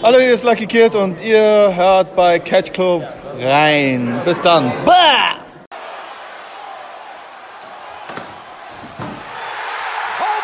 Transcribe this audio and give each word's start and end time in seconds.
Hallo, 0.00 0.20
hier 0.20 0.32
ist 0.32 0.44
Lucky 0.44 0.68
Kid 0.68 0.94
und 0.94 1.20
ihr 1.20 1.74
hört 1.74 2.14
bei 2.14 2.38
Catch 2.38 2.72
Club 2.72 3.02
rein. 3.36 4.20
Bis 4.24 4.40
dann. 4.40 4.70
Bah! 4.86 5.44
Oh! 10.20 10.38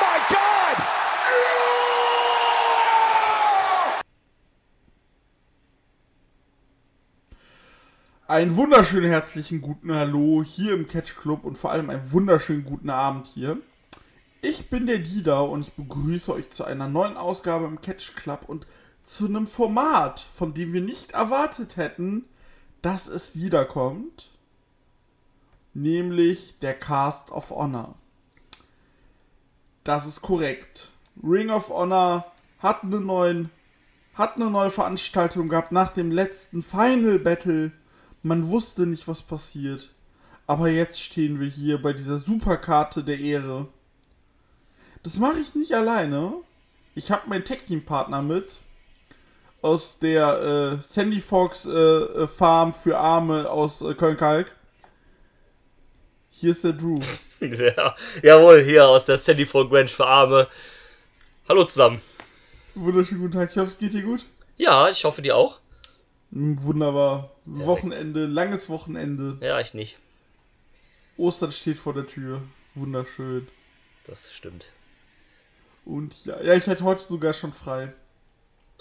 Einen 8.26 8.56
wunderschönen 8.56 9.08
herzlichen 9.08 9.60
guten 9.60 9.94
Hallo 9.94 10.42
hier 10.44 10.74
im 10.74 10.88
Catch 10.88 11.14
Club 11.16 11.44
und 11.44 11.56
vor 11.56 11.70
allem 11.70 11.90
einen 11.90 12.10
wunderschönen 12.10 12.64
guten 12.64 12.90
Abend 12.90 13.28
hier. 13.28 13.58
Ich 14.42 14.68
bin 14.68 14.86
der 14.86 14.98
Dida 14.98 15.40
und 15.42 15.60
ich 15.60 15.72
begrüße 15.74 16.34
euch 16.34 16.50
zu 16.50 16.64
einer 16.64 16.88
neuen 16.88 17.16
Ausgabe 17.16 17.66
im 17.66 17.80
Catch 17.80 18.16
Club 18.16 18.46
und 18.48 18.66
zu 19.04 19.26
einem 19.26 19.46
Format, 19.46 20.18
von 20.18 20.54
dem 20.54 20.72
wir 20.72 20.80
nicht 20.80 21.12
erwartet 21.12 21.76
hätten, 21.76 22.24
dass 22.82 23.06
es 23.06 23.36
wiederkommt. 23.36 24.30
Nämlich 25.74 26.58
der 26.60 26.74
Cast 26.74 27.30
of 27.30 27.50
Honor. 27.50 27.94
Das 29.84 30.06
ist 30.06 30.22
korrekt. 30.22 30.88
Ring 31.22 31.50
of 31.50 31.68
Honor 31.68 32.32
hat 32.58 32.82
eine, 32.82 33.00
neuen, 33.00 33.50
hat 34.14 34.36
eine 34.36 34.50
neue 34.50 34.70
Veranstaltung 34.70 35.48
gehabt 35.48 35.72
nach 35.72 35.90
dem 35.90 36.10
letzten 36.10 36.62
Final 36.62 37.18
Battle. 37.18 37.72
Man 38.22 38.48
wusste 38.48 38.86
nicht, 38.86 39.06
was 39.06 39.22
passiert. 39.22 39.92
Aber 40.46 40.68
jetzt 40.68 41.00
stehen 41.00 41.40
wir 41.40 41.48
hier 41.48 41.80
bei 41.80 41.92
dieser 41.92 42.18
Superkarte 42.18 43.04
der 43.04 43.18
Ehre. 43.18 43.68
Das 45.02 45.18
mache 45.18 45.40
ich 45.40 45.54
nicht 45.54 45.74
alleine. 45.74 46.32
Ich 46.94 47.10
habe 47.10 47.28
meinen 47.28 47.44
Tech-Team-Partner 47.44 48.22
mit. 48.22 48.62
Aus 49.64 49.98
der 49.98 50.76
äh, 50.78 50.82
Sandy 50.82 51.20
Fox 51.20 51.64
äh, 51.64 51.70
äh, 51.70 52.26
Farm 52.26 52.74
für 52.74 52.98
Arme 52.98 53.48
aus 53.48 53.80
äh, 53.80 53.94
Köln-Kalk. 53.94 54.54
Hier 56.28 56.50
ist 56.50 56.64
der 56.64 56.74
Drew. 56.74 57.00
Ja, 57.40 57.94
jawohl, 58.22 58.62
hier 58.62 58.86
aus 58.86 59.06
der 59.06 59.16
Sandy 59.16 59.46
Folk 59.46 59.72
Ranch 59.72 59.92
für 59.94 60.06
Arme. 60.06 60.48
Hallo 61.48 61.64
zusammen. 61.64 62.02
Wunderschönen 62.74 63.22
guten 63.22 63.32
Tag. 63.32 63.50
Ich 63.50 63.56
hoffe, 63.56 63.68
es 63.68 63.78
geht 63.78 63.94
dir 63.94 64.02
gut. 64.02 64.26
Ja, 64.58 64.90
ich 64.90 65.02
hoffe 65.04 65.22
dir 65.22 65.34
auch. 65.34 65.60
Wunderbar. 66.30 67.30
Wochenende, 67.46 68.26
langes 68.26 68.68
Wochenende. 68.68 69.38
Ja, 69.40 69.60
ich 69.60 69.72
nicht. 69.72 69.98
Ostern 71.16 71.52
steht 71.52 71.78
vor 71.78 71.94
der 71.94 72.06
Tür. 72.06 72.42
Wunderschön. 72.74 73.48
Das 74.04 74.30
stimmt. 74.30 74.66
Und 75.86 76.26
ja, 76.26 76.42
ja, 76.42 76.52
ich 76.52 76.66
hatte 76.66 76.84
heute 76.84 77.02
sogar 77.02 77.32
schon 77.32 77.54
frei. 77.54 77.94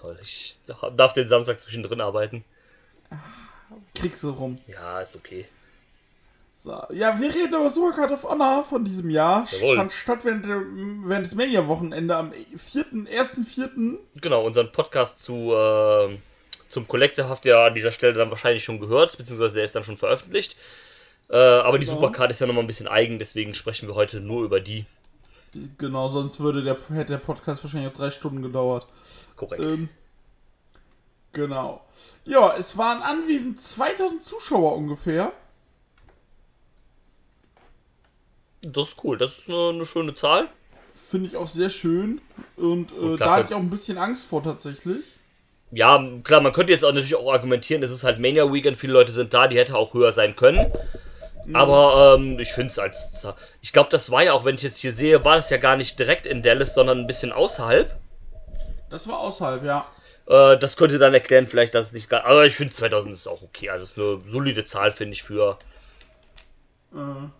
Toll. 0.03 0.17
Ich 0.21 0.57
darf 0.97 1.13
den 1.13 1.27
Samstag 1.29 1.61
zwischendrin 1.61 2.01
arbeiten. 2.01 2.43
Kriegst 3.95 4.21
du 4.23 4.31
rum. 4.31 4.59
Ja, 4.67 4.99
ist 5.01 5.15
okay. 5.15 5.45
So. 6.61 6.81
Ja, 6.91 7.19
wir 7.19 7.33
reden 7.33 7.53
über 7.53 7.69
Supercard 7.69 8.11
of 8.11 8.23
Honor 8.23 8.63
von 8.63 8.83
diesem 8.83 9.09
Jahr. 9.09 9.47
Jawohl. 9.51 9.77
Fand 9.77 9.93
statt 9.93 10.25
während, 10.25 10.45
während 10.45 11.25
des 11.25 11.35
Mania-Wochenende 11.35 12.15
am 12.15 12.33
4., 12.55 12.85
1.4. 12.85 13.97
Genau, 14.21 14.45
unseren 14.45 14.71
Podcast 14.73 15.19
zu, 15.21 15.53
äh, 15.53 16.17
zum 16.69 16.87
Collector 16.87 17.29
habt 17.29 17.45
ihr 17.45 17.57
an 17.57 17.73
dieser 17.73 17.91
Stelle 17.91 18.13
dann 18.13 18.29
wahrscheinlich 18.29 18.63
schon 18.63 18.79
gehört, 18.79 19.17
beziehungsweise 19.17 19.55
der 19.55 19.65
ist 19.65 19.75
dann 19.75 19.83
schon 19.85 19.97
veröffentlicht. 19.97 20.57
Äh, 21.29 21.37
aber 21.37 21.79
die 21.79 21.85
Genau. 21.85 21.97
Supercard 21.97 22.31
ist 22.31 22.39
ja 22.41 22.47
nochmal 22.47 22.63
ein 22.63 22.67
bisschen 22.67 22.87
eigen, 22.89 23.19
deswegen 23.19 23.53
sprechen 23.53 23.87
wir 23.87 23.95
heute 23.95 24.19
nur 24.19 24.43
über 24.43 24.59
die. 24.59 24.85
Genau, 25.77 26.07
sonst 26.07 26.39
würde 26.39 26.63
der, 26.63 26.77
hätte 26.89 27.13
der 27.13 27.17
Podcast 27.19 27.63
wahrscheinlich 27.63 27.91
auch 27.91 27.97
drei 27.97 28.09
Stunden 28.09 28.41
gedauert. 28.41 28.87
Korrekt. 29.35 29.61
Ähm, 29.61 29.89
genau. 31.31 31.85
Ja, 32.25 32.55
es 32.57 32.77
waren 32.77 33.01
anwesend 33.01 33.61
2000 33.61 34.23
Zuschauer 34.23 34.75
ungefähr. 34.75 35.31
Das 38.61 38.89
ist 38.89 39.03
cool, 39.03 39.17
das 39.17 39.39
ist 39.39 39.49
eine, 39.49 39.69
eine 39.69 39.85
schöne 39.85 40.13
Zahl. 40.15 40.47
Finde 40.93 41.27
ich 41.27 41.35
auch 41.35 41.49
sehr 41.49 41.69
schön. 41.69 42.21
Und 42.55 42.91
äh, 42.91 42.95
Und 42.95 43.11
da 43.11 43.25
klar, 43.25 43.35
hatte 43.37 43.47
ich 43.49 43.53
auch 43.55 43.59
ein 43.59 43.69
bisschen 43.69 43.97
Angst 43.97 44.25
vor 44.25 44.41
tatsächlich. 44.41 45.17
Ja, 45.71 46.03
klar, 46.23 46.41
man 46.41 46.53
könnte 46.53 46.71
jetzt 46.71 46.85
auch 46.85 46.91
natürlich 46.93 47.15
auch 47.15 47.31
argumentieren, 47.33 47.81
es 47.81 47.91
ist 47.91 48.03
halt 48.03 48.19
Mania 48.19 48.51
Weekend, 48.51 48.77
viele 48.77 48.93
Leute 48.93 49.11
sind 49.11 49.33
da, 49.33 49.47
die 49.47 49.57
hätte 49.57 49.75
auch 49.75 49.95
höher 49.95 50.13
sein 50.13 50.35
können. 50.35 50.71
Aber 51.51 52.15
ähm, 52.17 52.39
ich 52.39 52.53
finde 52.53 52.71
es 52.71 52.79
als. 52.79 53.27
Ich 53.61 53.73
glaube, 53.73 53.89
das 53.89 54.11
war 54.11 54.23
ja 54.23 54.33
auch, 54.33 54.45
wenn 54.45 54.55
ich 54.55 54.61
jetzt 54.63 54.77
hier 54.77 54.93
sehe, 54.93 55.25
war 55.25 55.35
das 55.35 55.49
ja 55.49 55.57
gar 55.57 55.75
nicht 55.75 55.99
direkt 55.99 56.25
in 56.25 56.41
Dallas, 56.41 56.73
sondern 56.73 56.99
ein 56.99 57.07
bisschen 57.07 57.33
außerhalb. 57.33 57.99
Das 58.89 59.07
war 59.07 59.19
außerhalb, 59.19 59.63
ja. 59.63 59.85
Äh, 60.27 60.57
das 60.57 60.77
könnte 60.77 60.99
dann 60.99 61.13
erklären, 61.13 61.47
vielleicht, 61.47 61.75
dass 61.75 61.87
es 61.87 61.91
nicht 61.93 62.09
gar. 62.09 62.25
Aber 62.25 62.45
ich 62.45 62.55
finde 62.55 62.73
2000 62.73 63.13
ist 63.13 63.27
auch 63.27 63.41
okay. 63.41 63.69
Also, 63.69 63.83
es 63.83 63.91
ist 63.91 63.97
eine 63.97 64.21
solide 64.25 64.63
Zahl, 64.65 64.91
finde 64.91 65.13
ich, 65.13 65.23
für. 65.23 65.57
Äh, 66.93 66.97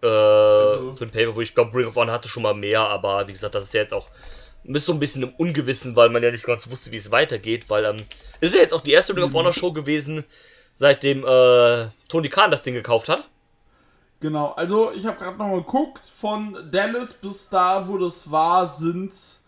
Äh, 0.08 0.94
für 0.94 1.06
ein 1.06 1.12
Paper, 1.12 1.36
wo 1.36 1.42
ich 1.42 1.54
glaube, 1.56 1.78
Ring 1.78 1.88
of 1.88 1.96
Honor 1.96 2.14
hatte 2.14 2.28
schon 2.28 2.44
mal 2.44 2.54
mehr, 2.56 2.82
aber 2.82 3.28
wie 3.28 3.34
gesagt, 3.34 3.56
das 3.56 3.66
ist 3.66 3.74
ja 3.74 3.82
jetzt 3.82 3.94
auch. 3.94 4.10
Ist 4.64 4.86
so 4.86 4.94
ein 4.94 5.00
bisschen 5.00 5.24
im 5.24 5.30
Ungewissen, 5.36 5.96
weil 5.96 6.10
man 6.10 6.24
ja 6.24 6.32
nicht 6.32 6.46
ganz 6.46 6.70
wusste, 6.70 6.92
wie 6.92 6.98
es 6.98 7.12
weitergeht, 7.12 7.70
weil 7.70 7.84
ähm, 7.86 7.98
es 8.40 8.50
ist 8.50 8.56
ja 8.56 8.62
jetzt 8.62 8.74
auch 8.74 8.82
die 8.82 8.92
erste 8.94 9.16
Ring 9.16 9.26
of 9.26 9.34
Honor 9.34 9.54
Show 9.54 9.74
gewesen, 9.74 10.24
seitdem 10.72 11.26
äh, 11.26 11.88
Tony 12.08 12.30
Khan 12.30 12.50
das 12.50 12.64
Ding 12.64 12.74
gekauft 12.74 13.10
hat. 13.10 13.24
Genau, 14.24 14.52
also 14.54 14.94
ich 14.94 15.06
habe 15.06 15.18
gerade 15.18 15.38
nochmal 15.38 15.58
geguckt, 15.64 16.00
von 16.06 16.58
Dallas 16.72 17.14
bis 17.14 17.50
da, 17.50 17.86
wo 17.90 17.98
das 17.98 18.32
war, 18.32 18.66
sind's 18.66 19.44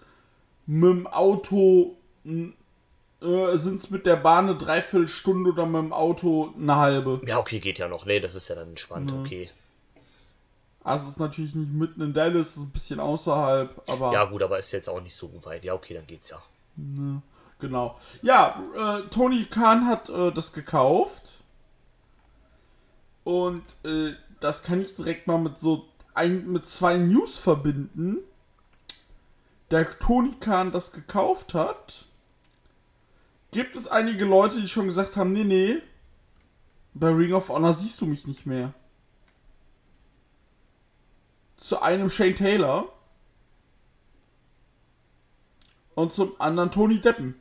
mit 0.66 0.90
dem 0.92 1.08
Auto, 1.08 1.96
äh, 2.26 3.56
sind's 3.56 3.90
mit 3.90 4.06
der 4.06 4.18
Bahn 4.18 4.50
eine 4.50 4.58
Dreiviertelstunde 4.58 5.52
oder 5.54 5.66
mit 5.66 5.82
dem 5.82 5.94
Auto 5.94 6.54
eine 6.60 6.76
halbe. 6.76 7.22
Ja, 7.26 7.38
okay, 7.40 7.62
geht 7.62 7.80
ja 7.80 7.88
noch. 7.88 8.06
Nee, 8.06 8.20
das 8.20 8.36
ist 8.36 8.50
ja 8.50 8.56
dann 8.56 8.68
entspannt, 8.68 9.14
Mhm. 9.14 9.22
okay. 9.22 9.50
Also 10.84 11.06
es 11.06 11.14
ist 11.14 11.20
natürlich 11.20 11.56
nicht 11.56 11.72
mitten 11.72 12.02
in 12.02 12.12
Dallas, 12.12 12.48
es 12.50 12.58
ist 12.58 12.64
ein 12.64 12.72
bisschen 12.72 13.00
außerhalb, 13.00 13.82
aber 13.88 14.12
Ja, 14.12 14.26
gut, 14.26 14.44
aber 14.44 14.60
ist 14.60 14.74
jetzt 14.74 14.90
auch 14.90 15.00
nicht 15.02 15.16
so 15.16 15.32
weit. 15.46 15.64
Ja, 15.64 15.74
okay, 15.74 15.94
dann 15.94 16.06
geht's 16.06 16.32
ja. 16.32 16.42
genau. 17.60 17.98
Ja, 18.24 18.62
äh, 18.78 19.08
Tony 19.10 19.46
Khan 19.46 19.88
hat 19.88 20.10
äh, 20.10 20.34
das 20.34 20.52
gekauft 20.52 21.40
und 23.24 23.64
äh, 23.84 24.14
das 24.40 24.64
kann 24.64 24.82
ich 24.82 24.96
direkt 24.96 25.28
mal 25.28 25.38
mit 25.38 25.58
so 25.58 25.88
ein, 26.14 26.52
mit 26.52 26.66
zwei 26.66 26.98
News 26.98 27.38
verbinden. 27.38 28.18
Der 29.72 29.98
Tony 30.00 30.32
Khan 30.40 30.72
das 30.72 30.92
gekauft 30.92 31.54
hat, 31.54 32.06
gibt 33.52 33.76
es 33.76 33.88
einige 33.88 34.26
Leute, 34.26 34.60
die 34.62 34.68
schon 34.68 34.86
gesagt 34.86 35.16
haben, 35.16 35.32
nee, 35.32 35.44
nee, 35.44 35.82
bei 36.94 37.10
Ring 37.10 37.34
of 37.34 37.50
Honor 37.50 37.74
siehst 37.74 38.00
du 38.02 38.06
mich 38.06 38.28
nicht 38.28 38.46
mehr. 38.46 38.74
Zu 41.58 41.82
einem 41.82 42.10
Shane 42.10 42.36
Taylor 42.36 42.90
und 45.96 46.14
zum 46.14 46.40
anderen 46.40 46.72
Tony 46.72 47.00
Deppen. 47.00 47.36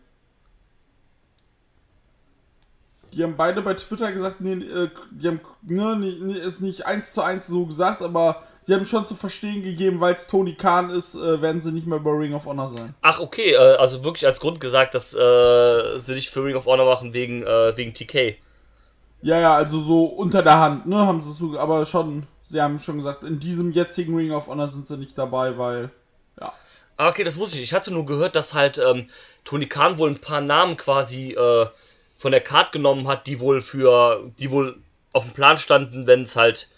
Die 3.14 3.22
haben 3.22 3.36
beide 3.36 3.62
bei 3.62 3.75
Twitter 3.75 4.12
gesagt, 4.12 4.41
nee, 4.41 4.52
äh, 4.52 4.91
die 5.10 5.28
haben 5.28 5.41
ne, 5.62 5.97
nee, 5.97 6.38
ist 6.38 6.60
nicht 6.60 6.86
eins 6.86 7.12
zu 7.12 7.22
eins 7.22 7.47
so 7.47 7.66
gesagt, 7.66 8.02
aber 8.02 8.42
sie 8.60 8.75
haben 8.75 8.84
schon 8.84 9.06
zu 9.06 9.14
verstehen 9.14 9.62
gegeben, 9.62 10.00
weil 10.00 10.14
es 10.14 10.26
Tony 10.26 10.54
Khan 10.54 10.91
ist, 10.91 11.14
äh, 11.14 11.41
werden 11.41 11.60
sie 11.60 11.70
nicht 11.70 11.86
mehr 11.86 12.00
bei 12.00 12.10
Ring 12.10 12.34
of 12.34 12.47
Honor 12.47 12.69
sein. 12.69 12.94
Ach, 13.02 13.20
okay, 13.20 13.52
äh, 13.52 13.76
also 13.76 14.02
wirklich 14.04 14.26
als 14.26 14.41
Grund 14.41 14.60
gesagt, 14.60 14.94
dass 14.94 15.14
äh, 15.14 15.98
sie 15.98 16.14
nicht 16.14 16.30
für 16.30 16.44
Ring 16.44 16.56
of 16.56 16.66
Honor 16.66 16.86
machen 16.86 17.14
wegen, 17.14 17.42
äh, 17.42 17.76
wegen 17.76 17.94
TK. 17.94 18.36
Ja, 19.22 19.38
ja, 19.38 19.54
also 19.54 19.81
so 19.81 20.04
unter 20.04 20.42
der 20.42 20.58
Hand, 20.58 20.86
ne, 20.86 21.06
haben 21.06 21.20
sie 21.20 21.32
so, 21.32 21.58
aber 21.58 21.86
schon, 21.86 22.26
sie 22.42 22.60
haben 22.60 22.78
schon 22.78 22.98
gesagt, 22.98 23.22
in 23.22 23.38
diesem 23.38 23.70
jetzigen 23.70 24.16
Ring 24.16 24.32
of 24.32 24.48
Honor 24.48 24.69
sind 24.69 24.86
sie 24.86 24.96
nicht 24.96 25.16
dabei, 25.16 25.56
weil, 25.56 25.91
ja. 26.41 26.52
Ah, 26.96 27.08
okay, 27.08 27.25
das 27.25 27.38
wusste 27.38 27.58
ich. 27.58 27.64
Ich 27.64 27.75
hatte 27.75 27.91
nur 27.91 28.06
gehört, 28.06 28.36
dass 28.36 28.54
halt 28.54 28.78
ähm, 28.78 29.08
Tony 29.44 29.66
Khan 29.66 29.98
wohl 29.98 30.10
ein 30.10 30.20
paar 30.20 30.41
Namen 30.41 30.76
quasi 30.76 31.32
äh, 31.32 31.66
von 32.14 32.32
der 32.32 32.41
Card 32.41 32.72
genommen 32.72 33.08
hat, 33.08 33.26
die 33.26 33.40
wohl 33.40 33.61
für, 33.61 34.31
die 34.38 34.50
wohl 34.50 34.81
auf 35.12 35.25
dem 35.25 35.34
Plan 35.34 35.58
standen, 35.58 36.06
wenn 36.06 36.22
es 36.22 36.37
halt 36.37 36.69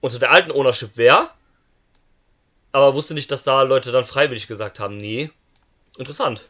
unter 0.00 0.18
der 0.18 0.30
alten 0.30 0.50
Ownership 0.52 0.96
wäre. 0.96 1.30
Aber 2.72 2.94
wusste 2.94 3.14
nicht, 3.14 3.30
dass 3.30 3.42
da 3.42 3.62
Leute 3.62 3.92
dann 3.92 4.04
freiwillig 4.04 4.46
gesagt 4.46 4.80
haben, 4.80 4.96
nee. 4.96 5.30
Interessant. 5.98 6.48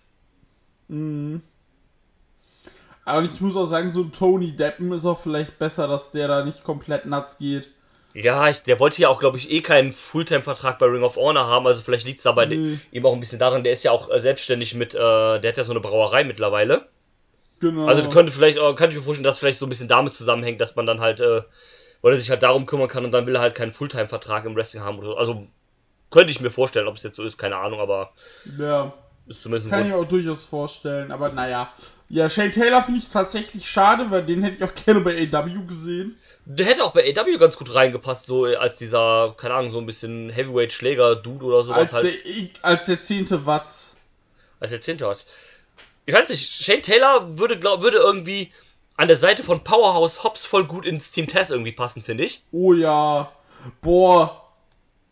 Aber 3.04 3.22
ich 3.22 3.40
muss 3.40 3.56
auch 3.56 3.66
sagen, 3.66 3.90
so 3.90 4.02
ein 4.02 4.12
Tony 4.12 4.52
Deppen 4.52 4.93
ist 4.93 5.06
auch 5.06 5.19
vielleicht 5.19 5.58
besser, 5.58 5.88
dass 5.88 6.12
der 6.12 6.28
da 6.28 6.44
nicht 6.44 6.62
komplett 6.62 7.06
nuts 7.06 7.38
geht. 7.38 7.70
Ja, 8.14 8.48
ich, 8.48 8.58
der 8.62 8.78
wollte 8.78 9.00
ja 9.00 9.08
auch, 9.08 9.19
glaube 9.19 9.38
ich, 9.38 9.50
eh 9.50 9.62
keinen 9.62 9.90
Fulltime-Vertrag 9.90 10.78
bei 10.78 10.87
Ring 10.87 11.02
of 11.02 11.16
Honor 11.16 11.46
haben. 11.46 11.66
Also 11.66 11.81
vielleicht 11.81 12.06
liegt 12.06 12.20
es 12.20 12.26
aber 12.26 12.46
Nee. 12.46 12.78
ihm 12.93 13.06
auch 13.06 13.14
ein 13.14 13.20
bisschen 13.20 13.38
daran, 13.38 13.64
der 13.64 13.72
ist 13.72 13.84
ja 13.84 13.90
auch 13.90 14.10
äh, 14.10 14.20
selbstständig 14.20 14.75
mit, 14.75 14.94
äh, 14.94 14.98
der 14.98 15.48
hat 15.48 15.56
ja 15.56 15.64
so 15.64 15.72
eine 15.72 15.81
Brauerei 15.81 16.22
mittlerweile. 16.22 16.87
Genau. 17.62 17.87
Also 17.87 18.09
könnte 18.09 18.32
vielleicht, 18.32 18.59
äh, 18.59 18.75
kann 18.75 18.91
ich 18.91 18.97
mir 18.97 19.03
vorstellen, 19.03 19.23
dass 19.23 19.38
vielleicht 19.38 19.61
so 19.61 19.67
ein 19.67 19.69
bisschen 19.69 19.87
damit 19.87 20.14
zusammenhängt, 20.14 20.61
dass 20.61 20.75
man 20.75 20.85
dann 20.85 21.00
halt, 21.00 21.20
äh, 21.20 21.43
weil 22.03 22.12
er 22.12 22.19
sich 22.19 22.29
halt 22.29 22.43
darum 22.43 22.67
kümmern 22.67 22.88
kann 22.88 23.05
und 23.05 23.12
dann 23.12 23.25
will 23.25 23.37
er 23.37 23.41
halt 23.41 23.55
keinen 23.55 23.73
Fulltime-Vertrag 23.73 24.44
im 24.47 24.56
Wrestling 24.56 24.82
haben 24.82 24.99
oder 24.99 25.06
so. 25.06 25.17
Also 25.17 25.47
könnte 26.11 26.32
ich 26.32 26.41
mir 26.41 26.50
vorstellen, 26.50 26.88
ob 26.88 26.97
es 26.97 27.05
jetzt 27.05 27.14
so 27.14 27.23
ist, 27.23 27.38
keine 27.38 27.56
Ahnung, 27.56 27.79
aber 27.79 28.14
ja. 28.59 28.93
ist 29.29 29.44
zumindest 29.44 29.70
Kann 29.70 29.87
ich 29.87 29.94
auch 29.94 30.05
durchaus 30.05 30.44
vorstellen, 30.44 31.12
aber 31.12 31.31
naja. 31.31 31.73
Ja, 32.09 32.29
Shane 32.29 32.50
Taylor 32.50 32.82
finde 32.82 32.99
ich 32.99 33.09
tatsächlich 33.09 33.70
schade, 33.70 34.11
weil 34.11 34.25
den 34.25 34.43
hätte 34.43 34.56
ich 34.56 34.65
auch 34.65 34.75
gerne 34.85 35.00
bei 35.00 35.31
AW 35.32 35.65
gesehen. 35.65 36.17
Der 36.44 36.67
hätte 36.67 36.82
auch 36.82 36.93
bei 36.93 37.15
AW 37.17 37.38
ganz 37.38 37.56
gut 37.56 37.73
reingepasst, 37.73 38.26
so 38.26 38.44
als 38.44 38.76
dieser, 38.79 39.37
keine 39.38 39.55
Ahnung, 39.55 39.70
so 39.70 39.79
ein 39.79 39.87
bisschen 39.87 40.31
Heavyweight-Schläger-Dude 40.31 41.44
oder 41.44 41.62
sowas 41.62 41.79
Als, 41.79 41.93
halt. 41.93 42.25
der, 42.26 42.49
als 42.62 42.87
der 42.87 43.00
zehnte 43.00 43.47
Watts. 43.47 43.97
als 44.58 44.73
der 44.73 44.81
Zehnte 44.81 45.08
hat. 45.08 45.25
Ich 46.06 46.14
weiß 46.14 46.31
nicht, 46.31 46.64
Shane 46.64 46.82
Taylor 46.82 47.38
würde, 47.38 47.58
glaub, 47.58 47.82
würde 47.82 47.99
irgendwie 47.99 48.52
an 48.96 49.08
der 49.08 49.16
Seite 49.16 49.43
von 49.43 49.64
Powerhouse 49.64 50.25
Hobbs 50.25 50.46
voll 50.46 50.66
gut 50.66 50.84
ins 50.84 51.10
Team 51.10 51.26
Tess 51.26 51.50
irgendwie 51.50 51.72
passen, 51.72 52.02
finde 52.02 52.25
ich. 52.25 52.43
Oh 52.52 52.72
ja. 52.72 53.32
Boah. 53.81 54.38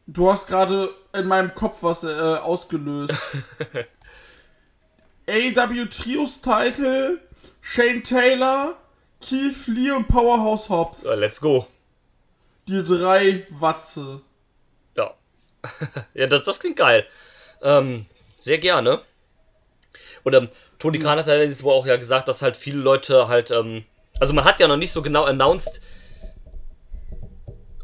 Du 0.06 0.30
hast 0.30 0.46
gerade 0.46 0.92
in 1.12 1.26
meinem 1.26 1.54
Kopf 1.54 1.82
was 1.82 2.02
äh, 2.02 2.08
ausgelöst. 2.08 3.14
AW 5.28 5.86
Trios 5.86 6.40
Title, 6.40 7.20
Shane 7.60 8.02
Taylor, 8.02 8.76
Keith 9.20 9.68
Lee 9.68 9.92
und 9.92 10.08
Powerhouse 10.08 10.68
Hobbs. 10.68 11.04
Ja, 11.04 11.14
let's 11.14 11.40
go. 11.40 11.66
Die 12.66 12.82
drei 12.82 13.46
Watze. 13.50 14.22
Ja. 14.96 15.14
ja, 16.14 16.26
das, 16.26 16.42
das 16.42 16.58
klingt 16.58 16.76
geil. 16.76 17.06
Ähm, 17.62 18.06
sehr 18.38 18.58
gerne. 18.58 19.00
Und 20.24 20.34
ähm, 20.34 20.48
Tony 20.78 20.98
Khan 20.98 21.18
hat 21.18 21.28
allerdings 21.28 21.62
wohl 21.62 21.74
auch 21.74 21.86
ja 21.86 21.96
gesagt, 21.96 22.28
dass 22.28 22.42
halt 22.42 22.56
viele 22.56 22.78
Leute 22.78 23.28
halt, 23.28 23.50
ähm, 23.50 23.84
also 24.18 24.34
man 24.34 24.44
hat 24.44 24.60
ja 24.60 24.68
noch 24.68 24.76
nicht 24.76 24.92
so 24.92 25.02
genau 25.02 25.24
announced, 25.24 25.80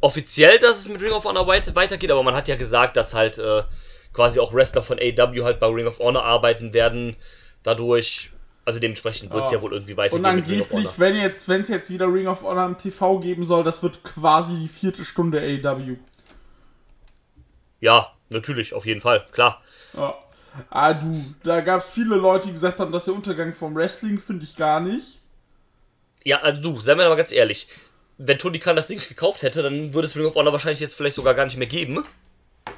offiziell, 0.00 0.58
dass 0.58 0.78
es 0.78 0.88
mit 0.88 1.00
Ring 1.00 1.12
of 1.12 1.24
Honor 1.24 1.46
weit, 1.46 1.74
weitergeht, 1.74 2.10
aber 2.10 2.22
man 2.22 2.34
hat 2.34 2.48
ja 2.48 2.56
gesagt, 2.56 2.96
dass 2.96 3.14
halt 3.14 3.38
äh, 3.38 3.62
quasi 4.12 4.38
auch 4.40 4.52
Wrestler 4.52 4.82
von 4.82 4.98
AW 4.98 5.44
halt 5.44 5.60
bei 5.60 5.66
Ring 5.66 5.86
of 5.86 5.98
Honor 5.98 6.24
arbeiten 6.24 6.72
werden. 6.74 7.16
Dadurch, 7.62 8.30
also 8.64 8.78
dementsprechend 8.78 9.32
wird 9.32 9.44
es 9.46 9.50
Ja. 9.50 9.58
ja 9.58 9.62
wohl 9.62 9.72
irgendwie 9.72 9.96
weitergehen 9.96 10.24
Und 10.24 10.26
angeblich, 10.26 10.98
wenn 10.98 11.16
jetzt, 11.16 11.48
wenn 11.48 11.60
es 11.60 11.68
jetzt 11.68 11.90
wieder 11.90 12.06
Ring 12.06 12.26
of 12.26 12.42
Honor 12.42 12.66
im 12.66 12.78
TV 12.78 13.18
geben 13.18 13.44
soll, 13.44 13.64
das 13.64 13.82
wird 13.82 14.02
quasi 14.04 14.58
die 14.58 14.68
vierte 14.68 15.04
Stunde 15.04 15.40
AW. 15.40 15.96
Ja, 17.80 18.12
natürlich, 18.30 18.74
auf 18.74 18.86
jeden 18.86 19.00
Fall, 19.00 19.26
klar. 19.32 19.62
Ja. 19.94 20.14
Ah, 20.70 20.94
du, 20.94 21.24
da 21.42 21.60
gab 21.60 21.80
es 21.80 21.90
viele 21.90 22.16
Leute, 22.16 22.46
die 22.46 22.52
gesagt 22.52 22.80
haben, 22.80 22.92
dass 22.92 23.06
der 23.06 23.14
Untergang 23.14 23.52
vom 23.52 23.74
Wrestling 23.74 24.18
finde 24.18 24.44
ich 24.44 24.56
gar 24.56 24.80
nicht. 24.80 25.20
Ja, 26.24 26.40
also 26.40 26.60
du, 26.60 26.80
seien 26.80 26.98
wir 26.98 27.08
mal 27.08 27.16
ganz 27.16 27.32
ehrlich. 27.32 27.68
Wenn 28.18 28.38
Tony 28.38 28.58
Khan 28.58 28.76
das 28.76 28.86
Ding 28.86 28.96
nicht 28.96 29.08
gekauft 29.08 29.42
hätte, 29.42 29.62
dann 29.62 29.94
würde 29.94 30.06
es 30.06 30.16
Ring 30.16 30.26
of 30.26 30.34
Honor 30.34 30.52
wahrscheinlich 30.52 30.80
jetzt 30.80 30.94
vielleicht 30.94 31.16
sogar 31.16 31.34
gar 31.34 31.44
nicht 31.44 31.56
mehr 31.56 31.66
geben. 31.66 32.04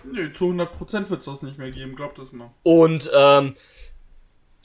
Nö, 0.05 0.33
zu 0.33 0.47
100% 0.47 1.11
wird 1.11 1.21
es 1.21 1.27
das 1.27 1.43
nicht 1.43 1.59
mehr 1.59 1.71
geben, 1.71 1.95
glaubt 1.95 2.19
das 2.19 2.33
mal. 2.33 2.51
Und 2.63 3.11
ähm, 3.15 3.55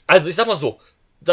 also 0.06 0.28
ich 0.28 0.34
sag 0.34 0.46
mal 0.46 0.56
so, 0.56 0.80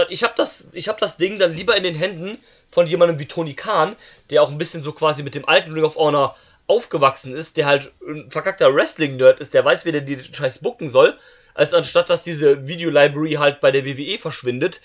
ich 0.09 0.23
habe 0.23 0.33
das, 0.37 0.67
ich 0.71 0.87
habe 0.87 0.99
das 0.99 1.17
Ding 1.17 1.39
dann 1.39 1.53
lieber 1.53 1.75
in 1.75 1.83
den 1.83 1.95
Händen 1.95 2.37
von 2.69 2.87
jemandem 2.87 3.19
wie 3.19 3.25
Tony 3.25 3.53
Khan, 3.53 3.95
der 4.29 4.41
auch 4.41 4.51
ein 4.51 4.57
bisschen 4.57 4.81
so 4.81 4.93
quasi 4.93 5.23
mit 5.23 5.35
dem 5.35 5.47
alten 5.47 5.73
Ring 5.73 5.83
of 5.83 5.97
Honor 5.97 6.35
aufgewachsen 6.67 7.35
ist, 7.35 7.57
der 7.57 7.65
halt 7.65 7.91
ein 8.07 8.31
verkackter 8.31 8.73
Wrestling-Nerd 8.73 9.41
ist, 9.41 9.53
der 9.53 9.65
weiß, 9.65 9.85
wie 9.85 9.91
der 9.91 10.01
die 10.01 10.17
Scheiß 10.23 10.59
bucken 10.59 10.89
soll, 10.89 11.17
als 11.53 11.73
anstatt 11.73 12.09
dass 12.09 12.23
diese 12.23 12.67
Video-Library 12.67 13.33
halt 13.33 13.61
bei 13.61 13.71
der 13.71 13.85
WWE 13.85 14.17
verschwindet 14.17 14.81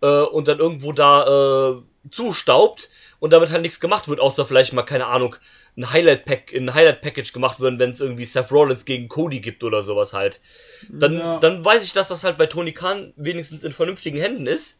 äh, 0.00 0.06
und 0.22 0.48
dann 0.48 0.58
irgendwo 0.58 0.92
da 0.92 1.72
äh, 1.76 1.82
zustaubt 2.10 2.88
und 3.18 3.32
damit 3.32 3.50
halt 3.50 3.62
nichts 3.62 3.80
gemacht 3.80 4.08
wird, 4.08 4.20
außer 4.20 4.46
vielleicht 4.46 4.72
mal, 4.72 4.82
keine 4.82 5.06
Ahnung, 5.06 5.36
ein 5.76 5.92
Highlight-Pack, 5.92 6.52
ein 6.54 6.74
Highlight-Package 6.74 7.32
gemacht 7.32 7.60
wird, 7.60 7.78
wenn 7.78 7.92
es 7.92 8.00
irgendwie 8.00 8.24
Seth 8.24 8.50
Rollins 8.50 8.84
gegen 8.84 9.08
Cody 9.08 9.40
gibt 9.40 9.62
oder 9.64 9.82
sowas 9.82 10.12
halt. 10.12 10.40
Dann, 10.88 11.14
Ja. 11.18 11.38
dann 11.38 11.64
weiß 11.64 11.84
ich, 11.84 11.92
dass 11.92 12.08
das 12.08 12.24
halt 12.24 12.36
bei 12.36 12.46
Tony 12.46 12.72
Khan 12.72 13.12
wenigstens 13.16 13.64
in 13.64 13.72
vernünftigen 13.72 14.18
Händen 14.18 14.46
ist. 14.46 14.78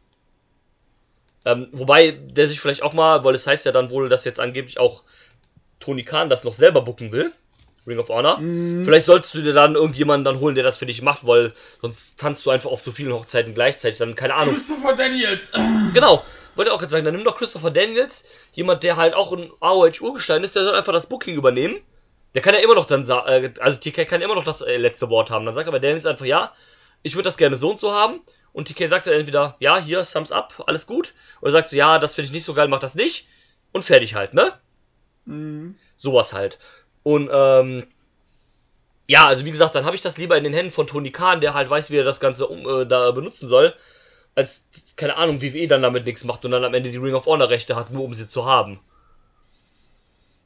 Ähm, 1.45 1.69
wobei 1.73 2.11
der 2.11 2.47
sich 2.47 2.61
vielleicht 2.61 2.83
auch 2.83 2.93
mal, 2.93 3.25
weil 3.25 3.35
es 3.35 3.47
heißt 3.47 3.65
ja 3.65 3.73
dann 3.73 3.91
wohl, 3.91 4.09
dass 4.09 4.25
jetzt 4.25 4.41
angeblich 4.41 4.79
auch 4.79 5.05
Tony 5.79 6.03
Khan 6.03 6.29
das 6.29 6.45
noch 6.45 6.55
selber 6.55 6.83
booken 6.83 7.13
will. 7.13 7.33
Ring 7.89 7.99
of 7.99 8.09
Honor. 8.09 8.39
Vielleicht 8.85 9.07
solltest 9.07 9.35
du 9.35 9.43
dir 9.43 9.53
dann 9.53 9.75
irgendjemanden 9.75 10.25
dann 10.25 10.41
holen, 10.41 10.55
der 10.55 10.65
das 10.65 10.79
für 10.79 10.87
dich 10.87 11.03
macht, 11.03 11.27
weil 11.27 11.53
sonst 11.81 12.19
tanzt 12.19 12.45
du 12.47 12.51
einfach 12.51 12.71
auf 12.71 12.81
so 12.81 12.93
vielen 12.93 13.13
Hochzeiten 13.13 13.55
gleichzeitig. 13.55 13.99
Dann, 13.99 14.15
keine 14.15 14.35
Ahnung. 14.35 14.55
Christopher 14.55 14.95
Daniels! 14.95 15.51
Genau. 15.95 16.23
Wollte 16.55 16.73
auch 16.73 16.83
jetzt 16.83 16.91
sagen, 16.91 17.05
dann 17.05 17.15
nimm 17.15 17.25
doch 17.25 17.37
Christopher 17.37 17.71
Daniels, 17.71 18.25
jemand, 18.53 18.83
der 18.83 18.97
halt 18.97 19.15
auch 19.15 19.33
ein 19.33 19.49
AOH-Urgestein 19.61 20.43
ist, 20.43 20.57
der 20.57 20.65
soll 20.65 20.75
einfach 20.75 20.93
das 20.93 21.09
Booking 21.09 21.37
übernehmen. 21.37 21.77
Der 22.35 22.43
kann 22.43 22.53
ja 22.53 22.61
immer 22.61 22.75
noch 22.75 22.85
dann 22.85 23.05
sagen, 23.05 23.29
äh, 23.29 23.53
also 23.61 23.79
TK 23.79 24.07
kann 24.09 24.23
immer 24.23 24.35
noch 24.35 24.45
das 24.45 24.61
äh, 24.61 24.77
letzte 24.77 25.09
Wort 25.09 25.31
haben. 25.31 25.47
Dann 25.47 25.55
sagt 25.55 25.69
aber 25.69 25.79
Daniels 25.79 26.05
einfach, 26.07 26.27
ja, 26.27 26.53
ich 27.03 27.15
würde 27.15 27.29
das 27.29 27.37
gerne 27.37 27.57
so 27.57 27.71
und 27.71 27.79
so 27.79 27.93
haben. 27.93 28.21
Und 28.53 28.67
TK 28.67 28.89
sagt 28.89 29.07
dann 29.07 29.15
entweder, 29.15 29.57
ja, 29.61 29.79
hier, 29.79 30.03
Thumbs 30.03 30.33
up, 30.33 30.65
alles 30.67 30.87
gut. 30.89 31.15
Oder 31.41 31.53
sagt 31.53 31.69
so, 31.69 31.77
ja, 31.77 32.01
das 32.01 32.17
finde 32.17 32.27
ich 32.27 32.33
nicht 32.33 32.45
so 32.45 32.55
geil, 32.55 32.67
mach 32.67 32.81
das 32.81 32.97
nicht. 32.97 33.29
Und 33.73 33.85
fertig 33.85 34.15
halt, 34.17 34.35
ne? 34.35 34.53
Sowas 35.97 36.33
halt. 36.33 36.59
Und, 37.03 37.31
ähm, 37.33 37.85
ja, 39.07 39.27
also 39.27 39.45
wie 39.45 39.51
gesagt, 39.51 39.75
dann 39.75 39.85
habe 39.85 39.95
ich 39.95 40.03
das 40.03 40.19
lieber 40.19 40.37
in 40.37 40.45
den 40.45 40.53
Händen 40.53 40.73
von 40.73 40.87
Tony 40.87 41.11
Khan, 41.11 41.41
der 41.41 41.55
halt 41.55 41.71
weiß, 41.71 41.91
wie 41.91 41.97
er 41.97 42.05
das 42.05 42.21
Ganze 42.21 42.47
um, 42.47 42.61
äh, 42.69 42.87
da 42.87 43.11
benutzen 43.11 43.49
soll, 43.49 43.75
als, 44.35 44.67
keine 44.97 45.17
Ahnung, 45.17 45.41
WWE 45.41 45.67
dann 45.67 45.83
damit 45.83 46.05
nichts 46.05 46.25
macht 46.25 46.45
und 46.45 46.51
dann 46.51 46.65
am 46.65 46.75
Ende 46.75 46.91
die 46.91 46.99
Ring 46.99 47.15
of 47.15 47.27
Honor 47.27 47.49
Rechte 47.49 47.75
hat, 47.75 47.91
nur 47.91 48.05
um 48.05 48.13
sie 48.15 48.29
zu 48.29 48.45
haben. 48.45 48.81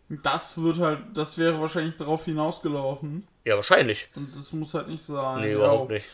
Das 0.09 0.57
wird 0.57 0.79
halt, 0.79 1.01
das 1.15 1.39
wäre 1.39 1.61
wahrscheinlich 1.61 1.97
darauf 1.97 2.25
hinausgelaufen. 2.25 3.27
Ja, 3.45 3.57
wahrscheinlich. 3.57 4.09
Und 4.15 4.37
das 4.37 4.53
muss 4.53 4.75
halt 4.75 4.89
nicht 4.89 5.03
sein. 5.03 5.41
Nee, 5.41 5.55
überhaupt 5.55 5.91
nicht. 5.91 6.07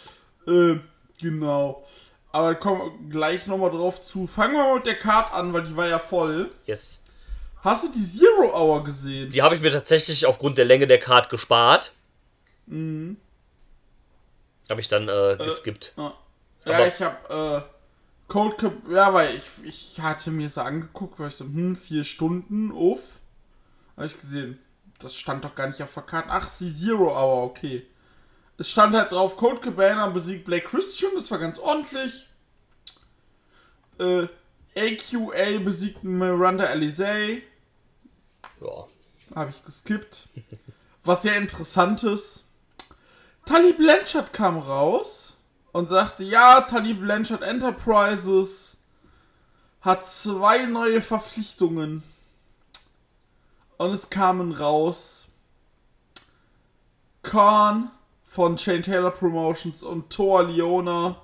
Äh, 0.46 0.76
genau. 1.20 1.84
Aber 2.30 2.54
kommen 2.54 2.80
wir 2.80 3.10
gleich 3.10 3.46
nochmal 3.46 3.70
drauf 3.70 4.02
zu. 4.02 4.26
Fangen 4.26 4.54
wir 4.54 4.62
mal 4.62 4.76
mit 4.76 4.86
der 4.86 4.96
Card 4.96 5.32
an, 5.32 5.52
weil 5.52 5.64
die 5.64 5.76
war 5.76 5.88
ja 5.88 5.98
voll. 5.98 6.50
Yes. 6.66 7.00
Hast 7.62 7.84
du 7.84 7.88
die 7.88 8.02
Zero 8.02 8.54
Hour 8.54 8.84
gesehen? 8.84 9.30
Die 9.30 9.42
habe 9.42 9.54
ich 9.54 9.60
mir 9.60 9.72
tatsächlich 9.72 10.26
aufgrund 10.26 10.58
der 10.58 10.64
Länge 10.64 10.86
der 10.86 10.98
Card 10.98 11.28
gespart. 11.28 11.92
Mhm. 12.66 13.16
Habe 14.70 14.80
ich 14.80 14.88
dann 14.88 15.08
äh, 15.08 15.36
geskippt. 15.38 15.94
Ja, 15.96 16.14
ja 16.66 16.76
Aber- 16.76 16.86
ich 16.88 17.02
hab, 17.02 17.30
äh, 17.30 17.62
Cold 18.28 18.58
Cap, 18.58 18.74
ja, 18.90 19.12
weil 19.14 19.36
ich, 19.36 19.44
ich 19.64 20.00
hatte 20.00 20.30
mir 20.30 20.50
so 20.50 20.60
angeguckt, 20.60 21.18
weil 21.18 21.28
ich 21.28 21.34
so, 21.36 21.44
hm, 21.44 21.74
vier 21.74 22.04
Stunden, 22.04 22.70
uff. 22.72 23.18
Habe 23.96 24.06
ich 24.06 24.20
gesehen, 24.20 24.58
das 24.98 25.14
stand 25.14 25.44
doch 25.44 25.54
gar 25.54 25.66
nicht 25.66 25.82
auf 25.82 25.94
der 25.94 26.02
Karte. 26.02 26.28
Ach, 26.30 26.46
die 26.58 26.70
Zero 26.72 27.08
Hour, 27.10 27.44
okay. 27.44 27.86
Es 28.58 28.70
stand 28.70 28.94
halt 28.94 29.12
drauf, 29.12 29.36
Cold 29.36 29.62
Cabana 29.62 30.08
besiegt 30.10 30.44
Blake 30.44 30.66
Christian, 30.66 31.12
das 31.14 31.30
war 31.30 31.38
ganz 31.38 31.58
ordentlich. 31.58 32.28
Äh, 33.98 34.26
AQA 34.78 35.58
besiegt 35.64 36.04
Miranda 36.04 36.64
Alizé, 36.66 37.42
Ja. 38.60 38.86
habe 39.34 39.50
ich 39.50 39.64
geskippt. 39.64 40.28
Was 41.04 41.22
sehr 41.22 41.36
interessant 41.36 42.02
ist. 42.02 42.44
Tully 43.46 43.72
Blanchard 43.72 44.32
kam 44.32 44.58
raus 44.58 45.36
und 45.72 45.88
sagte, 45.88 46.24
ja, 46.24 46.60
Tully 46.62 46.94
Blanchard 46.94 47.42
Enterprises 47.42 48.76
hat 49.80 50.06
zwei 50.06 50.66
neue 50.66 51.00
Verpflichtungen. 51.00 52.02
Und 53.76 53.90
es 53.92 54.10
kamen 54.10 54.52
raus 54.52 55.28
Khan 57.22 57.90
von 58.24 58.58
Shane 58.58 58.82
Taylor 58.82 59.10
Promotions 59.10 59.82
und 59.82 60.10
Thor 60.10 60.44
Leona, 60.44 61.16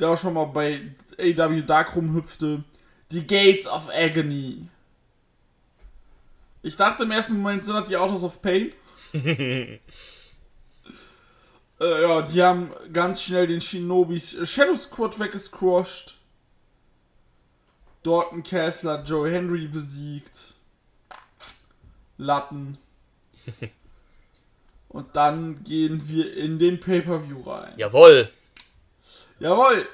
der 0.00 0.10
auch 0.10 0.18
schon 0.18 0.34
mal 0.34 0.46
bei 0.46 0.80
AW 1.18 1.62
Dark 1.62 1.94
rumhüpfte. 1.94 2.64
Die 3.12 3.26
Gates 3.26 3.66
of 3.66 3.90
Agony. 3.92 4.68
Ich 6.62 6.76
dachte 6.76 7.04
im 7.04 7.10
ersten 7.10 7.38
Moment 7.38 7.64
sind 7.64 7.74
das 7.74 7.88
die 7.88 7.96
Autos 7.96 8.22
of 8.22 8.40
Pain. 8.42 8.72
äh, 9.12 9.78
ja, 11.80 12.22
die 12.22 12.42
haben 12.42 12.70
ganz 12.92 13.22
schnell 13.22 13.46
den 13.46 13.60
Shinobis 13.60 14.36
Shadow 14.48 14.76
Squad 14.76 15.18
weggesquashed. 15.18 16.16
Dorton 18.02 18.42
Kessler 18.42 19.02
Joe 19.04 19.30
Henry 19.30 19.68
besiegt. 19.68 20.54
Latten. 22.16 22.78
Und 24.88 25.14
dann 25.14 25.62
gehen 25.62 26.08
wir 26.08 26.36
in 26.36 26.58
den 26.58 26.80
Pay-Per-View 26.80 27.40
rein. 27.42 27.74
Jawohl. 27.76 28.28
Jawohl! 29.40 29.88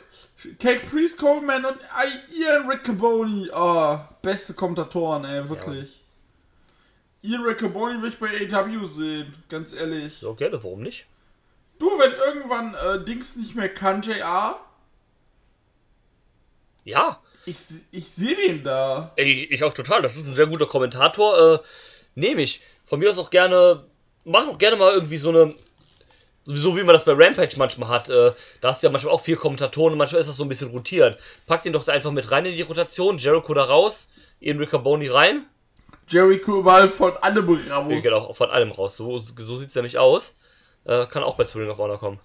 Cake 0.59 0.87
Priest 0.91 1.19
Coleman 1.19 1.65
und 1.65 1.79
Ian 2.37 2.69
Riccaboni. 2.69 3.49
Oh, 3.55 3.99
beste 4.23 4.55
Kommentatoren, 4.55 5.25
ey, 5.25 5.49
wirklich. 5.49 6.03
Ian 7.23 7.43
Riccaboni 7.43 8.01
will 8.03 8.11
ich 8.11 8.19
bei 8.19 8.29
AW 8.53 8.85
sehen, 8.87 9.35
ganz 9.49 9.73
ehrlich. 9.73 10.19
So, 10.19 10.35
gerne, 10.35 10.63
warum 10.63 10.83
nicht? 10.83 11.07
Du, 11.79 11.87
wenn 11.99 12.13
irgendwann 12.13 12.75
äh, 12.75 13.05
Dings 13.05 13.37
nicht 13.37 13.55
mehr 13.55 13.73
kann, 13.73 14.03
JR, 14.03 14.59
Ja. 16.85 17.21
ich, 17.45 17.57
ich 17.93 18.09
sehe 18.11 18.35
den 18.37 18.65
da. 18.65 19.13
Ey, 19.17 19.45
ich 19.51 19.63
auch 19.65 19.75
total. 19.75 20.03
Das 20.03 20.17
ist 20.17 20.27
ein 20.27 20.35
sehr 20.35 20.47
guter 20.47 20.67
Kommentator. 20.67 21.55
Äh, 21.55 21.59
Nehme 22.15 22.43
ich. 22.43 22.63
Von 22.85 22.99
mir 23.01 23.11
aus 23.11 23.19
auch 23.19 23.31
gerne. 23.31 23.85
Mach 24.25 24.49
auch 24.49 24.59
gerne 24.59 24.77
mal 24.77 24.93
irgendwie 24.95 25.19
so 25.19 25.29
eine. 25.29 25.53
So 26.47 26.77
wie 26.77 26.85
man 26.85 26.93
das 26.93 27.05
bei 27.05 27.13
Rampage 27.13 27.57
manchmal 27.57 27.89
hat, 27.89 28.09
äh, 28.09 28.33
da 28.61 28.69
hast 28.69 28.83
du 28.83 28.87
ja 28.87 28.93
manchmal 28.93 29.13
auch 29.13 29.21
vier 29.21 29.37
Kommentatoren 29.37 29.93
und 29.93 29.99
manchmal 29.99 30.21
ist 30.21 30.29
das 30.29 30.37
so 30.37 30.45
ein 30.45 30.49
bisschen 30.49 30.71
rotiert. 30.71 31.21
Pack 31.47 31.65
den 31.65 31.73
doch 31.73 31.85
da 31.85 31.93
einfach 31.93 32.13
mit 32.13 32.31
rein 32.31 32.47
in 32.47 32.55
die 32.55 32.63
Rotation, 32.63 33.19
Jericho 33.19 33.53
da 33.53 33.65
raus, 33.65 34.09
Ian 34.41 34.59
Riccaboni 34.59 35.09
rein. 35.09 35.47
Jericho 36.09 36.61
überall 36.61 36.89
von 36.89 37.17
allem 37.17 37.49
raus. 37.49 37.87
Ja, 37.91 38.01
genau, 38.01 38.33
von 38.33 38.51
allem 38.51 38.71
raus. 38.71 38.97
So, 38.97 39.19
so 39.19 39.57
sieht's 39.57 39.75
nämlich 39.75 39.99
aus. 39.99 40.37
Äh, 40.85 41.07
kann 41.07 41.25
auch 41.25 41.37
bei 41.37 41.45
Ring 41.45 41.69
of 41.69 41.79
Honor 41.79 41.99
kommen. 41.99 42.21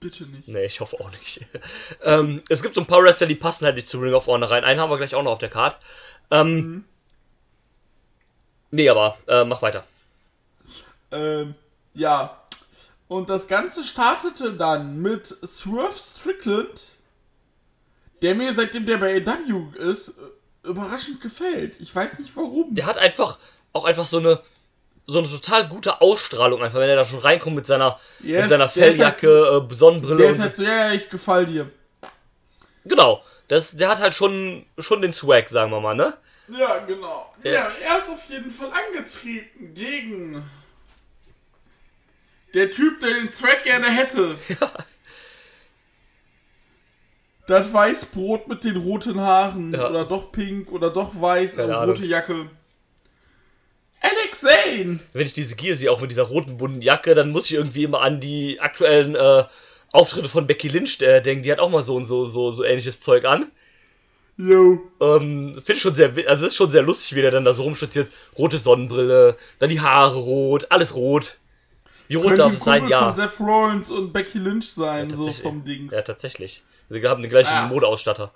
Bitte 0.00 0.24
nicht. 0.24 0.48
Nee, 0.48 0.64
ich 0.64 0.80
hoffe 0.80 0.98
auch 0.98 1.10
nicht. 1.12 1.46
ähm, 2.02 2.42
es 2.48 2.62
gibt 2.62 2.74
so 2.74 2.80
ein 2.80 2.86
paar 2.88 3.02
Wrestler, 3.04 3.28
die 3.28 3.36
passen 3.36 3.64
halt 3.64 3.76
nicht 3.76 3.88
zu 3.88 4.00
Ring 4.00 4.14
of 4.14 4.26
Honor 4.26 4.50
rein. 4.50 4.64
Einen 4.64 4.80
haben 4.80 4.90
wir 4.90 4.96
gleich 4.96 5.14
auch 5.14 5.22
noch 5.22 5.30
auf 5.30 5.38
der 5.38 5.50
Card. 5.50 5.78
Ähm, 6.32 6.54
mhm. 6.54 6.84
Nee, 8.72 8.88
aber 8.88 9.16
äh, 9.28 9.44
mach 9.44 9.62
weiter. 9.62 9.84
Ähm, 11.12 11.54
ja. 11.94 12.41
Und 13.12 13.28
das 13.28 13.46
Ganze 13.46 13.84
startete 13.84 14.54
dann 14.54 15.02
mit 15.02 15.26
Swerve 15.44 15.92
Strickland, 15.94 16.84
der 18.22 18.34
mir 18.34 18.50
seitdem 18.54 18.86
der 18.86 18.96
bei 18.96 19.22
AW 19.22 19.76
ist, 19.78 20.14
überraschend 20.62 21.20
gefällt. 21.20 21.78
Ich 21.78 21.94
weiß 21.94 22.20
nicht 22.20 22.34
warum. 22.34 22.74
Der 22.74 22.86
hat 22.86 22.96
einfach 22.96 23.38
auch 23.74 23.84
einfach 23.84 24.06
so 24.06 24.16
eine 24.16 24.40
so 25.06 25.18
eine 25.18 25.28
total 25.28 25.68
gute 25.68 26.00
Ausstrahlung 26.00 26.62
einfach, 26.62 26.78
wenn 26.78 26.88
er 26.88 26.96
da 26.96 27.04
schon 27.04 27.18
reinkommt 27.18 27.56
mit 27.56 27.66
seiner 27.66 27.98
yes, 28.20 28.42
mit 28.42 28.48
seiner 28.48 28.70
Felljacke, 28.70 29.46
halt 29.50 29.70
so, 29.70 29.76
Sonnenbrille. 29.76 30.16
Der 30.16 30.30
ist 30.30 30.40
halt 30.40 30.56
so, 30.56 30.62
ja, 30.62 30.92
ich 30.92 31.10
gefall 31.10 31.44
dir. 31.44 31.70
Genau. 32.86 33.22
Das, 33.48 33.72
der 33.72 33.90
hat 33.90 33.98
halt 33.98 34.14
schon, 34.14 34.64
schon 34.78 35.02
den 35.02 35.12
Swag, 35.12 35.50
sagen 35.50 35.70
wir 35.70 35.80
mal, 35.80 35.94
ne? 35.94 36.16
Ja, 36.48 36.78
genau. 36.78 37.30
Der, 37.44 37.52
ja, 37.52 37.68
er 37.84 37.98
ist 37.98 38.08
auf 38.08 38.24
jeden 38.30 38.50
Fall 38.50 38.70
angetreten 38.72 39.74
gegen 39.74 40.48
der 42.54 42.70
Typ, 42.70 43.00
der 43.00 43.14
den 43.14 43.28
Swag 43.28 43.62
gerne 43.62 43.90
hätte. 43.90 44.36
Ja. 44.60 44.72
Das 47.46 47.72
Weißbrot 47.72 48.48
mit 48.48 48.64
den 48.64 48.76
roten 48.76 49.20
Haaren. 49.20 49.74
Ja. 49.74 49.90
Oder 49.90 50.04
doch 50.04 50.30
pink 50.30 50.70
oder 50.70 50.90
doch 50.90 51.20
weiß 51.20 51.58
und 51.58 51.70
rote 51.70 52.06
Jacke. 52.06 52.48
Alex 54.00 54.40
Zane! 54.40 55.00
Wenn 55.12 55.26
ich 55.26 55.32
diese 55.32 55.56
Gier 55.56 55.76
sehe, 55.76 55.90
auch 55.90 56.00
mit 56.00 56.10
dieser 56.10 56.24
roten 56.24 56.56
bunten 56.56 56.82
Jacke, 56.82 57.14
dann 57.14 57.30
muss 57.30 57.46
ich 57.46 57.54
irgendwie 57.54 57.84
immer 57.84 58.00
an 58.00 58.20
die 58.20 58.60
aktuellen 58.60 59.14
äh, 59.14 59.44
Auftritte 59.92 60.28
von 60.28 60.46
Becky 60.46 60.68
Lynch 60.68 61.00
äh, 61.02 61.20
denken. 61.20 61.44
Die 61.44 61.52
hat 61.52 61.60
auch 61.60 61.70
mal 61.70 61.82
so 61.82 61.96
und 61.96 62.04
so, 62.04 62.24
so, 62.26 62.52
so 62.52 62.64
ähnliches 62.64 63.00
Zeug 63.00 63.24
an. 63.24 63.50
Jo. 64.36 64.80
Ähm, 65.00 65.54
Finde 65.54 65.72
ich 65.74 65.82
schon 65.82 65.94
sehr, 65.94 66.12
also 66.26 66.46
ist 66.46 66.56
schon 66.56 66.70
sehr 66.70 66.82
lustig, 66.82 67.16
wie 67.16 67.22
der 67.22 67.30
dann 67.30 67.44
da 67.44 67.54
so 67.54 67.62
rumstützt. 67.62 68.10
Rote 68.38 68.58
Sonnenbrille, 68.58 69.36
dann 69.58 69.70
die 69.70 69.80
Haare 69.80 70.16
rot, 70.16 70.66
alles 70.70 70.94
rot. 70.94 71.38
Rot 72.16 72.38
darf 72.38 72.56
sein? 72.56 72.88
Ja. 72.88 73.12
von 73.12 73.16
Seth 73.16 73.40
Rollins 73.40 73.90
und 73.90 74.12
Becky 74.12 74.38
Lynch 74.38 74.72
sein, 74.72 75.10
ja, 75.10 75.16
so 75.16 75.32
vom 75.32 75.64
Dings. 75.64 75.92
Ja, 75.92 76.02
tatsächlich. 76.02 76.62
Sie 76.88 77.06
haben 77.06 77.22
den 77.22 77.30
gleichen 77.30 77.54
ah. 77.54 77.66
Modeausstatter. 77.66 78.32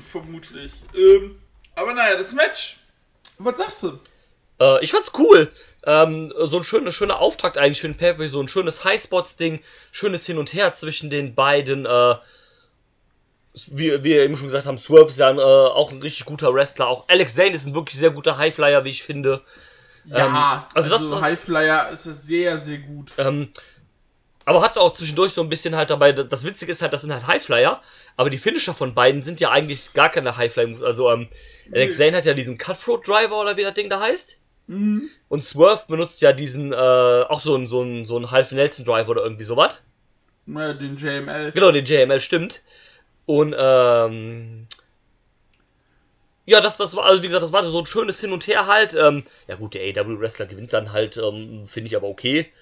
Vermutlich. 0.00 0.72
Ähm, 0.94 1.38
aber 1.74 1.94
naja, 1.94 2.16
das 2.16 2.32
Match. 2.32 2.78
Was 3.38 3.58
sagst 3.58 3.82
du? 3.82 3.98
Äh, 4.60 4.82
ich 4.84 4.92
fand's 4.92 5.12
cool. 5.18 5.50
Ähm, 5.84 6.32
so 6.36 6.58
ein 6.58 6.64
schöner, 6.64 6.92
schöner 6.92 7.20
Auftakt 7.20 7.58
eigentlich 7.58 7.80
für 7.80 7.88
den 7.88 7.96
Pay 7.96 8.28
so 8.28 8.40
ein 8.40 8.48
schönes 8.48 8.84
Highspots-Ding, 8.84 9.60
schönes 9.90 10.26
Hin 10.26 10.38
und 10.38 10.52
Her 10.52 10.74
zwischen 10.74 11.10
den 11.10 11.34
beiden. 11.34 11.86
Äh, 11.86 12.14
wie, 13.66 13.92
wie 13.92 14.04
wir 14.04 14.22
eben 14.22 14.36
schon 14.36 14.46
gesagt 14.46 14.66
haben, 14.66 14.78
Swerve 14.78 15.10
ist 15.10 15.18
ja 15.18 15.28
ein, 15.28 15.38
äh, 15.38 15.42
auch 15.42 15.90
ein 15.90 16.00
richtig 16.00 16.24
guter 16.24 16.54
Wrestler. 16.54 16.88
Auch 16.88 17.08
Alex 17.08 17.34
Zane 17.34 17.52
ist 17.52 17.66
ein 17.66 17.74
wirklich 17.74 17.98
sehr 17.98 18.10
guter 18.10 18.38
Highflyer, 18.38 18.84
wie 18.84 18.90
ich 18.90 19.02
finde. 19.02 19.42
Ja, 20.04 20.26
ähm, 20.26 20.34
also, 20.74 20.94
also 20.94 21.10
das, 21.10 21.22
Highflyer 21.22 21.90
ist 21.90 22.04
sehr, 22.04 22.58
sehr 22.58 22.78
gut. 22.78 23.12
Ähm, 23.18 23.48
aber 24.44 24.62
hat 24.62 24.76
auch 24.76 24.92
zwischendurch 24.92 25.32
so 25.32 25.42
ein 25.42 25.48
bisschen 25.48 25.76
halt 25.76 25.90
dabei, 25.90 26.12
das 26.12 26.44
Witzige 26.44 26.72
ist 26.72 26.82
halt, 26.82 26.92
das 26.92 27.02
sind 27.02 27.12
halt 27.12 27.26
Highflyer, 27.26 27.80
aber 28.16 28.30
die 28.30 28.38
Finisher 28.38 28.74
von 28.74 28.94
beiden 28.94 29.22
sind 29.22 29.40
ja 29.40 29.50
eigentlich 29.50 29.92
gar 29.92 30.08
keine 30.08 30.36
Highflyer. 30.36 30.82
Also, 30.82 31.10
ähm, 31.10 31.28
Alex 31.72 31.96
Zane 31.96 32.16
hat 32.16 32.24
ja 32.24 32.34
diesen 32.34 32.58
Cutthroat 32.58 33.06
Driver 33.06 33.40
oder 33.40 33.56
wie 33.56 33.62
das 33.62 33.74
Ding 33.74 33.88
da 33.88 34.00
heißt. 34.00 34.38
Mhm. 34.66 35.08
Und 35.28 35.44
Swerve 35.44 35.84
benutzt 35.88 36.20
ja 36.22 36.32
diesen, 36.32 36.72
äh, 36.72 36.76
auch 36.76 37.40
so 37.40 37.54
ein, 37.56 37.66
so 37.66 38.04
so 38.04 38.18
ein 38.18 38.30
Half 38.30 38.52
Nelson 38.52 38.84
Driver 38.84 39.10
oder 39.10 39.22
irgendwie 39.22 39.44
sowas. 39.44 39.82
Ja, 40.46 40.72
den 40.72 40.96
JML. 40.96 41.52
Genau, 41.52 41.70
den 41.70 41.84
JML, 41.84 42.20
stimmt. 42.20 42.62
Und, 43.26 43.54
ähm, 43.56 44.66
ja, 46.44 46.60
das, 46.60 46.76
das 46.76 46.96
war, 46.96 47.04
also 47.04 47.22
wie 47.22 47.26
gesagt, 47.26 47.44
das 47.44 47.52
war 47.52 47.64
so 47.64 47.78
ein 47.78 47.86
schönes 47.86 48.20
Hin 48.20 48.32
und 48.32 48.46
Her 48.46 48.66
halt. 48.66 48.94
Ähm, 48.94 49.22
ja 49.46 49.56
gut, 49.56 49.74
der 49.74 49.82
AW-Wrestler 49.82 50.46
gewinnt 50.46 50.72
dann 50.72 50.92
halt, 50.92 51.16
ähm, 51.16 51.66
finde 51.66 51.88
ich 51.88 51.96
aber 51.96 52.08
okay. 52.08 52.52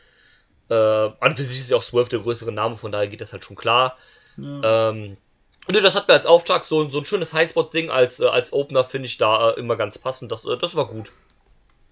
Äh, 0.69 0.75
an 0.75 1.35
für 1.35 1.43
sich 1.43 1.59
ist 1.59 1.71
ja 1.71 1.77
auch 1.77 1.83
Swerve 1.83 2.11
der 2.11 2.21
größere 2.21 2.53
Name, 2.53 2.77
von 2.77 2.93
daher 2.93 3.09
geht 3.09 3.21
das 3.21 3.33
halt 3.33 3.45
schon 3.45 3.57
klar. 3.57 3.97
Ja. 4.37 4.91
Ähm, 4.91 5.17
und 5.67 5.85
das 5.85 5.95
hat 5.95 6.09
mir 6.09 6.15
als 6.15 6.27
Auftrag 6.27 6.65
so, 6.65 6.89
so 6.91 6.99
ein 6.99 7.05
schönes 7.05 7.33
Highspot-Ding 7.33 7.91
als, 7.91 8.21
äh, 8.21 8.27
als 8.27 8.53
Opener, 8.53 8.85
finde 8.85 9.07
ich 9.07 9.19
da 9.19 9.51
äh, 9.51 9.61
immer 9.61 9.77
ganz 9.77 9.99
passend. 9.99 10.31
Das, 10.31 10.45
äh, 10.45 10.57
das 10.57 10.75
war 10.77 10.87
gut. 10.87 11.13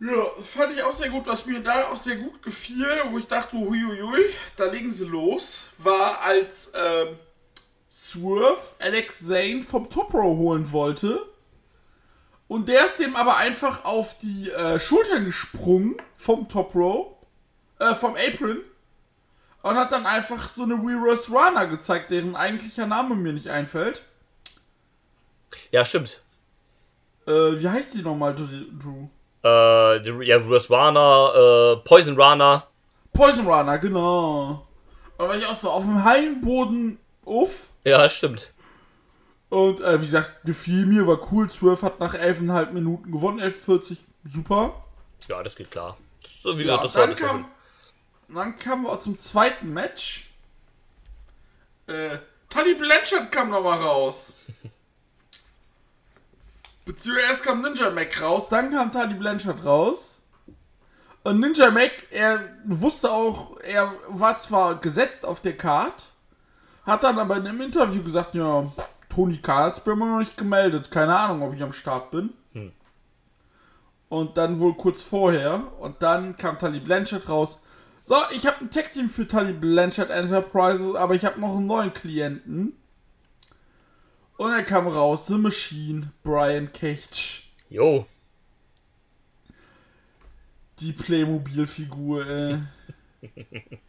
Ja, 0.00 0.26
das 0.36 0.46
fand 0.46 0.76
ich 0.76 0.82
auch 0.82 0.94
sehr 0.94 1.10
gut. 1.10 1.26
Was 1.26 1.46
mir 1.46 1.60
da 1.60 1.90
auch 1.90 1.96
sehr 1.96 2.16
gut 2.16 2.42
gefiel, 2.42 2.86
wo 3.10 3.18
ich 3.18 3.26
dachte, 3.26 3.56
huiuiui, 3.56 4.26
da 4.56 4.66
legen 4.66 4.92
sie 4.92 5.06
los, 5.06 5.60
war 5.78 6.20
als 6.20 6.70
ähm, 6.74 7.18
Swerve 7.90 8.60
Alex 8.78 9.26
Zane 9.26 9.62
vom 9.62 9.90
Top 9.90 10.14
Row 10.14 10.36
holen 10.36 10.70
wollte. 10.70 11.20
Und 12.48 12.68
der 12.68 12.86
ist 12.86 12.98
dem 12.98 13.14
aber 13.14 13.36
einfach 13.36 13.84
auf 13.84 14.18
die 14.18 14.50
äh, 14.50 14.80
Schultern 14.80 15.26
gesprungen 15.26 15.96
vom 16.16 16.48
Top 16.48 16.74
Row, 16.74 17.08
äh, 17.78 17.94
vom 17.94 18.16
Apron. 18.16 18.62
Und 19.62 19.76
hat 19.76 19.92
dann 19.92 20.06
einfach 20.06 20.48
so 20.48 20.62
eine 20.62 20.74
Reverse 20.74 21.30
Runner 21.30 21.66
gezeigt, 21.66 22.10
deren 22.10 22.36
eigentlicher 22.36 22.86
Name 22.86 23.14
mir 23.16 23.34
nicht 23.34 23.48
einfällt. 23.48 24.02
Ja, 25.72 25.84
stimmt. 25.84 26.22
Äh, 27.26 27.60
wie 27.60 27.68
heißt 27.68 27.94
die 27.94 28.02
nochmal, 28.02 28.34
Drew? 28.34 29.08
Äh, 29.42 30.00
die, 30.00 30.26
ja, 30.26 30.36
Reverse 30.36 30.72
Runner, 30.72 31.32
äh, 31.34 31.76
Poison 31.86 32.18
Runner. 32.18 32.66
Poison 33.12 33.46
Runner, 33.46 33.78
genau. 33.78 34.66
Und 35.18 35.28
war 35.28 35.36
ich 35.36 35.44
auch 35.44 35.58
so 35.58 35.70
auf 35.70 35.84
dem 35.84 36.02
Heimboden 36.02 36.98
uff. 37.24 37.68
Ja, 37.84 38.08
stimmt. 38.08 38.54
Und 39.50 39.80
äh, 39.80 40.00
wie 40.00 40.04
gesagt, 40.04 40.44
gefiel 40.44 40.84
mir, 40.86 41.06
war 41.06 41.32
cool. 41.32 41.50
12 41.50 41.82
hat 41.82 42.00
nach 42.00 42.14
11,5 42.14 42.72
Minuten 42.72 43.10
gewonnen, 43.10 43.40
11,40, 43.40 43.98
super. 44.24 44.84
Ja, 45.28 45.42
das 45.42 45.56
geht 45.56 45.70
klar. 45.70 45.96
Das, 46.22 46.58
wie 46.58 46.64
ja, 46.64 46.76
das 46.76 46.92
dann, 46.92 47.16
kam, 47.16 47.46
dann 48.28 48.58
kamen 48.58 48.84
wir 48.84 49.00
zum 49.00 49.16
zweiten 49.16 49.72
Match. 49.72 50.30
Äh, 51.86 52.18
Tully 52.50 52.74
Blanchard 52.74 53.32
kam 53.32 53.50
nochmal 53.50 53.78
raus. 53.78 54.32
Beziehungsweise 56.84 57.28
erst 57.28 57.42
kam 57.42 57.62
Ninja 57.62 57.90
Mac 57.90 58.20
raus, 58.20 58.48
dann 58.48 58.70
kam 58.70 58.92
Tully 58.92 59.14
Blanchard 59.14 59.64
raus. 59.64 60.18
Und 61.22 61.40
Ninja 61.40 61.70
Mac, 61.70 61.92
er 62.10 62.56
wusste 62.64 63.10
auch, 63.10 63.58
er 63.60 63.92
war 64.08 64.38
zwar 64.38 64.76
gesetzt 64.80 65.26
auf 65.26 65.40
der 65.40 65.56
Card, 65.56 66.08
hat 66.86 67.04
dann 67.04 67.18
aber 67.18 67.36
in 67.36 67.46
einem 67.46 67.60
Interview 67.60 68.02
gesagt, 68.02 68.34
ja, 68.34 68.72
Khan 69.42 69.64
hat 69.64 69.78
es 69.78 69.86
mir 69.86 69.92
immer 69.92 70.08
noch 70.08 70.18
nicht 70.20 70.36
gemeldet. 70.36 70.90
Keine 70.90 71.16
Ahnung, 71.18 71.42
ob 71.42 71.54
ich 71.54 71.62
am 71.62 71.72
Start 71.72 72.10
bin. 72.10 72.32
Hm. 72.52 72.72
Und 74.08 74.36
dann 74.38 74.60
wohl 74.60 74.74
kurz 74.74 75.02
vorher. 75.02 75.72
Und 75.80 76.02
dann 76.02 76.36
kam 76.36 76.58
Tully 76.58 76.80
Blanchard 76.80 77.28
raus. 77.28 77.58
So, 78.00 78.16
ich 78.30 78.46
habe 78.46 78.60
ein 78.60 78.70
Tech-Team 78.70 79.08
für 79.08 79.26
Tully 79.26 79.52
Blanchard 79.52 80.10
Enterprises, 80.10 80.94
aber 80.94 81.14
ich 81.14 81.24
habe 81.24 81.40
noch 81.40 81.56
einen 81.56 81.66
neuen 81.66 81.92
Klienten. 81.92 82.76
Und 84.36 84.52
er 84.52 84.62
kam 84.62 84.86
raus, 84.86 85.26
The 85.26 85.36
Machine, 85.36 86.12
Brian 86.22 86.70
Cage. 86.72 87.42
Jo. 87.68 88.06
Die 90.78 90.92
Playmobil-Figur, 90.92 92.26
ey. 92.26 92.62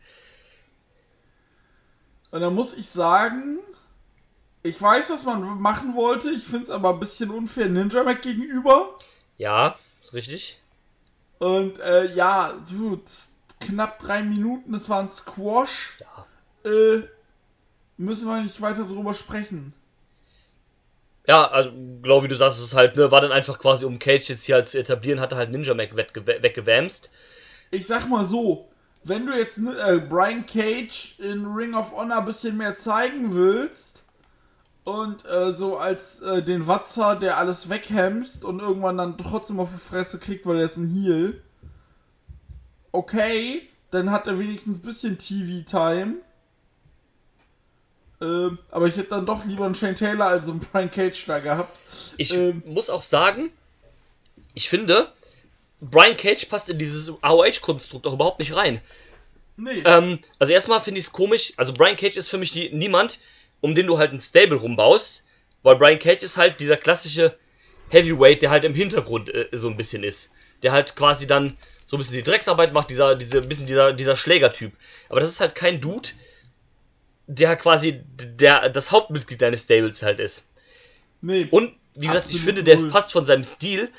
Und 2.32 2.42
da 2.42 2.50
muss 2.50 2.74
ich 2.74 2.90
sagen, 2.90 3.60
ich 4.64 4.82
weiß, 4.82 5.10
was 5.10 5.24
man 5.24 5.62
machen 5.62 5.96
wollte. 5.96 6.30
Ich 6.32 6.44
finde 6.44 6.64
es 6.64 6.70
aber 6.70 6.94
ein 6.94 7.00
bisschen 7.00 7.32
unfair 7.32 7.68
Ninja 7.70 8.04
Mac 8.04 8.22
gegenüber. 8.22 8.98
Ja, 9.38 9.76
ist 10.04 10.14
richtig. 10.14 10.60
Und 11.40 11.80
äh, 11.80 12.14
ja, 12.14 12.54
dude, 12.70 13.02
knapp 13.62 14.00
drei 14.00 14.22
Minuten, 14.22 14.74
das 14.74 14.90
war 14.90 15.00
ein 15.00 15.10
Squash. 15.10 15.98
Ja. 16.00 16.70
Äh, 16.70 17.04
müssen 17.98 18.28
wir 18.28 18.42
nicht 18.42 18.60
weiter 18.60 18.84
drüber 18.84 19.14
sprechen. 19.14 19.74
Ja, 21.26 21.46
also, 21.48 21.72
glaube 22.02 22.26
wie 22.26 22.30
du 22.30 22.36
sagst, 22.36 22.60
es 22.60 22.74
halt, 22.74 22.96
ne, 22.98 23.12
war 23.12 23.22
dann 23.22 23.32
einfach 23.32 23.60
quasi, 23.60 23.86
um 23.86 24.00
Cage 24.00 24.30
jetzt 24.30 24.46
hier 24.46 24.56
halt 24.56 24.68
zu 24.68 24.80
etablieren, 24.80 25.22
hatte 25.22 25.36
halt 25.36 25.52
Ninja 25.52 25.74
Mac 25.74 25.96
weggewämst. 25.96 27.10
Ich 27.72 27.88
sag 27.88 28.10
mal 28.10 28.26
so, 28.26 28.68
wenn 29.04 29.26
du 29.26 29.38
jetzt 29.38 29.60
äh, 29.60 30.00
Brian 30.00 30.46
Cage 30.46 31.16
in 31.20 31.46
Ring 31.46 31.76
of 31.76 31.94
Honor 31.94 32.18
ein 32.18 32.26
bisschen 32.26 32.58
mehr 32.58 32.78
zeigen 32.78 33.36
willst 33.36 34.04
und 34.90 35.26
äh, 35.26 35.52
so 35.52 35.78
als 35.78 36.22
äh, 36.22 36.42
den 36.42 36.68
Watzer, 36.68 37.16
der 37.16 37.38
alles 37.38 37.70
weghemst 37.70 38.44
und 38.44 38.60
irgendwann 38.60 38.98
dann 38.98 39.18
trotzdem 39.18 39.60
auf 39.60 39.70
die 39.72 39.80
Fresse 39.80 40.18
kriegt, 40.18 40.46
weil 40.46 40.58
er 40.58 40.66
ist 40.66 40.78
ein 40.78 40.90
Heal. 40.90 41.42
Okay, 42.92 43.68
Dann 43.92 44.12
hat 44.12 44.28
er 44.28 44.38
wenigstens 44.40 44.78
ein 44.78 44.82
bisschen 44.82 45.18
TV-Time. 45.18 46.16
Ähm, 48.22 48.58
aber 48.72 48.88
ich 48.88 48.98
hätte 48.98 49.10
dann 49.10 49.26
doch 49.26 49.46
lieber 49.46 49.66
einen 49.66 49.76
Shane 49.76 49.96
Taylor 49.96 50.28
als 50.28 50.48
einen 50.50 50.60
Brian 50.60 50.92
Cage 50.92 51.26
da 51.26 51.40
gehabt. 51.40 51.82
Ich 52.18 52.34
Ähm. 52.34 52.64
muss 52.66 52.90
auch 52.90 53.02
sagen, 53.02 53.52
ich 54.54 54.70
finde, 54.70 55.12
Brian 55.80 56.18
Cage 56.18 56.46
passt 56.46 56.70
in 56.70 56.78
dieses 56.78 57.14
AOH-Konstrukt 57.22 58.06
auch 58.08 58.14
überhaupt 58.14 58.40
nicht 58.40 58.56
rein. 58.56 58.82
Nee. 59.56 59.82
Ähm, 59.86 60.20
also 60.38 60.54
erstmal 60.54 60.82
finde 60.82 61.00
ich 61.00 61.06
es 61.06 61.12
komisch. 61.12 61.54
Also 61.58 61.74
Brian 61.74 61.96
Cage 61.96 62.18
ist 62.18 62.30
für 62.30 62.38
mich 62.38 62.52
die, 62.52 62.70
niemand, 62.74 63.20
um 63.62 63.76
den 63.76 63.88
du 63.88 63.98
halt 63.98 64.14
ein 64.14 64.22
Stable 64.22 64.58
rumbaust. 64.58 65.24
Weil 65.62 65.76
Brian 65.76 66.00
Cage 66.00 66.24
ist 66.24 66.38
halt 66.38 66.60
dieser 66.60 66.78
klassische 66.78 67.36
Heavyweight, 67.90 68.42
der 68.42 68.50
halt 68.50 68.64
im 68.64 68.74
Hintergrund 68.74 69.34
äh, 69.34 69.48
so 69.52 69.68
ein 69.68 69.78
bisschen 69.78 70.04
ist. 70.04 70.32
Der 70.64 70.72
halt 70.72 70.96
quasi 70.96 71.28
dann 71.28 71.58
so 71.86 71.98
ein 71.98 72.00
bisschen 72.00 72.16
die 72.16 72.24
Drecksarbeit 72.24 72.72
macht, 72.72 72.90
dieser, 72.90 73.16
diese, 73.16 73.42
bisschen 73.42 73.66
dieser, 73.66 73.94
dieser 73.94 74.16
Schlägertyp. 74.16 74.72
Aber 75.10 75.20
das 75.20 75.30
ist 75.30 75.40
halt 75.40 75.56
kein 75.56 75.82
Dude, 75.82 76.10
der 77.28 77.56
quasi 77.56 78.02
der, 78.16 78.70
das 78.70 78.92
Hauptmitglied 78.92 79.42
deines 79.42 79.64
Stables 79.64 80.02
halt 80.04 80.20
ist. 80.20 80.48
nee. 81.22 81.48
Und 81.50 81.74
wie 81.96 82.08
gesagt, 82.08 82.30
ich 82.30 82.42
finde, 82.42 82.64
der 82.64 82.78
null. 82.78 82.90
passt 82.92 83.12
von 83.12 83.26
seinem 83.26 83.44
Stil 83.44 83.90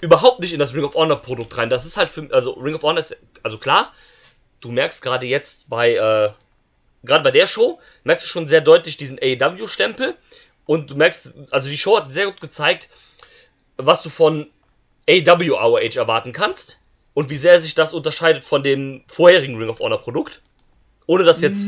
überhaupt 0.00 0.40
nicht 0.40 0.52
in 0.52 0.58
das 0.58 0.74
Ring 0.74 0.84
of 0.84 0.94
Honor 0.94 1.20
Produkt 1.20 1.56
rein. 1.56 1.70
Das 1.70 1.84
ist 1.84 1.96
halt 1.96 2.10
für 2.10 2.28
also 2.32 2.52
Ring 2.52 2.74
of 2.74 2.82
Honor 2.82 2.98
ist 2.98 3.16
also 3.42 3.58
klar, 3.58 3.92
du 4.60 4.70
merkst 4.70 5.02
gerade 5.02 5.26
jetzt 5.26 5.68
bei 5.68 5.94
äh, 5.94 6.30
gerade 7.02 7.24
bei 7.24 7.30
der 7.30 7.46
Show 7.46 7.80
merkst 8.04 8.24
du 8.24 8.28
schon 8.28 8.48
sehr 8.48 8.60
deutlich 8.60 8.96
diesen 8.96 9.18
AEW 9.20 9.66
Stempel 9.66 10.14
und 10.66 10.90
du 10.90 10.96
merkst 10.96 11.34
also 11.50 11.68
die 11.68 11.78
Show 11.78 11.96
hat 11.96 12.12
sehr 12.12 12.26
gut 12.26 12.40
gezeigt, 12.40 12.88
was 13.76 14.02
du 14.02 14.10
von 14.10 14.50
AEW 15.08 15.54
ROH 15.54 15.96
erwarten 15.96 16.32
kannst 16.32 16.78
und 17.14 17.30
wie 17.30 17.36
sehr 17.36 17.60
sich 17.60 17.74
das 17.74 17.94
unterscheidet 17.94 18.44
von 18.44 18.62
dem 18.62 19.02
vorherigen 19.06 19.56
Ring 19.56 19.68
of 19.68 19.80
Honor 19.80 19.98
Produkt. 19.98 20.42
Ohne 21.06 21.24
das 21.24 21.40
jetzt 21.40 21.66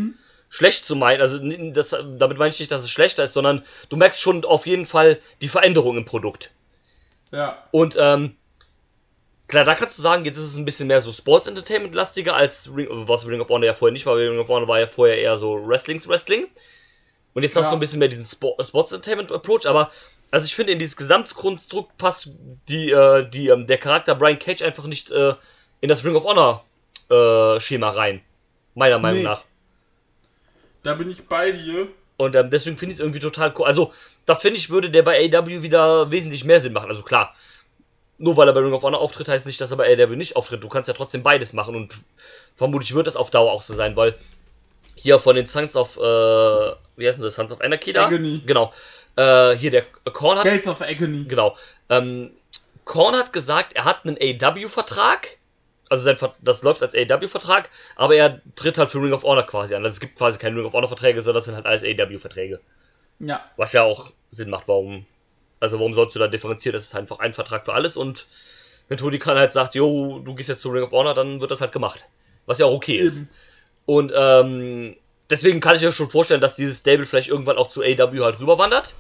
schlecht 0.49 0.85
zu 0.85 0.95
meinen, 0.95 1.21
also 1.21 1.39
das, 1.71 1.91
damit 1.91 2.39
meine 2.39 2.51
ich 2.51 2.61
nicht, 2.61 2.71
dass 2.71 2.83
es 2.83 2.91
schlechter 2.91 3.25
ist, 3.25 3.33
sondern 3.33 3.65
du 3.89 3.97
merkst 3.97 4.21
schon 4.21 4.45
auf 4.45 4.67
jeden 4.67 4.87
Fall 4.87 5.19
die 5.41 5.49
Veränderung 5.49 5.97
im 5.97 6.05
Produkt. 6.05 6.53
ja. 7.33 7.65
Und 7.71 7.97
ähm, 7.99 8.37
klar, 9.49 9.65
da 9.65 9.75
kannst 9.75 9.99
du 9.99 10.03
sagen, 10.03 10.25
jetzt 10.25 10.39
ist 10.39 10.45
es 10.51 10.57
ein 10.57 10.65
bisschen 10.65 10.89
mehr 10.89 11.01
so 11.01 11.13
Sports 11.13 11.47
Entertainment 11.47 11.95
lastiger 11.95 12.35
als 12.35 12.71
Ring, 12.75 12.89
was 12.91 13.27
Ring 13.27 13.41
of 13.41 13.49
Honor 13.49 13.67
ja 13.67 13.75
vorher 13.75 13.93
nicht 13.93 14.07
war, 14.07 14.17
weil 14.17 14.29
Ring 14.29 14.39
of 14.39 14.49
Honor 14.49 14.69
war 14.69 14.81
ja 14.81 14.87
vorher 14.87 15.19
eher 15.19 15.37
so 15.37 15.55
Wrestlings 15.67 16.09
Wrestling. 16.09 16.47
Und 17.35 17.43
jetzt 17.43 17.57
hast 17.57 17.67
Ja. 17.67 17.71
du 17.71 17.77
ein 17.77 17.81
bisschen 17.81 17.99
mehr 17.99 18.09
diesen 18.09 18.27
Sport, 18.27 18.65
Sports 18.65 18.93
Entertainment 18.93 19.33
Approach, 19.33 19.67
aber 19.67 19.91
also 20.31 20.47
ich 20.47 20.55
finde 20.55 20.73
in 20.73 20.79
dieses 20.79 20.97
Gesamtkonstrukt 20.97 21.97
passt 21.99 22.31
die, 22.69 22.91
äh, 22.91 23.29
die, 23.29 23.49
ähm, 23.49 23.67
der 23.67 23.79
Charakter 23.79 24.15
Brian 24.15 24.39
Cage 24.39 24.63
einfach 24.63 24.85
nicht 24.85 25.11
äh, 25.11 25.35
in 25.81 25.89
das 25.89 26.05
Ring 26.05 26.15
of 26.15 26.25
Honor 26.25 26.65
äh, 27.11 27.61
Schema 27.61 27.91
rein. 27.91 28.23
Meiner 28.75 28.99
Meinung 28.99 29.19
Nee. 29.19 29.25
nach. 29.25 29.45
Da 30.83 30.95
bin 30.95 31.11
ich 31.11 31.27
bei 31.27 31.53
dir. 31.53 31.89
Und 32.17 32.35
ähm, 32.35 32.51
deswegen 32.51 32.77
finde 32.77 32.93
ich 32.93 32.97
es 32.99 33.01
irgendwie 33.01 33.19
total 33.21 33.53
cool. 33.59 33.67
Also, 33.67 33.93
da 34.27 34.35
finde 34.35 34.59
ich, 34.59 34.71
würde 34.71 34.91
der 34.91 35.03
bei 35.03 35.19
AW 35.33 35.63
wieder 35.63 36.11
wesentlich 36.11 36.45
mehr 36.45 36.61
Sinn 36.61 36.73
machen. 36.73 36.89
Also 36.89 37.03
klar, 37.03 37.35
nur 38.23 38.37
weil 38.37 38.47
er 38.47 38.55
bei 38.55 38.61
Ring 38.61 38.73
of 38.73 38.85
Honor 38.85 39.01
auftritt, 39.01 39.29
heißt 39.29 39.47
nicht, 39.47 39.61
dass 39.61 39.73
er 39.73 39.77
bei 39.77 39.93
AW 39.93 40.15
nicht 40.15 40.37
auftritt. 40.37 40.63
Du 40.63 40.69
kannst 40.69 40.87
ja 40.87 40.95
trotzdem 40.95 41.25
beides 41.25 41.53
machen 41.53 41.75
und 41.75 41.93
vermutlich 42.55 42.95
wird 42.95 43.09
das 43.09 43.17
auf 43.17 43.31
Dauer 43.31 43.51
auch 43.51 43.63
so 43.63 43.75
sein, 43.75 43.97
weil 43.97 44.15
hier 44.95 45.19
von 45.19 45.35
den 45.35 45.49
Sons 45.49 45.75
of, 45.75 45.97
äh, 45.97 46.01
wie 46.01 47.09
heißen 47.09 47.21
das, 47.21 47.35
Sons 47.35 47.51
of 47.51 47.61
Anarchy 47.61 47.93
da? 47.93 48.07
Agony. 48.07 48.41
Genau. 48.47 48.73
Äh, 49.17 49.57
hier 49.57 49.73
der 49.73 49.83
Korn 50.13 50.39
hat, 50.39 50.45
Gates 50.45 50.69
of 50.69 50.81
Agony. 50.83 51.25
genau. 51.25 51.57
Ähm, 51.89 52.31
Korn 52.85 53.17
hat 53.17 53.33
gesagt, 53.33 53.73
er 53.75 53.85
hat 53.85 54.07
einen 54.07 54.17
AW-Vertrag. 54.17 55.39
Also 55.89 56.05
sein 56.05 56.17
das 56.41 56.63
läuft 56.63 56.83
als 56.83 56.95
AW-Vertrag, 56.95 57.69
aber 57.97 58.15
er 58.15 58.41
tritt 58.55 58.79
halt 58.79 58.91
für 58.91 58.99
Ring 58.99 59.13
of 59.13 59.25
Honor 59.25 59.43
quasi 59.43 59.75
an. 59.75 59.85
Also 59.85 59.95
es 59.97 60.01
gibt 60.01 60.17
quasi 60.17 60.39
keine 60.39 60.57
Ring 60.57 60.65
of 60.65 60.73
Honor-Verträge, 60.73 61.21
sondern 61.21 61.39
das 61.39 61.45
sind 61.47 61.57
halt 61.57 61.67
alles 61.67 61.83
AW-Verträge. 61.83 62.61
Ja. 63.19 63.45
Was 63.57 63.73
ja 63.73 63.83
auch 63.83 64.13
Sinn 64.31 64.49
macht, 64.49 64.69
warum. 64.69 65.05
Also 65.63 65.79
warum 65.79 65.95
sollst 65.95 66.15
du 66.15 66.19
da 66.19 66.29
differenzieren? 66.29 66.75
Das 66.75 66.85
ist 66.85 66.95
einfach 66.95 67.21
ein 67.21 67.35
Vertrag 67.35 67.65
für 67.65 67.73
alles 67.73 67.97
und 67.97 68.27
wenn 68.89 68.99
Tony 68.99 69.19
Khan 69.19 69.39
halt 69.39 69.53
sagt, 69.53 69.75
jo, 69.75 70.19
du 70.19 70.35
gehst 70.35 70.49
jetzt 70.49 70.61
zu 70.61 70.69
Ring 70.71 70.83
of 70.83 70.93
Honor, 70.93 71.15
dann 71.15 71.41
wird 71.41 71.51
das 71.51 71.61
halt 71.61 71.73
gemacht. 71.73 72.05
Was 72.47 72.59
ja 72.59 72.67
auch 72.67 72.75
okay 72.75 72.97
ist. 72.97 73.19
Eben. 73.19 73.29
Und 73.87 74.13
ähm, 74.15 74.97
deswegen 75.31 75.61
kann 75.61 75.77
ich 75.77 75.83
mir 75.83 75.93
schon 75.93 76.11
vorstellen, 76.11 76.41
dass 76.41 76.57
dieses 76.57 76.79
Stable 76.79 77.07
vielleicht 77.07 77.29
irgendwann 77.29 77.57
auch 77.57 77.69
zu 77.69 77.83
AW 77.83 78.21
halt 78.21 78.41
rüberwandert. 78.41 78.95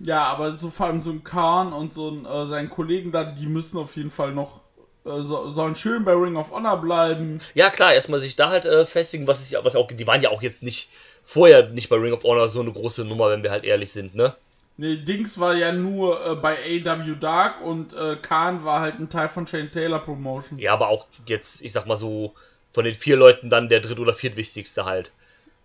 Ja, 0.00 0.24
aber 0.24 0.52
so 0.52 0.70
vor 0.70 0.86
allem 0.86 1.02
so 1.02 1.10
ein 1.10 1.22
Khan 1.22 1.72
und 1.72 1.92
so 1.92 2.10
ein, 2.10 2.24
äh, 2.24 2.46
seinen 2.46 2.70
Kollegen 2.70 3.12
da, 3.12 3.24
die 3.24 3.46
müssen 3.46 3.78
auf 3.78 3.96
jeden 3.96 4.10
Fall 4.10 4.32
noch, 4.32 4.60
äh, 5.04 5.20
so, 5.20 5.50
sollen 5.50 5.76
schön 5.76 6.04
bei 6.04 6.14
Ring 6.14 6.36
of 6.36 6.50
Honor 6.50 6.78
bleiben. 6.78 7.40
Ja 7.54 7.68
klar, 7.68 7.92
erstmal 7.92 8.20
sich 8.20 8.34
da 8.34 8.48
halt 8.48 8.64
äh, 8.64 8.86
festigen, 8.86 9.26
was 9.26 9.46
ich, 9.46 9.56
was 9.62 9.76
auch, 9.76 9.86
die 9.86 10.06
waren 10.06 10.22
ja 10.22 10.30
auch 10.30 10.40
jetzt 10.40 10.62
nicht 10.62 10.88
vorher 11.22 11.68
nicht 11.68 11.90
bei 11.90 11.96
Ring 11.96 12.14
of 12.14 12.24
Honor 12.24 12.48
so 12.48 12.60
eine 12.60 12.72
große 12.72 13.04
Nummer, 13.04 13.28
wenn 13.28 13.42
wir 13.42 13.50
halt 13.50 13.64
ehrlich 13.64 13.92
sind, 13.92 14.14
ne? 14.14 14.34
Nee, 14.80 14.96
Dings 14.96 15.38
war 15.38 15.54
ja 15.54 15.72
nur 15.72 16.26
äh, 16.26 16.34
bei 16.36 16.56
AW 16.56 17.14
Dark 17.20 17.60
und 17.60 17.92
äh, 17.92 18.16
Khan 18.16 18.64
war 18.64 18.80
halt 18.80 18.98
ein 18.98 19.10
Teil 19.10 19.28
von 19.28 19.46
Shane 19.46 19.70
Taylor 19.70 19.98
Promotion. 19.98 20.58
Ja, 20.58 20.72
aber 20.72 20.88
auch 20.88 21.06
jetzt, 21.26 21.60
ich 21.60 21.70
sag 21.70 21.84
mal 21.84 21.98
so, 21.98 22.32
von 22.72 22.86
den 22.86 22.94
vier 22.94 23.18
Leuten 23.18 23.50
dann 23.50 23.68
der 23.68 23.80
dritt- 23.80 23.98
oder 23.98 24.14
viertwichtigste 24.14 24.86
halt. 24.86 25.12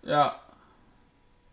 Ja. 0.02 0.38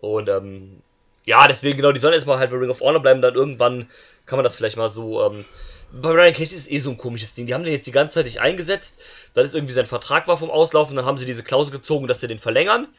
Und 0.01 0.27
ähm, 0.27 0.81
ja, 1.23 1.47
deswegen 1.47 1.77
genau, 1.77 1.93
die 1.93 2.01
sollen 2.01 2.13
erstmal 2.13 2.37
halt 2.37 2.51
bei 2.51 2.57
Ring 2.57 2.69
of 2.69 2.81
Honor 2.81 3.01
bleiben, 3.01 3.21
dann 3.21 3.33
irgendwann 3.33 3.87
kann 4.25 4.35
man 4.35 4.43
das 4.43 4.57
vielleicht 4.57 4.75
mal 4.75 4.89
so. 4.89 5.25
Ähm, 5.25 5.45
bei 5.93 6.09
Ryan 6.09 6.33
Cage 6.33 6.51
ist 6.51 6.69
eh 6.69 6.79
so 6.79 6.89
ein 6.89 6.97
komisches 6.97 7.33
Ding. 7.33 7.45
Die 7.45 7.53
haben 7.53 7.63
den 7.63 7.71
jetzt 7.71 7.87
die 7.87 7.93
ganze 7.93 8.15
Zeit 8.15 8.25
nicht 8.25 8.41
eingesetzt. 8.41 8.99
Dann 9.35 9.45
ist 9.45 9.55
irgendwie 9.55 9.73
sein 9.73 9.85
Vertrag 9.85 10.27
war 10.27 10.35
vom 10.35 10.51
Auslaufen, 10.51 10.97
dann 10.97 11.05
haben 11.05 11.17
sie 11.17 11.25
diese 11.25 11.43
Klausel 11.43 11.71
gezogen, 11.71 12.09
dass 12.09 12.19
sie 12.19 12.27
den 12.27 12.39
verlängern. 12.39 12.89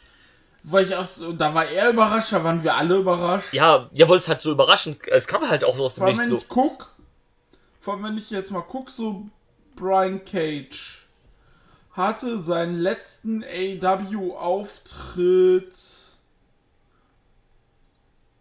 Weil 0.67 0.87
ich 0.87 0.97
auch 0.97 1.05
so, 1.05 1.33
da 1.33 1.55
war 1.55 1.67
er 1.67 1.91
überrascht, 1.91 2.33
da 2.33 2.43
waren 2.43 2.65
wir 2.65 2.75
alle 2.75 2.97
überrascht. 2.97 3.53
Ja, 3.53 3.91
ihr 3.93 4.09
wollt 4.09 4.23
es 4.23 4.29
halt 4.29 4.41
so 4.41 4.51
überraschen. 4.51 4.99
Es 5.09 5.27
kam 5.27 5.47
halt 5.49 5.63
auch 5.63 5.77
so 5.77 5.85
aus 5.85 5.97
dem 5.97 6.07
Nichts 6.07 6.21
wenn 6.21 6.29
so. 6.31 6.39
ich 6.39 6.49
guck, 6.49 6.91
vor 7.79 7.93
allem, 7.95 8.05
wenn 8.05 8.17
ich 8.17 8.31
jetzt 8.31 8.51
mal 8.51 8.65
guck, 8.67 8.89
so 8.89 9.27
Brian 9.77 10.25
Cage 10.25 11.07
hatte 11.93 12.39
seinen 12.39 12.79
letzten 12.79 13.45
AW-Auftritt 13.45 15.71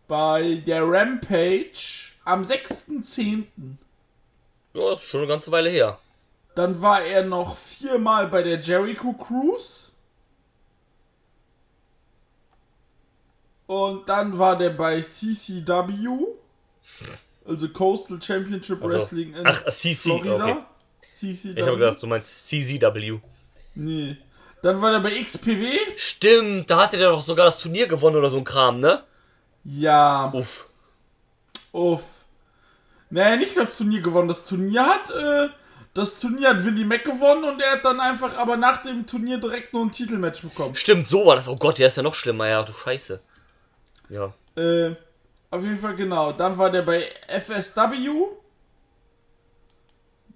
bei 0.08 0.64
der 0.66 0.84
Rampage 0.88 2.14
am 2.24 2.44
6.10. 2.44 3.44
Ja, 4.74 4.90
das 4.90 5.04
ist 5.04 5.10
schon 5.10 5.20
eine 5.20 5.28
ganze 5.28 5.52
Weile 5.52 5.70
her. 5.70 6.00
Dann 6.56 6.82
war 6.82 7.02
er 7.02 7.26
noch 7.26 7.58
viermal 7.58 8.28
bei 8.28 8.44
der 8.44 8.62
Jericho 8.62 9.12
Cruise. 9.14 9.83
Und 13.74 14.08
dann 14.08 14.38
war 14.38 14.56
der 14.56 14.70
bei 14.70 15.02
CCW, 15.02 16.08
also 17.48 17.70
Coastal 17.70 18.22
Championship 18.22 18.82
Also, 18.84 18.96
Wrestling 18.98 19.34
in 19.34 19.48
ach, 19.48 19.64
CC, 19.68 20.20
Florida. 20.20 20.46
okay. 20.46 20.58
CCW. 21.12 21.60
Ich 21.60 21.66
habe 21.66 21.78
gedacht, 21.78 22.04
du 22.04 22.08
meinst 22.08 22.48
CZW. 22.48 23.20
Nee. 23.76 24.18
Dann 24.62 24.80
war 24.82 24.92
der 24.92 25.00
bei 25.00 25.20
XPW. 25.22 25.78
Stimmt, 25.96 26.70
da 26.70 26.84
hatte 26.84 26.98
der 26.98 27.10
doch 27.10 27.24
sogar 27.24 27.46
das 27.46 27.60
Turnier 27.60 27.88
gewonnen 27.88 28.16
oder 28.16 28.30
so 28.30 28.38
ein 28.38 28.44
Kram, 28.44 28.80
ne? 28.80 29.04
Ja, 29.64 30.32
Uff. 30.34 30.70
uff. 31.72 32.04
Naja, 33.10 33.36
nicht 33.38 33.58
das 33.58 33.78
Turnier 33.78 34.02
gewonnen. 34.02 34.28
Das 34.28 34.46
Turnier 34.46 34.86
hat, 34.86 35.10
äh, 35.12 35.50
das 35.96 36.20
Turnier 36.20 36.50
hat 36.50 36.64
Willie 36.64 36.86
Mack 36.86 37.06
gewonnen 37.06 37.44
und 37.44 37.60
er 37.62 37.72
hat 37.74 37.86
dann 37.86 38.00
einfach 38.00 38.38
aber 38.38 38.56
nach 38.56 38.84
dem 38.84 39.06
Turnier 39.08 39.38
direkt 39.40 39.74
nur 39.74 39.84
ein 39.84 39.92
Titelmatch 39.92 40.42
bekommen. 40.42 40.76
Stimmt, 40.76 41.10
so 41.10 41.26
war 41.26 41.36
das. 41.38 41.48
Oh 41.48 41.56
Gott, 41.56 41.78
der 41.80 41.88
ist 41.88 41.98
ja 41.98 42.04
noch 42.04 42.16
schlimmer, 42.16 42.48
ja, 42.48 42.62
du 42.64 42.72
Scheiße. 42.74 43.20
Ja. 44.10 44.34
Äh, 44.56 44.96
auf 45.50 45.64
jeden 45.64 45.78
Fall 45.78 45.96
genau. 45.96 46.32
Dann 46.32 46.58
war 46.58 46.72
der 46.72 46.82
bei 46.82 47.10
FSW. 47.28 48.28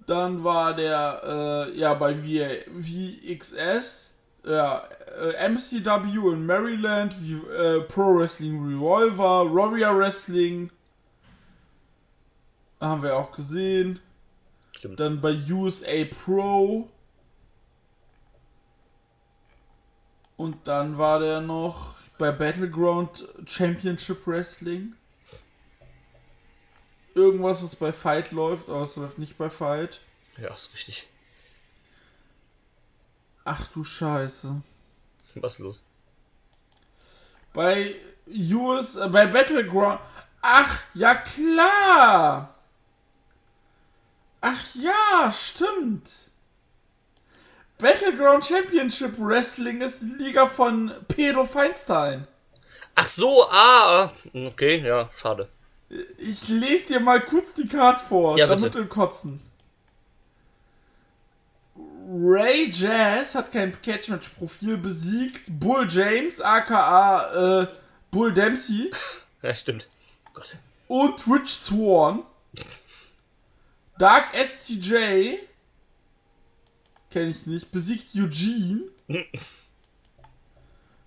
Dann 0.06 0.42
war 0.42 0.74
der 0.74 1.68
äh, 1.68 1.78
ja 1.78 1.94
bei 1.94 2.14
v 2.14 2.56
VXS. 2.78 4.16
Ja, 4.44 4.88
äh, 5.20 5.48
MCW 5.48 6.32
in 6.32 6.46
Maryland, 6.46 7.14
wie, 7.20 7.34
äh, 7.34 7.80
Pro 7.82 8.16
Wrestling 8.16 8.64
Revolver, 8.64 9.52
Warrior 9.52 9.98
Wrestling. 9.98 10.70
Haben 12.80 13.02
wir 13.02 13.16
auch 13.16 13.32
gesehen. 13.32 13.98
Stimmt. 14.76 15.00
Dann 15.00 15.20
bei 15.20 15.36
USA 15.50 16.04
Pro. 16.04 16.88
Und 20.36 20.68
dann 20.68 20.96
war 20.96 21.18
der 21.18 21.40
noch 21.40 21.87
bei 22.18 22.32
Battleground 22.32 23.26
Championship 23.46 24.26
Wrestling. 24.26 24.94
Irgendwas, 27.14 27.62
was 27.62 27.76
bei 27.76 27.92
Fight 27.92 28.32
läuft, 28.32 28.68
aber 28.68 28.82
es 28.82 28.96
läuft 28.96 29.18
nicht 29.18 29.38
bei 29.38 29.48
Fight. 29.48 30.00
Ja, 30.36 30.52
ist 30.54 30.72
richtig. 30.74 31.08
Ach 33.44 33.66
du 33.68 33.82
Scheiße. 33.82 34.60
Was 35.36 35.58
los? 35.58 35.84
Bei 37.52 37.96
US, 38.28 38.96
äh, 38.96 39.08
bei 39.08 39.26
Battleground. 39.26 40.00
Ach, 40.42 40.82
ja 40.94 41.14
klar. 41.14 42.54
Ach 44.40 44.74
ja, 44.74 45.32
stimmt. 45.32 46.27
Battleground 47.78 48.44
Championship 48.44 49.14
Wrestling 49.18 49.80
ist 49.80 50.00
die 50.02 50.24
Liga 50.24 50.46
von 50.46 50.92
Pedro 51.06 51.44
Feinstein. 51.44 52.26
Ach 52.96 53.06
so, 53.06 53.44
ah, 53.50 54.04
ah, 54.04 54.12
okay, 54.34 54.82
ja, 54.84 55.08
schade. 55.20 55.48
Ich 56.18 56.48
lese 56.48 56.88
dir 56.94 57.00
mal 57.00 57.20
kurz 57.20 57.54
die 57.54 57.66
Card 57.68 58.00
vor, 58.00 58.36
Ja, 58.36 58.46
damit 58.46 58.64
bitte. 58.64 58.78
du 58.82 58.86
kotzen. 58.88 59.40
Ray 62.10 62.70
Jazz 62.70 63.34
hat 63.34 63.52
kein 63.52 63.80
Catchmatch-Profil 63.80 64.78
besiegt. 64.78 65.42
Bull 65.48 65.86
James, 65.88 66.40
aka 66.40 67.62
äh, 67.62 67.66
Bull 68.10 68.32
Dempsey 68.32 68.90
Ja, 69.42 69.54
stimmt. 69.54 69.88
Gott. 70.34 70.56
und 70.88 71.14
Rich 71.28 71.50
Swan. 71.54 72.24
Dark 73.98 74.30
STJ, 74.34 75.36
kenne 77.10 77.30
ich 77.30 77.46
nicht, 77.46 77.70
besiegt 77.70 78.14
Eugene. 78.14 78.82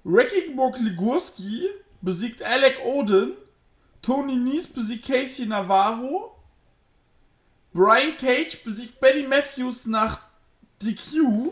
Reckingburg 0.06 0.80
Ligurski 0.80 1.70
besiegt 2.02 2.42
Alec 2.42 2.80
Odin. 2.84 3.34
Tony 4.02 4.36
Nies 4.36 4.68
besiegt 4.68 5.06
Casey 5.06 5.46
Navarro. 5.46 6.36
Brian 7.74 8.18
Cage 8.18 8.64
besiegt 8.64 9.00
Benny 9.00 9.28
Matthews 9.28 9.86
nach 9.86 10.22
DQ. 10.82 11.52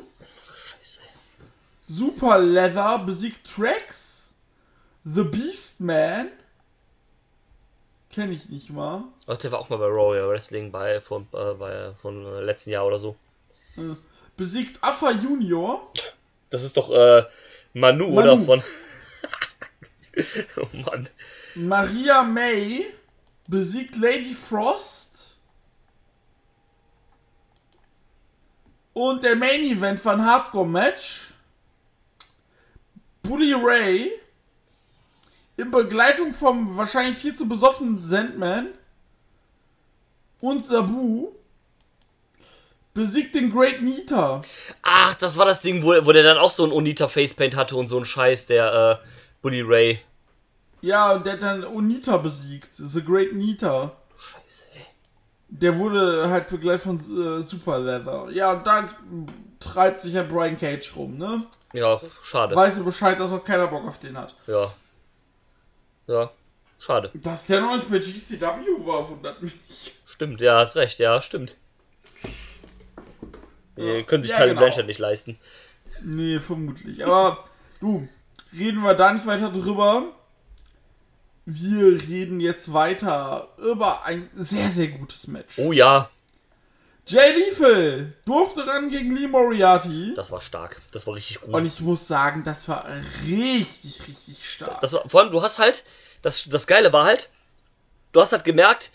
Scheiße. 0.79 0.99
Super 1.87 2.39
Leather 2.39 2.99
besiegt 2.99 3.47
Trax. 3.47 4.29
The 5.05 5.23
Beast 5.23 5.79
Man. 5.79 6.29
Kenne 8.11 8.33
ich 8.33 8.49
nicht 8.49 8.71
mal. 8.71 9.03
Ach, 9.27 9.37
der 9.37 9.51
war 9.51 9.59
auch 9.59 9.69
mal 9.69 9.77
bei 9.77 9.85
Royal 9.85 10.27
Wrestling 10.27 10.71
bei, 10.71 10.99
von, 10.99 11.27
äh, 11.33 11.53
bei, 11.53 11.93
von 12.01 12.25
äh, 12.25 12.41
letzten 12.41 12.71
Jahr 12.71 12.85
oder 12.85 12.97
so. 12.97 13.15
Besiegt 14.39 14.81
Alpha 14.81 15.11
Junior. 15.11 15.91
Das 16.49 16.63
ist 16.63 16.77
doch 16.77 16.89
äh, 16.91 17.23
Manu, 17.73 18.09
Manu. 18.09 18.19
oder 18.19 18.37
von. 18.37 18.63
oh 20.55 20.67
Mann. 20.85 21.09
Maria 21.55 22.23
May 22.23 22.85
besiegt 23.49 23.97
Lady 23.97 24.33
Frost. 24.33 25.35
Und 28.93 29.23
der 29.23 29.35
Main 29.35 29.59
Event 29.65 29.99
von 29.99 30.25
Hardcore 30.25 30.69
Match. 30.69 31.33
Bully 33.23 33.53
Ray 33.53 34.21
in 35.57 35.69
Begleitung 35.69 36.33
vom 36.33 36.77
wahrscheinlich 36.77 37.17
viel 37.17 37.35
zu 37.35 37.45
besoffenen 37.45 38.07
Sandman 38.07 38.69
und 40.39 40.65
Sabu 40.65 41.33
besiegt 42.93 43.35
den 43.35 43.51
Great 43.51 43.81
Nita. 43.81 44.41
Ach, 44.81 45.15
das 45.15 45.37
war 45.37 45.45
das 45.45 45.61
Ding, 45.61 45.83
wo, 45.83 45.89
wo 46.05 46.11
der 46.11 46.23
dann 46.23 46.37
auch 46.37 46.51
so 46.51 46.65
ein 46.65 46.71
Onita 46.71 47.07
Facepaint 47.07 47.55
hatte 47.55 47.75
und 47.75 47.87
so 47.87 47.97
ein 47.97 48.05
Scheiß, 48.05 48.47
der 48.47 48.99
äh, 49.01 49.05
Bully 49.41 49.61
Ray. 49.61 49.99
Ja, 50.81 51.13
und 51.13 51.25
der 51.25 51.33
hat 51.33 51.41
dann 51.41 51.65
Onita 51.65 52.17
besiegt. 52.17 52.71
The 52.75 53.03
Great 53.03 53.33
Nita. 53.33 53.91
Scheiße, 54.17 54.63
ey. 54.75 54.85
Der 55.49 55.77
wurde 55.77 56.29
halt 56.29 56.47
begleitet 56.47 56.81
von 56.81 56.97
äh, 56.97 57.41
Super 57.41 57.79
Leather. 57.79 58.29
Ja, 58.31 58.53
und 58.53 58.65
da 58.65 58.87
treibt 59.59 60.01
sich 60.01 60.13
ja 60.13 60.23
Brian 60.23 60.57
Cage 60.57 60.95
rum, 60.95 61.17
ne? 61.17 61.45
Ja, 61.73 61.99
schade. 62.23 62.55
Weiß 62.55 62.77
du 62.77 62.83
Bescheid, 62.83 63.19
dass 63.19 63.31
auch 63.31 63.43
keiner 63.43 63.67
Bock 63.67 63.85
auf 63.85 63.99
den 63.99 64.17
hat. 64.17 64.33
Ja. 64.47 64.73
Ja, 66.07 66.31
schade. 66.79 67.11
Dass 67.13 67.45
der 67.45 67.61
noch 67.61 67.75
nicht 67.75 67.89
bei 67.89 67.99
GCW 67.99 68.41
war, 68.85 69.07
wundert 69.07 69.41
mich. 69.41 69.53
Stimmt, 70.05 70.41
ja, 70.41 70.57
hast 70.57 70.75
recht, 70.75 70.97
ja, 70.97 71.21
stimmt. 71.21 71.55
Die 73.79 74.03
können 74.03 74.23
sich 74.23 74.31
Ja, 74.31 74.37
Teil 74.37 74.49
genau. 74.49 74.61
Blanchard 74.61 74.87
nicht 74.87 74.99
leisten. 74.99 75.37
Nee, 76.03 76.39
vermutlich. 76.39 77.03
Aber 77.05 77.43
du, 77.79 78.07
reden 78.53 78.81
wir 78.81 78.93
da 78.93 79.13
nicht 79.13 79.25
weiter 79.25 79.51
drüber. 79.51 80.13
Wir 81.45 81.99
reden 82.07 82.39
jetzt 82.39 82.73
weiter 82.73 83.49
über 83.57 84.03
ein 84.03 84.29
sehr, 84.35 84.69
sehr 84.69 84.87
gutes 84.89 85.27
Match. 85.27 85.57
Oh 85.57 85.71
ja, 85.71 86.09
Jay 87.09 87.31
Lethal 87.31 88.13
durfte 88.23 88.67
ran 88.67 88.91
gegen 88.91 89.15
Lee 89.15 89.25
Moriarty. 89.25 90.13
das 90.15 90.29
war 90.29 90.41
stark. 90.41 90.79
Das 90.91 91.07
war 91.07 91.15
richtig 91.15 91.41
gut. 91.41 91.51
Und 91.55 91.65
ich 91.65 91.79
muss 91.79 92.07
sagen, 92.07 92.43
das 92.43 92.69
war 92.69 92.85
richtig, 93.25 94.07
richtig 94.07 94.47
stark. 94.47 94.79
Das 94.81 94.93
war, 94.93 95.09
vor 95.09 95.21
allem, 95.21 95.31
du 95.31 95.41
hast 95.41 95.57
halt, 95.57 95.83
das, 96.21 96.43
das 96.49 96.67
Geile 96.67 96.93
war 96.93 97.05
halt, 97.05 97.29
du 98.11 98.21
hast 98.21 98.31
halt 98.31 98.43
gemerkt, 98.43 98.91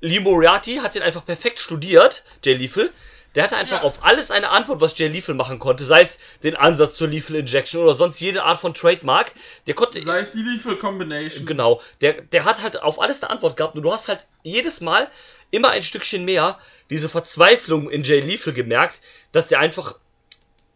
Lee 0.00 0.20
Moriarty 0.20 0.76
hat 0.76 0.94
den 0.94 1.02
einfach 1.02 1.24
perfekt 1.24 1.58
studiert, 1.58 2.22
Jay 2.44 2.54
Lethal. 2.54 2.88
Der 3.34 3.44
hatte 3.44 3.56
einfach 3.56 3.78
Ja. 3.78 3.82
auf 3.82 4.04
alles 4.04 4.30
eine 4.30 4.50
Antwort, 4.50 4.80
was 4.80 4.96
Jay 4.98 5.08
Lethal 5.08 5.34
machen 5.34 5.58
konnte. 5.58 5.84
Sei 5.84 6.02
es 6.02 6.18
den 6.42 6.54
Ansatz 6.54 6.94
zur 6.96 7.08
Lethal 7.08 7.36
Injection 7.36 7.82
oder 7.82 7.94
sonst 7.94 8.20
jede 8.20 8.42
Art 8.44 8.60
von 8.60 8.74
Trademark. 8.74 9.32
Der 9.66 9.74
konnte, 9.74 10.02
Sei 10.02 10.20
es 10.20 10.32
die 10.32 10.42
Lethal 10.42 10.76
Combination. 10.76 11.46
Genau, 11.46 11.80
der, 12.02 12.20
der 12.20 12.44
hat 12.44 12.62
halt 12.62 12.82
auf 12.82 13.00
alles 13.00 13.22
eine 13.22 13.30
Antwort 13.30 13.56
gehabt 13.56 13.74
und 13.74 13.82
du 13.82 13.92
hast 13.92 14.08
halt 14.08 14.20
jedes 14.42 14.80
Mal 14.82 15.08
immer 15.50 15.70
ein 15.70 15.82
Stückchen 15.82 16.24
mehr 16.24 16.58
diese 16.90 17.08
Verzweiflung 17.08 17.90
in 17.90 18.02
Jay 18.02 18.20
Lethal 18.20 18.52
gemerkt, 18.52 19.00
dass 19.32 19.48
der 19.48 19.60
einfach, 19.60 19.98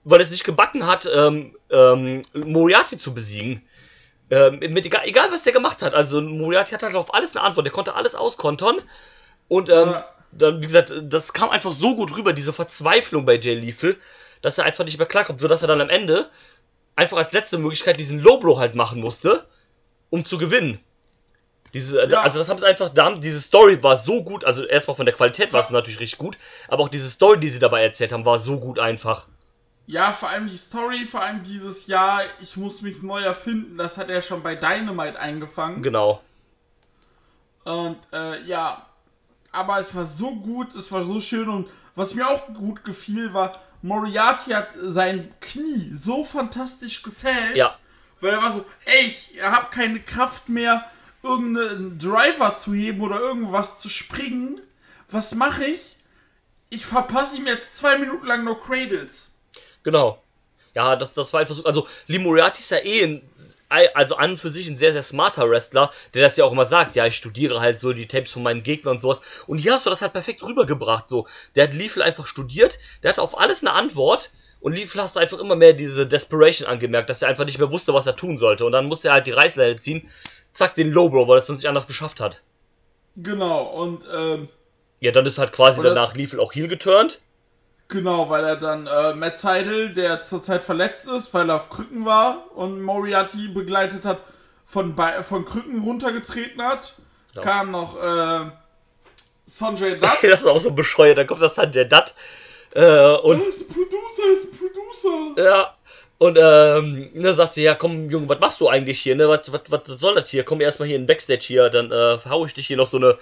weil 0.04 0.20
es 0.20 0.30
nicht 0.30 0.44
gebacken 0.44 0.86
hat, 0.86 1.06
ähm, 1.14 1.54
ähm, 1.70 2.22
Moriarty 2.32 2.96
zu 2.96 3.12
besiegen. 3.12 3.62
Ähm, 4.30 4.58
mit 4.58 4.84
egal, 4.86 5.02
egal 5.04 5.30
was 5.30 5.44
der 5.44 5.52
gemacht 5.52 5.82
hat, 5.82 5.94
also 5.94 6.20
Moriarty 6.20 6.72
hat 6.72 6.82
halt 6.82 6.94
auf 6.96 7.14
alles 7.14 7.36
eine 7.36 7.44
Antwort, 7.44 7.66
der 7.66 7.72
konnte 7.72 7.94
alles 7.94 8.14
auskontern 8.14 8.76
und 9.48 9.68
ähm, 9.68 9.90
Ja. 9.90 10.08
Dann, 10.38 10.62
wie 10.62 10.66
gesagt, 10.66 10.92
das 11.02 11.32
kam 11.32 11.50
einfach 11.50 11.72
so 11.72 11.96
gut 11.96 12.16
rüber, 12.16 12.32
diese 12.32 12.52
Verzweiflung 12.52 13.26
bei 13.26 13.38
Jay 13.38 13.54
Lethal, 13.54 13.96
dass 14.42 14.58
er 14.58 14.64
einfach 14.64 14.84
nicht 14.84 14.98
mehr 14.98 15.06
klarkommt, 15.06 15.40
sodass 15.40 15.62
er 15.62 15.68
dann 15.68 15.80
am 15.80 15.90
Ende 15.90 16.30
einfach 16.94 17.16
als 17.16 17.32
letzte 17.32 17.58
Möglichkeit 17.58 17.98
diesen 17.98 18.20
Low 18.20 18.38
Blow 18.38 18.58
halt 18.58 18.74
machen 18.74 19.00
musste, 19.00 19.46
um 20.10 20.24
zu 20.24 20.38
gewinnen. 20.38 20.80
Diese, 21.74 22.08
Ja. 22.08 22.22
Also 22.22 22.38
das 22.38 22.48
haben 22.48 22.58
sie 22.58 22.66
einfach, 22.66 22.88
da 22.88 23.04
haben, 23.04 23.20
diese 23.20 23.40
Story 23.40 23.82
war 23.82 23.98
so 23.98 24.22
gut, 24.22 24.44
also 24.44 24.64
erstmal 24.64 24.96
von 24.96 25.04
der 25.06 25.14
Qualität 25.14 25.52
war 25.52 25.60
es 25.60 25.70
natürlich 25.70 26.00
richtig 26.00 26.18
gut, 26.18 26.38
aber 26.68 26.84
auch 26.84 26.88
diese 26.88 27.10
Story, 27.10 27.38
die 27.38 27.50
sie 27.50 27.58
dabei 27.58 27.82
erzählt 27.82 28.12
haben, 28.12 28.24
war 28.24 28.38
so 28.38 28.58
gut 28.58 28.78
einfach. 28.78 29.26
Ja, 29.86 30.12
vor 30.12 30.30
allem 30.30 30.48
die 30.48 30.56
Story, 30.56 31.04
vor 31.04 31.22
allem 31.22 31.42
dieses 31.42 31.86
Jahr, 31.86 32.22
ich 32.40 32.56
muss 32.56 32.82
mich 32.82 33.02
neu 33.02 33.22
erfinden, 33.22 33.76
das 33.76 33.98
hat 33.98 34.08
er 34.08 34.22
schon 34.22 34.42
bei 34.42 34.56
Dynamite 34.56 35.18
eingefangen. 35.18 35.82
Genau. 35.82 36.22
Und 37.64 37.98
äh, 38.12 38.42
ja, 38.44 38.85
aber 39.52 39.78
es 39.78 39.94
war 39.94 40.04
so 40.04 40.34
gut, 40.34 40.74
es 40.74 40.90
war 40.92 41.02
so 41.02 41.20
schön 41.20 41.48
und 41.48 41.68
was 41.94 42.14
mir 42.14 42.28
auch 42.28 42.46
gut 42.54 42.84
gefiel 42.84 43.32
war, 43.32 43.60
Moriarty 43.82 44.50
hat 44.50 44.68
sein 44.80 45.28
Knie 45.40 45.90
so 45.94 46.24
fantastisch 46.24 47.02
gezählt, 47.02 47.56
Ja. 47.56 47.74
weil 48.20 48.32
er 48.34 48.42
war 48.42 48.52
so, 48.52 48.64
ey, 48.84 49.06
ich 49.06 49.34
hab 49.42 49.70
keine 49.70 50.00
Kraft 50.00 50.48
mehr, 50.48 50.84
irgendeinen 51.22 51.98
Driver 51.98 52.56
zu 52.56 52.74
heben 52.74 53.00
oder 53.00 53.18
irgendwas 53.20 53.80
zu 53.80 53.88
springen. 53.88 54.60
Was 55.10 55.34
mache 55.34 55.64
ich? 55.64 55.96
Ich 56.68 56.84
verpasse 56.84 57.36
ihm 57.36 57.46
jetzt 57.46 57.76
zwei 57.76 57.96
Minuten 57.98 58.26
lang 58.26 58.44
nur 58.44 58.60
Cradles. 58.60 59.28
Genau. 59.82 60.22
Ja, 60.74 60.94
das, 60.96 61.12
das 61.14 61.32
war 61.32 61.40
einfach 61.40 61.54
so. 61.54 61.64
Also, 61.64 61.86
Lee 62.06 62.18
Moriarty 62.18 62.60
ist 62.60 62.70
ja 62.70 62.78
eh 62.78 63.04
ein, 63.04 63.22
also 63.68 64.16
an 64.16 64.32
und 64.32 64.36
für 64.38 64.50
sich 64.50 64.68
ein 64.68 64.78
sehr, 64.78 64.92
sehr 64.92 65.02
smarter 65.02 65.48
Wrestler, 65.50 65.90
der 66.14 66.22
das 66.22 66.36
ja 66.36 66.44
auch 66.44 66.52
immer 66.52 66.64
sagt. 66.64 66.96
Ja, 66.96 67.06
ich 67.06 67.16
studiere 67.16 67.60
halt 67.60 67.80
so 67.80 67.92
die 67.92 68.06
Tapes 68.06 68.32
von 68.32 68.42
meinen 68.42 68.62
Gegnern 68.62 68.96
und 68.96 69.02
sowas. 69.02 69.44
Und 69.46 69.58
hier 69.58 69.72
hast 69.72 69.86
du 69.86 69.90
das 69.90 70.02
halt 70.02 70.12
perfekt 70.12 70.42
rübergebracht. 70.42 71.08
So, 71.08 71.26
der 71.54 71.64
hat 71.64 71.74
Lethal 71.74 72.02
einfach 72.02 72.26
studiert, 72.26 72.78
der 73.02 73.10
hatte 73.10 73.22
auf 73.22 73.38
alles 73.38 73.62
eine 73.62 73.72
Antwort. 73.72 74.30
Und 74.60 74.72
Lethal 74.74 75.02
hast 75.02 75.16
du 75.16 75.20
einfach 75.20 75.38
immer 75.38 75.54
mehr 75.56 75.74
diese 75.74 76.06
Desperation 76.06 76.68
angemerkt, 76.68 77.10
dass 77.10 77.22
er 77.22 77.28
einfach 77.28 77.44
nicht 77.44 77.58
mehr 77.58 77.70
wusste, 77.70 77.92
was 77.94 78.06
er 78.06 78.16
tun 78.16 78.38
sollte. 78.38 78.64
Und 78.64 78.72
dann 78.72 78.86
musste 78.86 79.08
er 79.08 79.14
halt 79.14 79.26
die 79.26 79.32
Reißleine 79.32 79.76
ziehen. 79.76 80.08
Zack, 80.52 80.74
den 80.74 80.90
Lowbrow, 80.90 81.28
weil 81.28 81.36
er 81.36 81.40
es 81.40 81.46
sonst 81.46 81.60
nicht 81.60 81.68
anders 81.68 81.86
geschafft 81.86 82.20
hat. 82.20 82.42
Genau, 83.16 83.64
und 83.64 84.06
ähm, 84.12 84.48
Ja, 85.00 85.12
dann 85.12 85.26
ist 85.26 85.38
halt 85.38 85.52
quasi 85.52 85.82
danach 85.82 86.14
Lethal 86.14 86.40
auch 86.40 86.54
heel 86.54 86.68
geturnt. 86.68 87.20
Genau, 87.88 88.28
weil 88.28 88.44
er 88.44 88.56
dann 88.56 88.86
äh, 88.86 89.14
Matt 89.14 89.38
Seidel, 89.38 89.94
der 89.94 90.22
zurzeit 90.22 90.64
verletzt 90.64 91.06
ist, 91.06 91.32
weil 91.32 91.48
er 91.48 91.56
auf 91.56 91.70
Krücken 91.70 92.04
war 92.04 92.44
und 92.56 92.82
Moriarty 92.82 93.48
begleitet 93.48 94.04
hat, 94.04 94.18
von, 94.64 94.96
Be 94.96 95.22
von 95.22 95.44
Krücken 95.44 95.82
runtergetreten 95.82 96.60
hat. 96.62 96.94
Ja. 97.34 97.42
Kam 97.42 97.70
noch 97.70 97.96
äh, 98.02 98.50
Sanjay 99.46 99.96
Dutt. 99.98 100.10
Das 100.22 100.40
ist 100.40 100.46
auch 100.46 100.58
so 100.58 100.72
bescheuert. 100.72 101.18
Dann 101.18 101.26
kommt 101.28 101.42
das 101.42 101.54
der 101.54 101.84
Dat. 101.84 102.14
Äh, 102.74 103.14
und 103.18 103.40
Er 103.40 103.48
ist 103.48 103.62
ein 103.62 103.68
Producer, 103.68 104.22
er 104.26 104.32
ist 104.32 104.44
ein 104.44 104.58
Producer. 104.58 105.42
Ja. 105.42 105.74
Und 106.18 106.38
ähm, 106.40 107.10
ne, 107.12 107.34
sagt 107.34 107.52
sie, 107.52 107.62
ja 107.62 107.74
komm, 107.74 108.10
Junge, 108.10 108.28
was 108.28 108.40
machst 108.40 108.60
du 108.60 108.68
eigentlich 108.68 109.00
hier, 109.00 109.14
ne? 109.16 109.28
Was, 109.28 109.52
was, 109.52 109.60
was 109.68 110.00
soll 110.00 110.14
das 110.14 110.30
hier? 110.30 110.44
Komm 110.44 110.62
erstmal 110.62 110.88
hier 110.88 110.96
in 110.96 111.02
den 111.02 111.06
Backstage 111.06 111.44
hier, 111.44 111.68
dann 111.68 111.92
äh, 111.92 112.18
verhau 112.18 112.46
ich 112.46 112.54
dich 112.54 112.66
hier 112.66 112.78
noch 112.78 112.86
so 112.86 112.96
eine, 112.96 113.18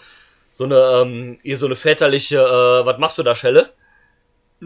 so 0.53 0.63
eine, 0.65 0.77
ähm, 0.77 1.39
hier 1.43 1.59
so 1.59 1.67
eine 1.67 1.75
väterliche, 1.75 2.37
äh, 2.37 2.87
was 2.87 2.99
machst 2.99 3.19
du 3.19 3.25
da, 3.25 3.35
Schelle? 3.35 3.71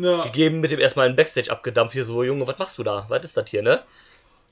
Ja, 0.02 0.20
Gegeben 0.20 0.60
mit 0.60 0.70
dem 0.70 0.80
erstmal 0.80 1.08
in 1.08 1.16
Backstage 1.16 1.50
abgedampft, 1.50 1.92
hier 1.94 2.04
so, 2.04 2.22
Junge, 2.22 2.46
was 2.46 2.58
machst 2.58 2.78
du 2.78 2.82
da? 2.82 3.04
Was 3.08 3.24
ist 3.24 3.36
das 3.36 3.48
hier, 3.50 3.62
ne? 3.62 3.82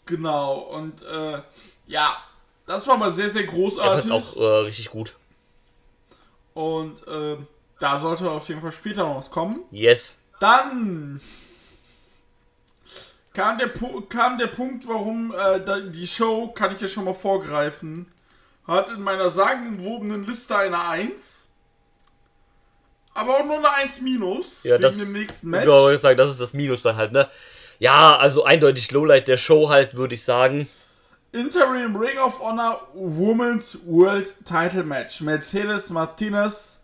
genau. 0.06 0.58
Und 0.58 1.02
äh, 1.02 1.40
ja, 1.86 2.16
das 2.66 2.86
war 2.86 2.96
mal 2.96 3.12
sehr, 3.12 3.28
sehr 3.30 3.44
großartig. 3.44 4.08
fand's 4.08 4.28
auch 4.28 4.36
äh, 4.36 4.44
richtig 4.64 4.90
gut. 4.90 5.14
Und 6.54 7.06
äh, 7.06 7.36
da 7.78 7.98
sollte 7.98 8.30
auf 8.30 8.48
jeden 8.48 8.60
Fall 8.60 8.72
später 8.72 9.02
noch 9.06 9.16
was 9.16 9.30
kommen. 9.30 9.60
Yes. 9.70 10.18
Dann 10.40 11.20
kam 13.32 13.58
der, 13.58 13.74
Pu- 13.74 14.06
kam 14.08 14.38
der 14.38 14.46
Punkt, 14.46 14.86
warum 14.88 15.34
äh, 15.34 15.90
die 15.90 16.06
Show, 16.06 16.48
kann 16.48 16.74
ich 16.74 16.80
ja 16.80 16.88
schon 16.88 17.04
mal 17.04 17.14
vorgreifen, 17.14 18.10
hat 18.66 18.90
in 18.90 19.02
meiner 19.02 19.28
sagenumwobenen 19.28 20.26
Liste 20.26 20.56
eine 20.56 20.80
1. 20.82 21.45
Aber 23.16 23.38
auch 23.40 23.44
nur 23.44 23.56
eine 23.58 23.72
1 23.72 24.00
minus. 24.02 24.62
Ja, 24.62 24.74
wegen 24.74 24.82
das, 24.82 24.98
dem 24.98 25.12
nächsten 25.12 25.48
Match. 25.50 25.66
wollte 25.66 25.96
ich 25.96 26.02
sagen, 26.02 26.16
das 26.18 26.30
ist 26.30 26.40
das 26.40 26.52
Minus 26.52 26.82
dann 26.82 26.96
halt, 26.96 27.12
ne? 27.12 27.26
Ja, 27.78 28.16
also 28.16 28.44
eindeutig 28.44 28.90
Lowlight 28.92 29.26
der 29.28 29.36
Show 29.38 29.68
halt, 29.68 29.96
würde 29.96 30.14
ich 30.14 30.22
sagen. 30.24 30.68
Interim 31.32 31.96
Ring 31.96 32.18
of 32.18 32.40
Honor 32.40 32.86
Women's 32.94 33.78
World 33.84 34.34
Title 34.46 34.84
Match. 34.84 35.20
Mercedes 35.20 35.90
Martinez 35.90 36.78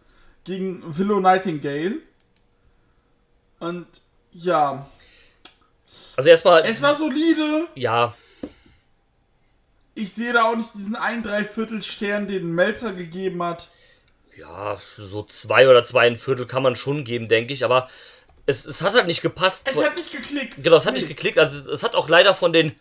gegen 0.44 0.82
Willow 0.86 1.20
Nightingale. 1.20 1.96
Und 3.60 3.86
ja, 4.32 4.86
Also 6.16 6.28
erstmal, 6.30 6.64
es 6.66 6.82
war 6.82 6.94
solide. 6.94 7.68
ja, 7.74 8.14
Ich 9.94 10.12
sehe 10.12 10.32
da 10.32 10.44
auch 10.44 10.56
nicht 10.56 10.74
diesen 10.74 10.96
ein 10.96 11.22
Dreiviertel 11.22 11.82
Stern, 11.82 12.26
den 12.26 12.54
Melzer 12.54 12.92
gegeben 12.92 13.42
hat. 13.42 13.68
Ja, 14.36 14.78
so 14.96 15.22
zwei 15.24 15.68
oder 15.68 15.84
zweieinviertel 15.84 16.46
kann 16.46 16.62
man 16.62 16.76
schon 16.76 17.04
geben, 17.04 17.28
denke 17.28 17.52
ich, 17.52 17.64
aber 17.64 17.88
es, 18.46 18.64
es 18.64 18.82
hat 18.82 18.94
halt 18.94 19.06
nicht 19.06 19.22
gepasst. 19.22 19.68
Es 19.70 19.82
hat 19.82 19.94
nicht 19.94 20.10
geklickt. 20.10 20.62
Genau, 20.62 20.76
es 20.76 20.86
hat 20.86 20.94
nicht 20.94 21.08
geklickt. 21.08 21.38
Also 21.38 21.70
es 21.70 21.82
hat 21.82 21.94
auch 21.94 22.08
leider 22.08 22.34
von 22.34 22.52
den 22.52 22.74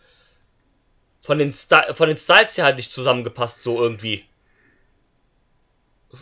von 1.20 1.38
den 1.38 1.54
Sty 1.54 1.94
von 1.94 2.08
den 2.08 2.16
Styles 2.18 2.56
her 2.56 2.64
halt 2.64 2.76
nicht 2.76 2.92
zusammengepasst, 2.92 3.62
so 3.62 3.80
irgendwie. 3.80 4.24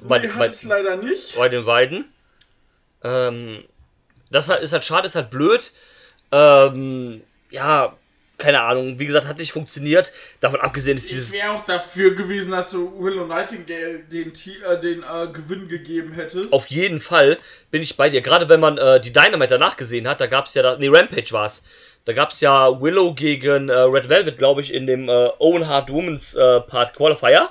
Bei, 0.03 0.19
Nee, 0.19 0.29
bei, 0.29 0.47
es 0.47 0.63
leider 0.63 0.97
nicht. 0.97 1.37
bei 1.37 1.49
den 1.49 1.65
beiden. 1.65 2.13
Ähm, 3.03 3.65
das 4.31 4.49
ist 4.49 4.73
halt 4.73 4.85
schade, 4.85 5.07
ist 5.07 5.15
halt 5.17 5.31
blöd. 5.31 5.73
Ähm, 6.31 7.23
ja, 7.51 7.97
keine 8.41 8.63
Ahnung. 8.63 8.99
Wie 8.99 9.07
gesagt, 9.07 9.27
hat 9.29 9.39
nicht 9.39 9.53
funktioniert. 9.53 10.13
Davon 10.41 10.61
abgesehen 10.61 10.97
ist 10.97 11.05
Ich 11.05 11.11
dieses. 11.11 11.33
wäre 11.33 11.51
auch 11.51 11.65
dafür 11.65 12.15
gewesen, 12.15 12.51
dass 12.51 12.71
du 12.71 12.93
Willow 12.99 13.27
Nightingale 13.27 14.01
den, 14.11 14.33
äh, 14.33 14.81
den 14.81 15.03
äh, 15.03 15.29
Gewinn 15.33 15.69
gegeben 15.69 16.13
hättest. 16.13 16.53
Auf 16.53 16.67
jeden 16.67 17.01
Fall 17.01 17.37
bin 17.71 17.83
ich 17.83 17.97
bei 17.97 18.11
dir. 18.11 18.21
Gerade 18.21 18.49
wenn 18.49 18.61
man 18.61 18.79
äh, 18.79 19.01
die 19.01 19.13
Dynamite 19.13 19.49
danach 19.55 19.77
gesehen 19.77 20.09
hat, 20.09 20.21
da 20.21 20.27
gab 20.27 20.47
es 20.47 20.55
ja, 20.55 20.63
da, 20.63 20.77
nee, 20.77 20.89
Rampage 20.89 21.31
war 21.33 21.47
es. 21.47 21.63
Da 22.07 22.15
gab 22.15 22.31
es 22.31 22.41
ja 22.41 22.81
Willow 22.81 23.15
gegen 23.15 23.69
äh, 23.69 23.73
Red 23.75 24.09
Velvet, 24.09 24.39
glaube 24.39 24.63
ich, 24.63 24.73
in 24.73 24.87
dem 24.87 25.09
äh, 25.09 25.29
Owen 25.39 25.69
Hart 25.69 25.91
Women's 25.91 26.35
äh, 26.35 26.61
Part 26.63 26.95
Qualifier. 26.95 27.51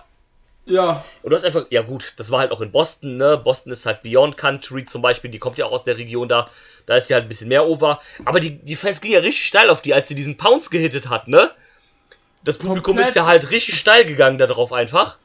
Ja, 0.69 1.03
Und 1.23 1.31
du 1.31 1.35
hast 1.35 1.43
einfach, 1.45 1.65
ja 1.69 1.81
gut, 1.81 2.13
das 2.17 2.31
war 2.31 2.39
halt 2.39 2.51
auch 2.51 2.61
in 2.61 2.71
Boston, 2.71 3.17
ne? 3.17 3.37
Boston 3.43 3.71
ist 3.73 3.85
halt 3.85 4.03
Beyond 4.03 4.37
Country 4.37 4.85
zum 4.85 5.01
Beispiel, 5.01 5.31
die 5.31 5.39
kommt 5.39 5.57
ja 5.57 5.65
auch 5.65 5.71
aus 5.71 5.83
der 5.83 5.97
Region 5.97 6.29
da. 6.29 6.47
Da 6.85 6.95
ist 6.97 7.07
sie 7.07 7.13
halt 7.13 7.25
ein 7.25 7.29
bisschen 7.29 7.47
mehr 7.49 7.67
over. 7.67 7.99
Aber 8.25 8.39
die, 8.39 8.51
die 8.59 8.75
Fans 8.75 9.01
gingen 9.01 9.15
ja 9.15 9.19
richtig 9.19 9.45
steil 9.45 9.69
auf 9.69 9.81
die, 9.81 9.93
als 9.93 10.07
sie 10.07 10.15
diesen 10.15 10.37
Pounce 10.37 10.69
gehittet 10.69 11.09
hat, 11.09 11.27
ne? 11.27 11.51
Das 12.43 12.57
Publikum 12.57 12.95
Komplett. 12.95 13.09
ist 13.09 13.15
ja 13.15 13.25
halt 13.25 13.51
richtig 13.51 13.77
steil 13.77 14.05
gegangen 14.05 14.37
darauf 14.37 14.73
einfach. 14.73 15.17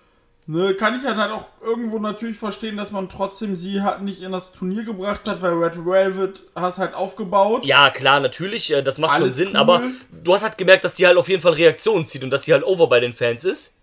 ne, 0.47 0.75
kann 0.75 0.95
ich 0.99 1.05
halt, 1.07 1.17
halt 1.17 1.33
auch 1.33 1.49
irgendwo 1.63 1.99
natürlich 1.99 2.37
verstehen, 2.37 2.77
dass 2.77 2.91
man 2.91 3.09
trotzdem 3.09 3.57
sie 3.57 3.83
halt 3.83 4.03
nicht 4.03 4.21
in 4.23 4.33
das 4.33 4.53
Turnier 4.53 4.85
gebracht 4.85 5.23
hat, 5.27 5.41
weil 5.43 5.53
Red 5.55 5.85
Velvet 5.87 6.43
hast 6.55 6.79
halt 6.79 6.95
aufgebaut. 6.95 7.65
Ja, 7.67 7.91
klar, 7.91 8.21
natürlich, 8.21 8.73
äh, 8.73 8.83
das 8.83 8.99
macht 8.99 9.13
Alles 9.13 9.35
schon 9.37 9.47
Sinn, 9.47 9.49
cool. 9.55 9.57
aber 9.57 9.83
du 10.11 10.35
hast 10.35 10.43
halt 10.43 10.59
gemerkt, 10.59 10.85
dass 10.85 10.95
die 10.95 11.07
halt 11.07 11.17
auf 11.17 11.29
jeden 11.29 11.43
Fall 11.43 11.53
Reaktionen 11.53 12.07
zieht 12.07 12.25
und 12.25 12.31
dass 12.31 12.43
die 12.43 12.53
halt 12.53 12.65
over 12.65 12.89
bei 12.89 13.01
den 13.01 13.13
Fans 13.15 13.45
ist. 13.45 13.75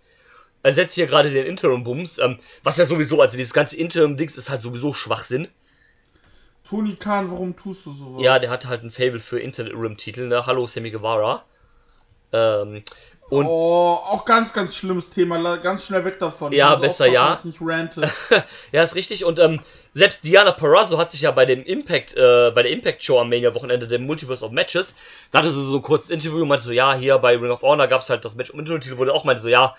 Er 0.62 0.72
setzt 0.72 0.94
hier 0.94 1.06
gerade 1.06 1.30
den 1.30 1.46
Interim-Bums, 1.46 2.18
ähm, 2.18 2.36
was 2.62 2.76
ja 2.76 2.84
sowieso, 2.84 3.20
also 3.20 3.36
dieses 3.36 3.52
ganze 3.52 3.76
Interim-Dings 3.76 4.36
ist 4.36 4.50
halt 4.50 4.62
sowieso 4.62 4.92
Schwachsinn. 4.92 5.48
Tony 6.68 6.94
Khan, 6.94 7.30
warum 7.30 7.56
tust 7.56 7.84
du 7.86 7.92
sowas? 7.92 8.22
Ja, 8.22 8.38
der 8.38 8.50
hat 8.50 8.66
halt 8.66 8.82
ein 8.84 8.90
Fable 8.90 9.20
für 9.20 9.40
Interim-Titel, 9.40 10.28
ne? 10.28 10.46
Hallo, 10.46 10.66
Sammy 10.66 10.90
Guevara. 10.90 11.44
Ähm, 12.32 12.82
und 13.32 13.46
Oh, 13.46 13.98
auch 14.10 14.26
ganz, 14.26 14.52
ganz 14.52 14.76
schlimmes 14.76 15.08
Thema. 15.08 15.56
Ganz 15.56 15.86
schnell 15.86 16.04
weg 16.04 16.18
davon. 16.18 16.52
Ja, 16.52 16.72
muss 16.72 16.80
besser 16.82 17.06
ja. 17.06 17.38
Ich 17.38 17.44
nicht 17.46 17.58
rante. 17.62 18.02
ja, 18.72 18.82
ist 18.82 18.94
richtig. 18.94 19.24
Und 19.24 19.38
ähm, 19.38 19.58
selbst 19.94 20.22
Diana 20.24 20.52
Perazzo 20.52 20.98
hat 20.98 21.10
sich 21.10 21.22
ja 21.22 21.30
bei 21.30 21.46
dem 21.46 21.62
Impact, 21.64 22.14
äh, 22.14 22.50
bei 22.54 22.62
der 22.62 22.72
Impact 22.72 23.02
Show 23.02 23.18
am 23.18 23.30
Mania-Wochenende, 23.30 23.86
dem 23.86 24.04
Multiverse 24.04 24.44
of 24.44 24.52
Matches, 24.52 24.94
da 25.30 25.38
hatte 25.38 25.50
sie 25.50 25.62
so 25.62 25.76
ein 25.76 25.82
kurzes 25.82 26.10
Interview 26.10 26.42
und 26.42 26.48
meinte 26.48 26.64
so, 26.64 26.72
ja, 26.72 26.94
hier 26.94 27.16
bei 27.18 27.36
Ring 27.36 27.50
of 27.50 27.62
Honor 27.62 27.86
gab 27.86 28.02
es 28.02 28.10
halt 28.10 28.22
das 28.22 28.34
Match 28.34 28.50
um 28.50 28.60
Interim-Titel, 28.60 28.98
wurde 28.98 29.14
auch 29.14 29.24
meinte 29.24 29.40
so, 29.40 29.48
ja, 29.48 29.74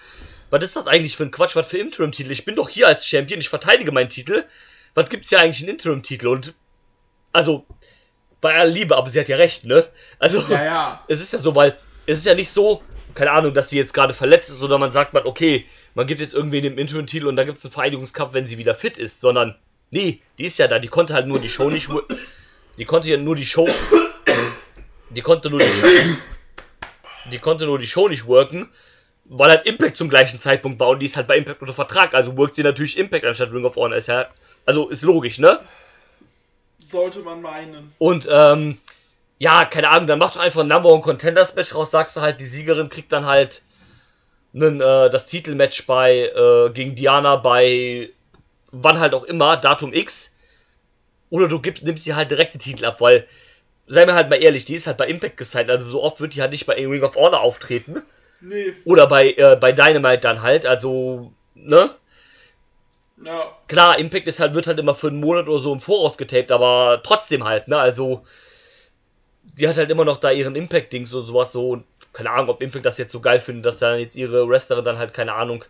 was 0.53 0.63
ist 0.63 0.75
das 0.75 0.85
eigentlich 0.85 1.17
für 1.17 1.23
ein 1.23 1.31
Quatsch, 1.31 1.55
was 1.55 1.67
für 1.67 1.79
Interim-Titel? 1.79 2.29
Ich 2.29 2.45
bin 2.45 2.55
doch 2.55 2.69
hier 2.69 2.85
als 2.85 3.07
Champion, 3.07 3.39
ich 3.39 3.49
verteidige 3.49 3.91
meinen 3.91 4.09
Titel. 4.09 4.45
Was 4.93 5.09
gibt's 5.09 5.31
ja 5.31 5.39
eigentlich 5.39 5.63
in 5.63 5.67
Interim-Titel? 5.67 6.27
Und 6.27 6.53
also, 7.31 7.65
bei 8.39 8.53
aller 8.53 8.69
Liebe, 8.69 8.95
aber 8.95 9.09
sie 9.09 9.19
hat 9.19 9.29
ja 9.29 9.37
recht, 9.37 9.65
ne? 9.65 9.83
Also, 10.19 10.43
Ja, 10.49 10.63
ja. 10.63 11.03
es 11.07 11.21
ist 11.21 11.33
ja 11.33 11.39
so, 11.39 11.55
weil 11.55 11.75
es 12.05 12.19
ist 12.19 12.27
ja 12.27 12.35
nicht 12.35 12.51
so, 12.51 12.83
keine 13.15 13.31
Ahnung, 13.31 13.55
dass 13.55 13.71
sie 13.71 13.77
jetzt 13.77 13.95
gerade 13.95 14.13
verletzt 14.13 14.51
ist 14.51 14.61
oder 14.61 14.77
man 14.77 14.91
sagt 14.91 15.13
man, 15.13 15.25
okay, 15.25 15.65
man 15.95 16.05
gibt 16.05 16.21
jetzt 16.21 16.35
irgendwie 16.35 16.61
den 16.61 16.77
Interim-Titel 16.77 17.25
und 17.25 17.35
dann 17.35 17.47
gibt 17.47 17.57
es 17.57 17.65
einen 17.65 17.71
Vereinigungskampf, 17.71 18.35
wenn 18.35 18.45
sie 18.45 18.59
wieder 18.59 18.75
fit 18.75 18.99
ist, 18.99 19.21
sondern 19.21 19.55
nee, 19.89 20.21
die 20.37 20.45
ist 20.45 20.59
ja 20.59 20.67
da, 20.67 20.77
die 20.77 20.87
konnte 20.87 21.15
halt 21.15 21.25
nur 21.25 21.39
die 21.39 21.49
Show 21.49 21.71
nicht, 21.71 21.89
die 22.77 22.85
konnte 22.85 23.09
ja 23.09 23.17
nur 23.17 23.35
die 23.35 23.45
Show, 23.47 23.67
die 25.09 25.21
konnte 25.21 25.49
nur 25.49 25.61
die 25.61 25.73
Show, 25.73 25.87
die 27.31 27.39
konnte 27.39 27.65
nur 27.65 27.79
die 27.79 27.87
Show 27.87 28.07
nicht 28.07 28.27
worken, 28.27 28.69
weil 29.25 29.49
halt 29.49 29.65
Impact 29.65 29.95
zum 29.95 30.09
gleichen 30.09 30.39
Zeitpunkt 30.39 30.79
war 30.79 30.89
und 30.89 30.99
die 30.99 31.05
ist 31.05 31.15
halt 31.15 31.27
bei 31.27 31.37
Impact 31.37 31.61
unter 31.61 31.73
Vertrag, 31.73 32.13
also 32.13 32.37
workt 32.37 32.55
sie 32.55 32.63
natürlich 32.63 32.97
Impact 32.97 33.25
anstatt 33.25 33.51
Ring 33.51 33.65
of 33.65 33.75
Honor, 33.75 33.97
ist 33.97 34.07
ja, 34.07 34.27
also 34.65 34.89
ist 34.89 35.03
logisch, 35.03 35.39
ne? 35.39 35.59
Sollte 36.83 37.19
man 37.19 37.41
meinen. 37.41 37.93
Und 37.97 38.27
ähm, 38.29 38.77
ja, 39.39 39.65
keine 39.65 39.89
Ahnung, 39.89 40.07
dann 40.07 40.19
mach 40.19 40.33
doch 40.33 40.41
einfach 40.41 40.61
ein 40.61 40.67
Number 40.67 40.89
One 40.89 41.01
Contenders 41.01 41.55
Match 41.55 41.73
raus, 41.73 41.91
sagst 41.91 42.15
du 42.15 42.21
halt, 42.21 42.39
die 42.39 42.45
Siegerin 42.45 42.89
kriegt 42.89 43.11
dann 43.11 43.25
halt 43.25 43.61
nen, 44.51 44.81
äh, 44.81 45.09
das 45.09 45.25
Titelmatch 45.25 45.85
bei 45.87 46.31
äh, 46.35 46.69
gegen 46.71 46.95
Diana 46.95 47.37
bei 47.37 48.09
wann 48.73 48.99
halt 48.99 49.13
auch 49.13 49.23
immer, 49.23 49.55
Datum 49.55 49.93
X. 49.93 50.35
Oder 51.29 51.47
du 51.47 51.61
gibst, 51.61 51.83
nimmst 51.83 52.03
sie 52.03 52.15
halt 52.15 52.31
direkt 52.31 52.53
den 52.53 52.59
Titel 52.59 52.85
ab, 52.85 52.99
weil, 52.99 53.25
sei 53.87 54.05
mir 54.05 54.13
halt 54.13 54.29
mal 54.29 54.41
ehrlich, 54.41 54.65
die 54.65 54.75
ist 54.75 54.87
halt 54.87 54.97
bei 54.97 55.07
Impact 55.07 55.37
gesigned, 55.37 55.69
also 55.69 55.89
so 55.89 56.03
oft 56.03 56.19
wird 56.19 56.35
die 56.35 56.41
halt 56.41 56.51
nicht 56.51 56.65
bei 56.65 56.75
Ring 56.75 57.03
of 57.03 57.15
Honor 57.15 57.41
auftreten. 57.41 58.03
Nee, 58.45 58.73
Oder 58.83 59.07
bei, 59.07 59.31
äh, 59.31 59.55
bei 59.55 59.71
Dynamite 59.71 60.19
dann 60.19 60.41
halt, 60.41 60.65
also, 60.65 61.31
ne? 61.55 61.89
ja. 63.23 63.57
Klar, 63.67 63.97
Impact 63.99 64.27
ist 64.27 64.39
halt, 64.41 64.53
wird 64.53 64.67
halt 64.67 64.79
immer 64.79 64.95
für 64.95 65.07
einen 65.07 65.21
Monat 65.21 65.47
oder 65.47 65.61
so 65.61 65.73
im 65.73 65.79
Voraus 65.79 66.17
getaped, 66.17 66.51
aber 66.51 67.01
trotzdem 67.03 67.45
halt, 67.45 67.69
ne? 67.69 67.77
Also, 67.77 68.23
die 69.43 69.67
hat 69.67 69.77
halt 69.77 69.91
immer 69.91 70.03
noch 70.03 70.17
da 70.17 70.31
ihren 70.31 70.55
Impact-Dings 70.55 71.13
oder 71.13 71.25
sowas 71.25 71.51
so. 71.53 71.69
Und 71.69 71.85
keine 72.11 72.31
Ahnung, 72.31 72.49
ob 72.49 72.61
Impact 72.61 72.85
das 72.85 72.97
jetzt 72.97 73.11
so 73.13 73.21
geil 73.21 73.39
findet, 73.39 73.65
dass 73.65 73.79
dann 73.79 73.99
jetzt 73.99 74.15
ihre 74.15 74.47
Wrestlerin 74.49 74.83
dann 74.85 74.97
halt, 74.97 75.13
keine 75.13 75.33
Ahnung, 75.33 75.63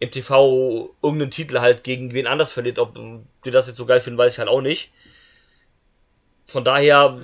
im 0.00 0.10
TV 0.10 0.94
irgendeinen 1.02 1.30
Titel 1.30 1.60
halt 1.60 1.84
gegen 1.84 2.12
wen 2.12 2.26
anders 2.26 2.52
verliert. 2.52 2.78
Ob 2.78 2.98
die 3.44 3.50
das 3.50 3.68
jetzt 3.68 3.76
so 3.78 3.86
geil 3.86 4.00
finden, 4.00 4.18
weiß 4.18 4.34
ich 4.34 4.38
halt 4.38 4.48
auch 4.48 4.60
nicht. 4.60 4.92
Von 6.44 6.64
daher, 6.64 7.18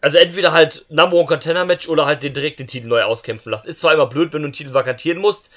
also 0.00 0.18
entweder 0.18 0.52
halt 0.52 0.84
Number 0.88 1.16
One 1.16 1.26
Contender 1.26 1.64
Match 1.64 1.88
oder 1.88 2.06
halt 2.06 2.22
den 2.22 2.34
direkt 2.34 2.60
den 2.60 2.66
Titel 2.66 2.86
neu 2.88 3.02
auskämpfen 3.02 3.50
lassen. 3.50 3.68
Ist 3.68 3.80
zwar 3.80 3.94
immer 3.94 4.06
blöd, 4.06 4.32
wenn 4.32 4.42
du 4.42 4.46
einen 4.46 4.52
Titel 4.52 4.74
vakantieren 4.74 5.20
musst. 5.20 5.50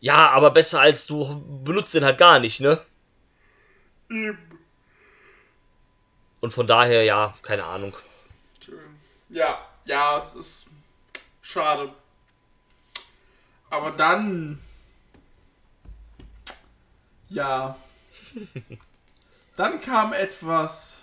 Ja, 0.00 0.30
aber 0.30 0.50
besser 0.50 0.80
als 0.80 1.06
du 1.06 1.40
benutzt 1.64 1.94
den 1.94 2.04
halt 2.04 2.18
gar 2.18 2.38
nicht, 2.38 2.60
ne? 2.60 2.80
Und 6.40 6.52
von 6.52 6.66
daher, 6.66 7.04
ja, 7.04 7.34
keine 7.42 7.64
Ahnung. 7.64 7.96
Ja, 9.28 9.58
ja, 9.84 10.24
es 10.24 10.34
ist 10.34 10.66
schade. 11.42 11.92
Aber 13.70 13.90
dann. 13.90 14.58
Ja. 17.28 17.76
Dann 19.56 19.80
kam 19.80 20.12
etwas, 20.12 20.97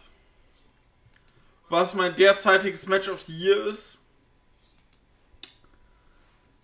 was 1.70 1.94
mein 1.94 2.16
derzeitiges 2.16 2.88
Match 2.88 3.10
of 3.10 3.22
the 3.22 3.36
Year 3.38 3.66
ist. 3.68 3.98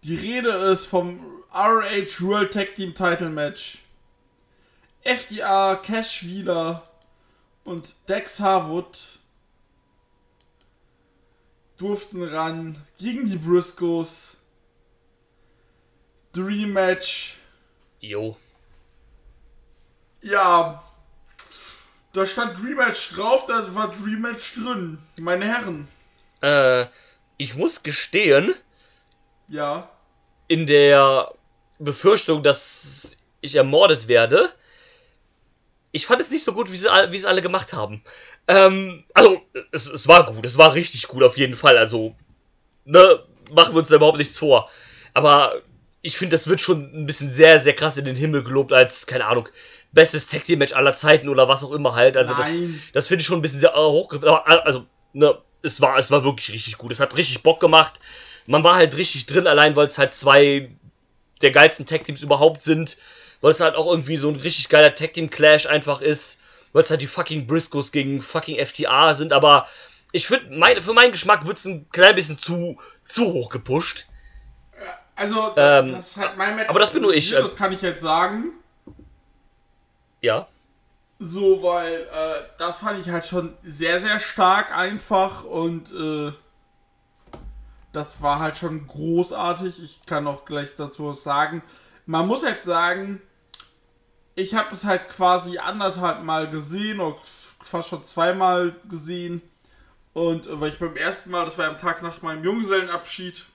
Die 0.03 0.15
Rede 0.15 0.49
ist 0.49 0.85
vom 0.85 1.43
RH 1.53 2.21
World 2.21 2.53
Tag 2.53 2.75
Team 2.75 2.95
Title 2.95 3.29
Match. 3.29 3.79
FDA, 5.03 5.75
Cash 5.75 6.23
Wheeler 6.25 6.83
und 7.63 7.95
Dex 8.07 8.39
Harwood 8.39 9.19
durften 11.77 12.23
ran 12.23 12.77
gegen 12.99 13.25
die 13.25 13.37
Briscoes. 13.37 14.37
Dream 16.33 16.73
Match. 16.73 17.39
Jo. 17.99 18.37
Ja. 20.21 20.83
Da 22.13 22.25
stand 22.25 22.61
Dream 22.61 22.75
Match 22.75 23.13
drauf, 23.13 23.45
da 23.47 23.73
war 23.73 23.89
Dream 23.91 24.21
Match 24.21 24.53
drin. 24.53 24.97
Meine 25.19 25.45
Herren. 25.45 25.87
Äh, 26.41 26.87
ich 27.37 27.55
muss 27.55 27.83
gestehen, 27.83 28.53
Ja. 29.47 29.89
in 30.47 30.67
der 30.67 31.31
Befürchtung, 31.79 32.43
dass 32.43 33.15
ich 33.39 33.55
ermordet 33.55 34.07
werde, 34.07 34.51
ich 35.93 36.05
fand 36.05 36.21
es 36.21 36.29
nicht 36.31 36.43
so 36.43 36.53
gut, 36.53 36.71
wie 36.71 36.77
sie, 36.77 36.87
wie 37.09 37.17
sie 37.19 37.27
alle 37.27 37.41
gemacht 37.41 37.73
haben. 37.73 38.03
Ähm, 38.47 39.03
also, 39.13 39.41
es, 39.71 39.87
es 39.87 40.07
war 40.07 40.25
gut, 40.25 40.45
es 40.45 40.57
war 40.57 40.73
richtig 40.73 41.07
gut 41.07 41.23
auf 41.23 41.37
jeden 41.37 41.53
Fall. 41.53 41.77
Also, 41.77 42.15
ne, 42.85 43.23
machen 43.51 43.73
wir 43.73 43.79
uns 43.79 43.89
da 43.89 43.95
überhaupt 43.97 44.17
nichts 44.17 44.37
vor. 44.37 44.69
Aber 45.13 45.61
ich 46.01 46.17
finde, 46.17 46.35
das 46.35 46.47
wird 46.47 46.61
schon 46.61 46.91
ein 46.93 47.05
bisschen 47.05 47.31
sehr, 47.31 47.59
sehr 47.61 47.73
krass 47.73 47.97
in 47.97 48.05
den 48.05 48.15
Himmel 48.15 48.43
gelobt 48.43 48.73
als, 48.73 49.05
keine 49.05 49.25
Ahnung, 49.25 49.47
bestes 49.91 50.27
Tag 50.27 50.45
Team 50.45 50.59
Match 50.59 50.73
aller 50.73 50.95
Zeiten 50.95 51.29
oder 51.29 51.47
was 51.47 51.63
auch 51.63 51.71
immer 51.71 51.95
halt. 51.95 52.17
Also 52.17 52.33
Nein. 52.33 52.81
das, 52.83 52.91
das 52.93 53.07
finde 53.07 53.21
ich 53.21 53.27
schon 53.27 53.39
ein 53.39 53.41
bisschen 53.41 53.59
sehr 53.59 53.73
äh, 53.73 53.77
hochgegriffen. 53.77 54.35
Aber, 54.35 54.65
Also, 54.65 54.85
ne, 55.13 55.37
es 55.61 55.79
war, 55.81 55.97
es 55.97 56.09
war 56.09 56.23
wirklich 56.23 56.51
richtig 56.51 56.77
gut. 56.77 56.91
Es 56.91 56.99
hat 56.99 57.15
richtig 57.17 57.43
Bock 57.43 57.59
gemacht. 57.59 57.99
Man 58.47 58.63
war 58.63 58.75
halt 58.75 58.97
richtig 58.97 59.27
drin, 59.27 59.47
allein 59.47 59.75
weil 59.75 59.87
es 59.87 59.97
halt 59.97 60.13
zwei 60.13 60.71
der 61.41 61.51
geilsten 61.51 61.85
Tag 61.85 62.03
Teams 62.03 62.21
überhaupt 62.21 62.61
sind. 62.61 62.97
Weil 63.41 63.51
es 63.51 63.59
halt 63.59 63.75
auch 63.75 63.87
irgendwie 63.87 64.17
so 64.17 64.29
ein 64.29 64.35
richtig 64.35 64.69
geiler 64.69 64.95
Tag 64.95 65.13
Team 65.13 65.29
Clash 65.29 65.67
einfach 65.67 66.01
ist. 66.01 66.39
Weil 66.73 66.83
es 66.83 66.89
halt 66.89 67.01
die 67.01 67.07
fucking 67.07 67.45
Briscoes 67.45 67.91
gegen 67.91 68.21
fucking 68.21 68.63
FTA 68.65 69.13
sind. 69.13 69.33
Aber 69.33 69.67
ich 70.13 70.25
finde, 70.25 70.57
mein, 70.57 70.81
für 70.81 70.93
meinen 70.93 71.11
Geschmack 71.11 71.45
wird 71.45 71.57
es 71.57 71.65
ein 71.65 71.87
klein 71.91 72.15
bisschen 72.15 72.37
zu, 72.37 72.79
zu 73.03 73.33
hoch 73.33 73.49
gepusht. 73.49 74.07
Also, 75.21 75.53
Ähm, 75.55 75.91
das 75.93 76.11
ist 76.11 76.17
halt 76.17 76.37
mein 76.37 76.55
Match. 76.55 76.69
aber 76.69 76.79
das 76.79 76.91
bin 76.91 77.01
nur 77.03 77.13
ich, 77.13 77.29
Das 77.31 77.55
kann 77.55 77.71
ich 77.71 77.81
jetzt 77.81 78.01
sagen. 78.01 78.53
Ja. 80.21 80.47
So, 81.19 81.61
weil 81.61 82.01
äh, 82.11 82.47
das 82.57 82.79
fand 82.79 82.99
ich 82.99 83.09
halt 83.09 83.25
schon 83.25 83.53
sehr, 83.63 83.99
sehr 83.99 84.19
stark 84.19 84.75
einfach 84.75 85.43
und 85.43 85.91
äh, 85.93 86.31
das 87.91 88.21
war 88.21 88.39
halt 88.39 88.57
schon 88.57 88.87
großartig. 88.87 89.83
Ich 89.83 90.05
kann 90.05 90.25
auch 90.27 90.45
gleich 90.45 90.69
dazu 90.75 91.09
was 91.09 91.23
sagen. 91.23 91.61
Man 92.05 92.27
muss 92.27 92.41
jetzt 92.41 92.65
sagen, 92.65 93.21
ich 94.35 94.55
habe 94.55 94.69
das 94.71 94.85
halt 94.85 95.07
quasi 95.09 95.57
anderthalb 95.59 96.23
Mal 96.23 96.49
gesehen 96.49 96.99
oder 96.99 97.17
fast 97.21 97.89
schon 97.89 98.03
zweimal 98.03 98.75
gesehen. 98.89 99.41
Und 100.13 100.47
äh, 100.47 100.59
weil 100.59 100.69
ich 100.69 100.79
beim 100.79 100.95
ersten 100.95 101.29
Mal, 101.31 101.45
das 101.45 101.57
war 101.57 101.67
am 101.67 101.77
Tag 101.77 102.01
nach 102.01 102.21
meinem 102.21 102.43
Junggesellenabschied, 102.43 103.45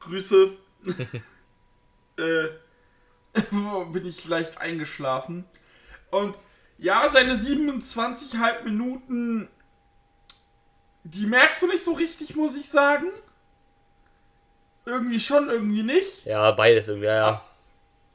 Grüße, 0.00 0.52
äh, 2.18 2.48
bin 3.92 4.06
ich 4.06 4.26
leicht 4.26 4.58
eingeschlafen. 4.58 5.44
Und 6.10 6.36
ja, 6.78 7.08
seine 7.08 7.34
27,5 7.34 8.62
Minuten, 8.64 9.48
die 11.04 11.26
merkst 11.26 11.62
du 11.62 11.66
nicht 11.66 11.84
so 11.84 11.92
richtig, 11.92 12.34
muss 12.34 12.56
ich 12.56 12.68
sagen. 12.68 13.08
Irgendwie 14.86 15.20
schon, 15.20 15.48
irgendwie 15.48 15.82
nicht. 15.82 16.24
Ja, 16.24 16.50
beides 16.52 16.88
irgendwie, 16.88 17.06
ja, 17.06 17.14
ja. 17.16 17.44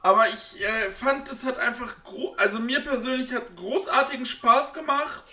Aber 0.01 0.27
ich 0.29 0.61
äh, 0.61 0.91
fand, 0.91 1.29
es 1.31 1.43
hat 1.45 1.57
einfach, 1.57 2.03
gro 2.03 2.35
also 2.37 2.59
mir 2.59 2.81
persönlich 2.81 3.31
hat 3.31 3.55
großartigen 3.55 4.25
Spaß 4.25 4.73
gemacht. 4.73 5.23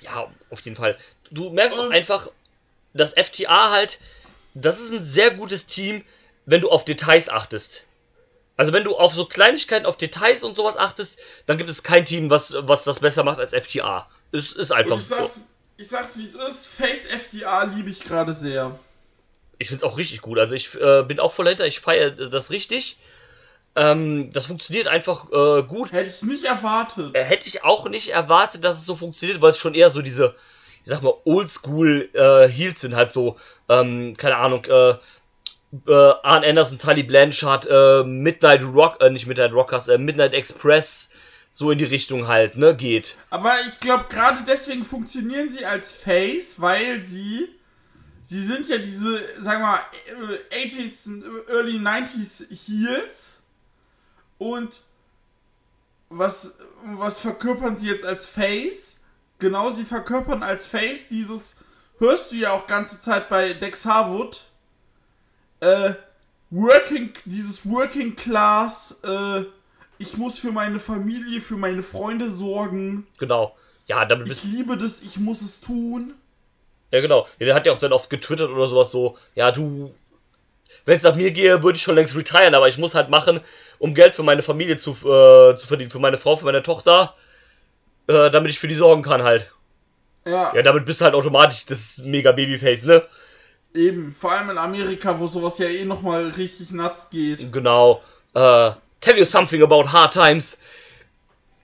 Ja, 0.00 0.30
auf 0.50 0.60
jeden 0.60 0.76
Fall. 0.76 0.96
Du 1.30 1.50
merkst 1.50 1.78
auch 1.78 1.86
Und- 1.86 1.92
einfach, 1.92 2.28
dass 2.94 3.12
FTA 3.14 3.70
halt, 3.72 3.98
das 4.54 4.80
ist 4.80 4.92
ein 4.92 5.04
sehr 5.04 5.32
gutes 5.32 5.66
Team, 5.66 6.04
wenn 6.46 6.60
du 6.60 6.70
auf 6.70 6.84
Details 6.84 7.28
achtest. 7.28 7.84
Also 8.56 8.72
wenn 8.72 8.84
du 8.84 8.96
auf 8.96 9.14
so 9.14 9.24
Kleinigkeiten, 9.24 9.86
auf 9.86 9.96
Details 9.96 10.44
und 10.44 10.56
sowas 10.56 10.76
achtest, 10.76 11.18
dann 11.46 11.56
gibt 11.58 11.70
es 11.70 11.82
kein 11.82 12.04
Team, 12.04 12.30
was, 12.30 12.54
was 12.58 12.84
das 12.84 13.00
besser 13.00 13.24
macht 13.24 13.38
als 13.38 13.54
FTA. 13.54 14.08
Es 14.30 14.52
ist 14.52 14.72
einfach 14.72 14.92
Und 14.92 14.98
ich 15.00 15.06
so. 15.06 15.16
sag's, 15.16 15.36
ich 15.76 15.88
sag's 15.88 16.16
wie 16.16 16.24
es 16.24 16.34
ist, 16.34 16.66
Face 16.66 17.06
FDA 17.06 17.64
liebe 17.64 17.90
ich 17.90 18.04
gerade 18.04 18.34
sehr. 18.34 18.78
Ich 19.58 19.68
finde 19.68 19.84
es 19.84 19.90
auch 19.90 19.96
richtig 19.96 20.22
gut. 20.22 20.38
Also 20.38 20.54
ich 20.54 20.74
äh, 20.74 21.02
bin 21.02 21.18
auch 21.18 21.32
voll 21.32 21.48
hinter, 21.48 21.66
ich 21.66 21.80
feiere 21.80 22.10
das 22.10 22.50
richtig. 22.50 22.98
Ähm, 23.74 24.30
das 24.32 24.46
funktioniert 24.46 24.86
einfach 24.86 25.26
äh, 25.32 25.62
gut. 25.62 25.92
Hätte 25.92 26.10
ich 26.10 26.22
nicht 26.22 26.44
erwartet. 26.44 27.16
Äh, 27.16 27.24
hätte 27.24 27.48
ich 27.48 27.64
auch 27.64 27.88
nicht 27.88 28.10
erwartet, 28.10 28.64
dass 28.64 28.76
es 28.76 28.84
so 28.84 28.96
funktioniert, 28.96 29.40
weil 29.40 29.50
es 29.50 29.58
schon 29.58 29.74
eher 29.74 29.88
so 29.88 30.02
diese, 30.02 30.34
ich 30.84 30.90
sag 30.90 31.02
mal, 31.02 31.14
Oldschool 31.24 32.10
äh, 32.12 32.48
Heels 32.48 32.82
sind, 32.82 32.94
halt 32.94 33.12
so, 33.12 33.38
ähm, 33.80 34.16
keine 34.16 34.36
Ahnung, 34.36 34.64
äh, 34.66 34.94
äh, 35.86 36.12
Arn 36.22 36.44
Anderson, 36.44 36.78
Tully 36.78 37.02
Blanchard, 37.02 37.66
äh, 37.70 38.04
Midnight 38.04 38.62
Rock, 38.62 38.98
äh, 39.00 39.10
nicht 39.10 39.26
Midnight 39.26 39.52
Rockers, 39.52 39.88
äh, 39.88 39.98
Midnight 39.98 40.34
Express, 40.34 41.10
so 41.50 41.70
in 41.70 41.78
die 41.78 41.84
Richtung 41.84 42.28
halt, 42.28 42.56
ne, 42.56 42.74
geht. 42.74 43.16
Aber 43.30 43.54
ich 43.66 43.80
glaube, 43.80 44.06
gerade 44.08 44.44
deswegen 44.46 44.84
funktionieren 44.84 45.50
sie 45.50 45.64
als 45.64 45.92
Face, 45.92 46.60
weil 46.60 47.02
sie. 47.02 47.48
Sie 48.24 48.40
sind 48.40 48.68
ja 48.68 48.78
diese, 48.78 49.20
sagen 49.40 49.62
wir 49.62 49.66
mal, 49.66 49.80
äh, 50.52 50.66
80s, 50.66 51.08
und 51.08 51.24
Early 51.48 51.78
90s 51.78 52.46
Heels. 52.50 53.38
Und 54.38 54.82
was, 56.08 56.54
was 56.84 57.18
verkörpern 57.18 57.76
sie 57.76 57.88
jetzt 57.88 58.04
als 58.04 58.26
Face? 58.26 58.98
Genau, 59.40 59.70
sie 59.70 59.84
verkörpern 59.84 60.44
als 60.44 60.68
Face 60.68 61.08
dieses, 61.08 61.56
hörst 61.98 62.32
du 62.32 62.36
ja 62.36 62.52
auch 62.52 62.66
ganze 62.66 63.00
Zeit 63.00 63.28
bei 63.28 63.54
Dex 63.54 63.86
Harwood, 63.86 64.42
äh, 65.60 65.94
Working, 66.50 67.12
dieses 67.24 67.68
Working 67.68 68.14
Class, 68.14 69.00
äh, 69.04 69.44
ich 69.98 70.16
muss 70.16 70.38
für 70.38 70.52
meine 70.52 70.78
Familie, 70.78 71.40
für 71.40 71.56
meine 71.56 71.82
Freunde 71.82 72.30
sorgen. 72.30 73.06
Genau. 73.18 73.56
Ja, 73.86 74.04
damit 74.04 74.28
Ich 74.28 74.44
liebe 74.44 74.76
das, 74.76 75.00
ich 75.00 75.18
muss 75.18 75.42
es 75.42 75.60
tun. 75.60 76.14
Ja, 76.90 77.00
genau. 77.00 77.26
Ja, 77.38 77.46
der 77.46 77.54
hat 77.54 77.66
ja 77.66 77.72
auch 77.72 77.78
dann 77.78 77.92
oft 77.92 78.10
getwittert 78.10 78.50
oder 78.50 78.68
sowas 78.68 78.90
so, 78.90 79.16
ja, 79.34 79.50
du, 79.50 79.94
wenn 80.84 80.96
es 80.96 81.04
nach 81.04 81.14
mir 81.14 81.30
gehe, 81.30 81.62
würde 81.62 81.76
ich 81.76 81.82
schon 81.82 81.94
längst 81.94 82.14
retiren, 82.14 82.54
aber 82.54 82.68
ich 82.68 82.78
muss 82.78 82.94
halt 82.94 83.08
machen, 83.08 83.40
um 83.78 83.94
Geld 83.94 84.14
für 84.14 84.22
meine 84.22 84.42
Familie 84.42 84.76
zu, 84.76 84.90
äh, 84.90 85.56
zu 85.56 85.66
verdienen, 85.66 85.90
für 85.90 86.00
meine 86.00 86.18
Frau, 86.18 86.36
für 86.36 86.44
meine 86.44 86.62
Tochter, 86.62 87.14
äh, 88.08 88.30
damit 88.30 88.50
ich 88.50 88.58
für 88.58 88.68
die 88.68 88.74
sorgen 88.74 89.02
kann 89.02 89.22
halt. 89.22 89.52
Ja, 90.24 90.54
Ja, 90.54 90.62
damit 90.62 90.84
bist 90.84 91.00
du 91.00 91.04
halt 91.04 91.14
automatisch 91.14 91.66
das 91.66 91.98
mega 92.04 92.32
Babyface, 92.32 92.84
ne? 92.84 93.02
eben. 93.74 94.12
Vor 94.12 94.32
allem 94.32 94.50
in 94.50 94.58
Amerika, 94.58 95.18
wo 95.18 95.26
sowas 95.26 95.56
ja 95.58 95.66
eh 95.66 95.84
nochmal 95.84 96.26
richtig 96.28 96.70
nuts 96.72 97.08
geht. 97.10 97.50
Genau. 97.52 98.02
Äh, 98.34 98.70
tell 99.00 99.18
you 99.18 99.24
something 99.24 99.62
about 99.62 99.90
hard 99.92 100.12
times. 100.12 100.58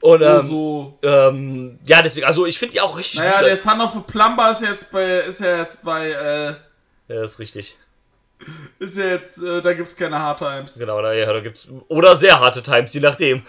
Und, 0.00 0.22
ähm, 0.22 0.46
so. 0.46 0.98
ähm, 1.02 1.78
ja, 1.84 2.00
deswegen, 2.02 2.24
also 2.26 2.46
ich 2.46 2.58
finde 2.58 2.72
die 2.74 2.80
auch 2.80 2.96
richtig 2.96 3.18
Naja, 3.20 3.38
gut. 3.40 3.48
der 3.48 3.56
Son 3.56 3.80
of 3.80 3.96
a 3.96 4.00
Plumber 4.00 4.52
ist 4.52 4.62
jetzt 4.62 4.90
bei, 4.90 5.18
ist 5.18 5.40
ja 5.40 5.58
jetzt 5.58 5.82
bei, 5.82 6.10
äh, 6.10 6.54
ja, 7.12 7.24
ist 7.24 7.38
richtig. 7.40 7.76
ist 8.78 8.96
ja 8.96 9.06
jetzt, 9.06 9.42
äh, 9.42 9.60
da 9.60 9.72
gibt's 9.74 9.96
keine 9.96 10.18
Hard 10.18 10.38
Times. 10.38 10.74
Genau, 10.78 11.02
da, 11.02 11.12
ja, 11.12 11.30
da 11.32 11.40
gibt's, 11.40 11.66
oder 11.88 12.14
sehr 12.16 12.38
harte 12.38 12.62
Times, 12.62 12.94
je 12.94 13.00
nachdem. 13.00 13.42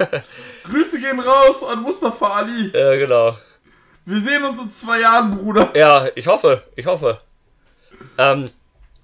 Grüße 0.70 0.98
gehen 0.98 1.20
raus 1.20 1.62
an 1.62 1.82
Mustafa 1.82 2.26
Ali. 2.36 2.70
Ja, 2.74 2.96
genau. 2.96 3.36
Wir 4.04 4.20
sehen 4.20 4.44
uns 4.44 4.60
in 4.60 4.70
zwei 4.70 5.00
Jahren, 5.00 5.30
Bruder. 5.30 5.70
Ja, 5.76 6.08
ich 6.14 6.26
hoffe, 6.26 6.62
ich 6.74 6.86
hoffe. 6.86 7.20
Ähm, 8.18 8.46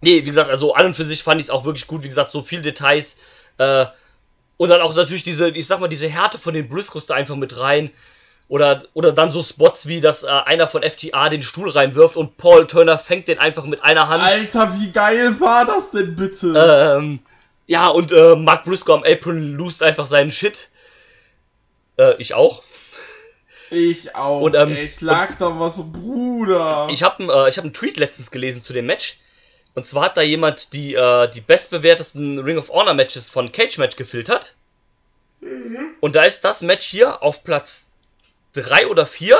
nee, 0.00 0.16
wie 0.16 0.26
gesagt, 0.26 0.50
also 0.50 0.74
an 0.74 0.86
und 0.86 0.94
für 0.94 1.04
sich 1.04 1.22
fand 1.22 1.40
ich 1.40 1.46
es 1.46 1.50
auch 1.50 1.64
wirklich 1.64 1.86
gut. 1.86 2.02
Wie 2.02 2.08
gesagt, 2.08 2.32
so 2.32 2.42
viel 2.42 2.62
Details. 2.62 3.16
Äh, 3.58 3.86
und 4.56 4.68
dann 4.70 4.80
auch 4.80 4.94
natürlich 4.94 5.22
diese, 5.22 5.50
ich 5.50 5.66
sag 5.66 5.78
mal, 5.80 5.88
diese 5.88 6.08
Härte 6.08 6.36
von 6.36 6.52
den 6.52 6.68
Briscoes 6.68 7.06
da 7.06 7.14
einfach 7.14 7.36
mit 7.36 7.58
rein. 7.60 7.90
Oder, 8.48 8.82
oder 8.94 9.12
dann 9.12 9.30
so 9.30 9.42
Spots 9.42 9.86
wie, 9.86 10.00
dass 10.00 10.24
äh, 10.24 10.28
einer 10.28 10.66
von 10.66 10.82
FTA 10.82 11.28
den 11.28 11.42
Stuhl 11.42 11.68
reinwirft 11.68 12.16
und 12.16 12.38
Paul 12.38 12.66
Turner 12.66 12.98
fängt 12.98 13.28
den 13.28 13.38
einfach 13.38 13.64
mit 13.64 13.84
einer 13.84 14.08
Hand. 14.08 14.22
Alter, 14.22 14.74
wie 14.78 14.90
geil 14.90 15.38
war 15.38 15.66
das 15.66 15.90
denn 15.90 16.16
bitte? 16.16 16.54
Ähm, 16.98 17.20
ja, 17.66 17.88
und 17.88 18.10
äh, 18.10 18.36
Mark 18.36 18.64
Briscoe 18.64 18.94
am 18.94 19.04
Apron 19.04 19.52
lost 19.52 19.82
einfach 19.82 20.06
seinen 20.06 20.30
Shit. 20.30 20.70
Äh, 21.98 22.14
ich 22.18 22.32
auch. 22.32 22.62
Ich 23.70 24.14
auch. 24.14 24.40
und, 24.42 24.54
ähm, 24.54 24.74
ey, 24.76 24.84
ich 24.84 25.00
lag 25.00 25.36
da 25.36 25.58
was 25.58 25.76
so, 25.76 25.84
Bruder. 25.84 26.88
Ich 26.90 27.02
habe 27.02 27.22
äh, 27.24 27.48
ich 27.48 27.56
hab 27.58 27.64
einen 27.64 27.74
Tweet 27.74 27.98
letztens 27.98 28.30
gelesen 28.30 28.62
zu 28.62 28.72
dem 28.72 28.86
Match. 28.86 29.18
Und 29.74 29.86
zwar 29.86 30.04
hat 30.06 30.16
da 30.16 30.22
jemand 30.22 30.72
die, 30.72 30.94
äh, 30.94 31.28
die 31.30 31.40
bestbewertesten 31.40 32.38
Ring 32.40 32.58
of 32.58 32.70
Honor 32.70 32.94
Matches 32.94 33.28
von 33.30 33.52
Cage 33.52 33.78
Match 33.78 33.96
gefiltert. 33.96 34.54
Und 36.00 36.16
da 36.16 36.22
ist 36.24 36.40
das 36.44 36.62
Match 36.62 36.86
hier 36.86 37.22
auf 37.22 37.44
Platz 37.44 37.86
3 38.54 38.88
oder 38.88 39.06
4. 39.06 39.36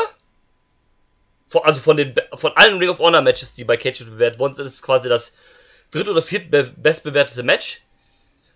Von, 1.46 1.62
also 1.64 1.80
von 1.80 1.96
den 1.96 2.14
von 2.34 2.52
allen 2.56 2.78
Ring 2.78 2.88
of 2.90 2.98
Honor 3.00 3.22
Matches, 3.22 3.54
die 3.54 3.64
bei 3.64 3.76
Cage 3.76 4.00
Match 4.00 4.10
bewertet 4.10 4.38
worden 4.38 4.54
sind, 4.54 4.66
ist 4.66 4.74
es 4.74 4.82
quasi 4.82 5.08
das 5.08 5.34
dritt 5.90 6.06
oder 6.08 6.22
viert 6.22 6.50
be 6.50 6.70
bestbewertete 6.76 7.42
Match. 7.42 7.82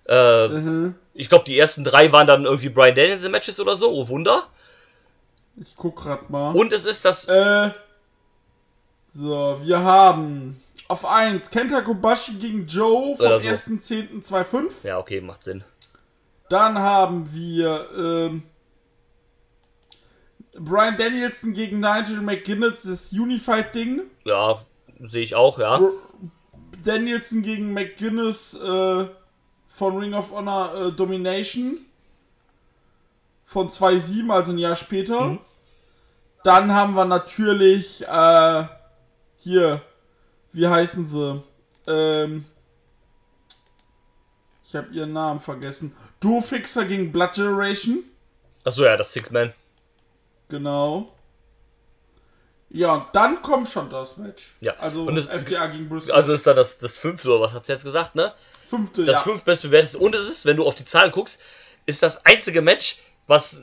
Äh, 0.07 0.49
Mhm. 0.49 0.95
Ich 1.15 1.29
glaube, 1.29 1.45
die 1.45 1.59
ersten 1.59 1.85
drei 1.85 2.11
waren 2.13 2.27
dann 2.27 2.45
irgendwie 2.45 2.69
Brian 2.69 2.95
Danielson 2.95 3.33
Matches 3.33 3.59
oder 3.61 3.77
so. 3.77 3.91
Oh 3.93 4.09
Wunder. 4.09 4.47
Ich 5.57 5.75
guck 5.77 5.97
grad 5.97 6.31
mal. 6.31 6.53
Und 6.53 6.73
es 6.73 6.85
ist 6.85 7.05
das 7.05 7.29
Äh. 7.29 7.71
So, 9.15 9.59
wir 9.63 9.81
haben 9.81 10.63
auf 10.89 11.05
1 11.05 11.51
Kenta 11.51 11.83
Kobashi 11.83 12.33
gegen 12.35 12.67
Joe 12.67 13.15
vom 13.17 13.27
so. 13.39 13.49
1.10.25. 13.49 14.87
Ja, 14.87 14.99
okay, 14.99 15.21
macht 15.21 15.45
Sinn. 15.45 15.63
Dann 16.49 16.79
haben 16.79 17.31
wir 17.33 17.89
ähm, 17.97 18.43
Brian 20.59 20.97
Danielson 20.97 21.53
gegen 21.53 21.81
Nigel 21.81 22.21
McGuinness, 22.23 22.83
das 22.83 23.13
Unified-Ding. 23.13 24.03
Ja, 24.25 24.63
sehe 25.01 25.23
ich 25.23 25.35
auch, 25.35 25.59
ja. 25.59 25.81
Danielson 26.85 27.43
gegen 27.43 27.73
McGuinness 27.73 28.55
äh, 28.55 29.07
von 29.67 29.99
Ring 29.99 30.15
of 30.15 30.33
Honor 30.33 30.75
äh, 30.75 30.93
Domination. 30.93 31.87
Von 33.53 33.69
2.7, 33.69 34.31
also 34.33 34.53
ein 34.53 34.59
Jahr 34.59 34.77
später. 34.77 35.21
Mhm. 35.25 35.39
Dann 36.45 36.73
haben 36.75 36.95
wir 36.95 37.05
natürlich 37.05 38.03
äh, 38.07 38.65
hier 39.39 39.83
wie 40.53 40.67
heißen 40.69 41.07
sie? 41.07 41.43
Ähm, 41.87 42.45
ich 44.67 44.77
habe 44.77 44.93
ihren 44.93 45.13
Namen 45.13 45.41
vergessen. 45.41 45.95
Duo 46.21 46.41
Fixer 46.41 46.85
gegen 46.85 47.11
Blood 47.11 47.33
Generation. 47.35 48.05
Achso, 48.65 48.85
ja, 48.85 48.97
das 48.97 49.13
Six-Man. 49.13 49.53
Genau. 50.49 51.11
Ja, 52.71 52.95
und 52.95 53.07
dann 53.13 53.43
kommt 53.43 53.69
schon 53.69 53.91
das 53.91 54.17
Match. 54.17 54.55
Ja. 54.61 54.75
Also 54.77 55.05
Und 55.05 55.17
es- 55.17 55.29
FDA 55.29 55.67
gegen 55.67 55.89
Briscoe. 55.89 56.13
Also 56.13 56.33
ist 56.33 56.47
dann 56.47 56.57
das, 56.57 56.79
das 56.79 56.97
fünfte, 56.97 57.29
oder 57.31 57.41
was 57.41 57.53
hat 57.53 57.67
sie 57.67 57.73
jetzt 57.73 57.85
gesagt, 57.85 58.15
ne? 58.15 58.33
fünfte, 58.69 59.05
Das 59.05 59.17
ja. 59.19 59.23
fünf 59.23 59.43
bestbewerteste. 59.43 59.99
Und 59.99 60.15
es 60.15 60.23
ist, 60.31 60.47
wenn 60.47 60.57
du 60.57 60.67
auf 60.67 60.75
die 60.75 60.85
Zahlen 60.85 61.11
guckst, 61.13 61.41
ist 61.85 62.03
das 62.03 62.25
einzige 62.25 62.63
Match, 62.63 62.99
was 63.27 63.63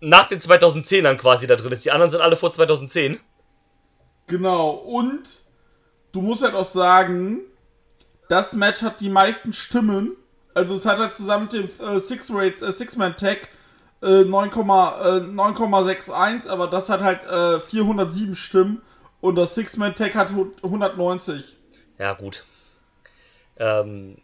nach 0.00 0.28
den 0.28 0.40
2010ern 0.40 1.16
quasi 1.16 1.46
da 1.46 1.56
drin 1.56 1.72
ist. 1.72 1.84
Die 1.84 1.90
anderen 1.92 2.10
sind 2.10 2.20
alle 2.20 2.36
vor 2.36 2.50
2010. 2.50 3.18
Genau. 4.26 4.70
Und 4.70 5.22
du 6.12 6.20
musst 6.22 6.42
halt 6.42 6.54
auch 6.54 6.64
sagen, 6.64 7.40
das 8.28 8.54
Match 8.54 8.82
hat 8.82 9.00
die 9.00 9.08
meisten 9.08 9.52
Stimmen. 9.52 10.16
Also 10.54 10.74
es 10.74 10.86
hat 10.86 10.98
halt 10.98 11.14
zusammen 11.14 11.48
mit 11.52 11.52
dem 11.52 11.86
äh, 11.86 11.96
äh, 11.96 12.72
Six-Man-Tag 12.72 13.48
äh, 14.02 14.24
9, 14.24 14.50
äh, 14.50 14.52
9,61, 14.52 16.48
aber 16.48 16.66
das 16.68 16.88
hat 16.88 17.02
halt 17.02 17.24
äh, 17.24 17.60
407 17.60 18.34
Stimmen 18.34 18.82
und 19.20 19.34
das 19.36 19.54
Six-Man-Tag 19.54 20.14
hat 20.14 20.32
hu- 20.34 20.52
190. 20.62 21.56
Ja, 21.98 22.14
gut. 22.14 22.44
Ähm, 23.58 24.18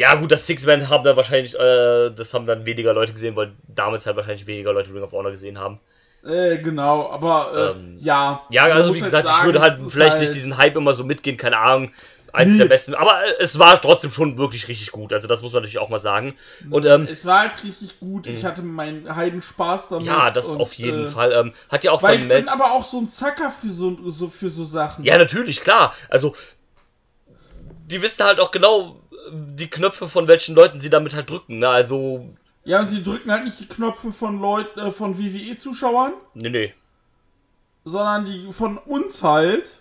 ja, 0.00 0.14
gut, 0.14 0.32
das 0.32 0.46
Six-Man 0.46 0.88
haben 0.88 1.04
dann 1.04 1.14
wahrscheinlich, 1.16 1.54
äh, 1.58 2.08
das 2.10 2.32
haben 2.32 2.46
dann 2.46 2.64
weniger 2.64 2.94
Leute 2.94 3.12
gesehen, 3.12 3.36
weil 3.36 3.52
damals 3.68 4.06
halt 4.06 4.16
wahrscheinlich 4.16 4.46
weniger 4.46 4.72
Leute 4.72 4.94
Ring 4.94 5.02
of 5.02 5.12
Honor 5.12 5.30
gesehen 5.30 5.58
haben. 5.58 5.78
Äh, 6.24 6.56
genau, 6.58 7.10
aber 7.10 7.52
äh, 7.54 7.78
Ähm, 7.78 7.96
ja. 7.98 8.42
Ja, 8.50 8.64
also 8.64 8.94
wie 8.94 9.02
halt 9.02 9.04
gesagt, 9.10 9.26
ich 9.28 9.34
sagen, 9.34 9.44
würde 9.46 9.60
halt 9.60 9.78
vielleicht 9.88 10.12
halt- 10.12 10.20
nicht 10.20 10.34
diesen 10.34 10.56
Hype 10.56 10.76
immer 10.76 10.94
so 10.94 11.04
mitgehen, 11.04 11.36
keine 11.36 11.58
Ahnung. 11.58 11.90
Eins 12.32 12.52
Nee. 12.52 12.58
der 12.58 12.66
besten. 12.66 12.94
Aber 12.94 13.10
äh, 13.24 13.42
es 13.42 13.58
war 13.58 13.78
trotzdem 13.80 14.10
schon 14.10 14.38
wirklich 14.38 14.68
richtig 14.68 14.92
gut. 14.92 15.12
Also 15.12 15.26
das 15.28 15.42
muss 15.42 15.52
man 15.52 15.62
natürlich 15.62 15.80
auch 15.80 15.88
mal 15.88 15.98
sagen. 15.98 16.34
Und 16.70 16.86
ähm, 16.86 17.08
Es 17.10 17.26
war 17.26 17.40
halt 17.40 17.62
richtig 17.64 17.98
gut. 18.00 18.26
Ich 18.26 18.44
hatte 18.44 18.62
meinen 18.62 19.14
heiden 19.14 19.42
Spaß 19.42 19.88
damit. 19.90 20.06
ja, 20.06 20.30
das 20.30 20.46
und, 20.48 20.60
auf 20.60 20.72
jeden 20.74 21.04
äh, 21.04 21.06
Fall. 21.06 21.32
Ähm, 21.32 21.52
hat 21.70 21.82
ja 21.84 21.90
auch 21.90 22.02
Weil 22.02 22.12
von 22.12 22.22
ich 22.22 22.28
bin 22.28 22.36
Melz. 22.36 22.48
aber 22.52 22.72
auch 22.72 22.84
so 22.84 22.98
ein 23.00 23.08
Zacker 23.08 23.50
für 23.50 23.70
so, 23.70 23.98
so, 24.08 24.28
für 24.28 24.48
so 24.48 24.64
Sachen. 24.64 25.04
Ja, 25.04 25.18
natürlich, 25.18 25.60
klar. 25.60 25.92
Also, 26.08 26.34
die 27.90 28.00
wissen 28.02 28.24
halt 28.24 28.40
auch 28.40 28.50
genau 28.50 28.96
die 29.32 29.68
Knöpfe 29.68 30.08
von 30.08 30.26
welchen 30.28 30.54
Leuten 30.54 30.80
sie 30.80 30.90
damit 30.90 31.14
halt 31.14 31.28
drücken. 31.30 31.58
Ne? 31.58 31.68
Also, 31.68 32.26
Ja, 32.64 32.80
und 32.80 32.88
sie 32.88 33.02
drücken 33.02 33.30
halt 33.30 33.44
nicht 33.44 33.58
die 33.60 33.66
Knöpfe 33.68 34.12
von 34.12 34.40
Leuten, 34.40 34.78
äh, 34.80 34.90
von 34.90 35.16
WWE-Zuschauern, 35.18 36.12
nee, 36.34 36.48
nee. 36.50 36.74
sondern 37.84 38.24
die 38.24 38.50
von 38.52 38.78
uns 38.78 39.22
halt. 39.22 39.78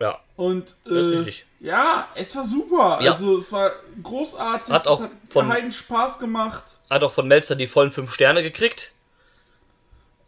Ja. 0.00 0.18
Und 0.36 0.74
Das 0.84 0.92
ist 0.94 1.06
äh, 1.06 1.16
richtig. 1.18 1.46
ja, 1.60 2.08
es 2.14 2.34
war 2.34 2.44
super. 2.44 2.98
Ja. 3.02 3.12
Also 3.12 3.38
es 3.38 3.52
war 3.52 3.72
großartig. 4.02 4.72
Hat 4.74 4.86
auch 4.88 4.98
es 4.98 5.04
hat 5.04 5.12
von- 5.28 5.48
heiden 5.48 5.70
Spaß 5.72 6.18
gemacht. 6.18 6.64
Hat 6.90 7.02
auch 7.04 7.12
von 7.12 7.28
Melzer 7.28 7.54
die 7.54 7.66
vollen 7.68 7.92
fünf 7.92 8.12
Sterne 8.12 8.42
gekriegt. 8.42 8.92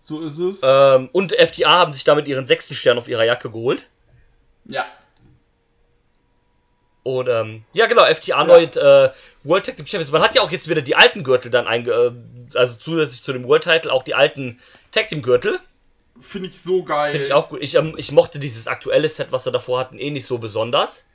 So 0.00 0.20
ist 0.20 0.38
es. 0.38 0.60
Ähm, 0.62 1.08
und 1.12 1.32
FTA 1.32 1.78
haben 1.78 1.92
sich 1.92 2.04
damit 2.04 2.28
ihren 2.28 2.46
sechsten 2.46 2.74
Stern 2.74 2.98
auf 2.98 3.08
ihrer 3.08 3.24
Jacke 3.24 3.50
geholt. 3.50 3.86
ja. 4.66 4.84
Und 7.04 7.28
ähm, 7.28 7.64
ja, 7.74 7.86
genau, 7.86 8.04
FTA 8.06 8.44
neu 8.44 8.62
äh, 8.64 9.10
World 9.44 9.66
Tag 9.66 9.76
Team 9.76 9.86
Champions. 9.86 10.10
Man 10.10 10.22
hat 10.22 10.34
ja 10.34 10.42
auch 10.42 10.50
jetzt 10.50 10.68
wieder 10.68 10.82
die 10.82 10.96
alten 10.96 11.22
Gürtel 11.22 11.50
dann 11.50 11.66
einge... 11.68 11.90
Äh, 11.92 12.12
also 12.58 12.74
zusätzlich 12.74 13.22
zu 13.22 13.32
dem 13.32 13.44
World 13.46 13.64
Title 13.64 13.92
auch 13.92 14.02
die 14.02 14.14
alten 14.14 14.58
Tag 14.90 15.08
Team 15.08 15.22
Gürtel. 15.22 15.58
Finde 16.20 16.48
ich 16.48 16.60
so 16.60 16.82
geil. 16.82 17.12
Finde 17.12 17.26
ich 17.26 17.32
auch 17.32 17.48
gut. 17.48 17.60
Ich, 17.62 17.74
ähm, 17.74 17.94
ich 17.96 18.10
mochte 18.12 18.38
dieses 18.38 18.66
aktuelle 18.68 19.08
Set, 19.08 19.32
was 19.32 19.44
sie 19.44 19.52
davor 19.52 19.80
hatten, 19.80 19.98
eh 19.98 20.10
nicht 20.10 20.26
so 20.26 20.38
besonders. 20.38 21.06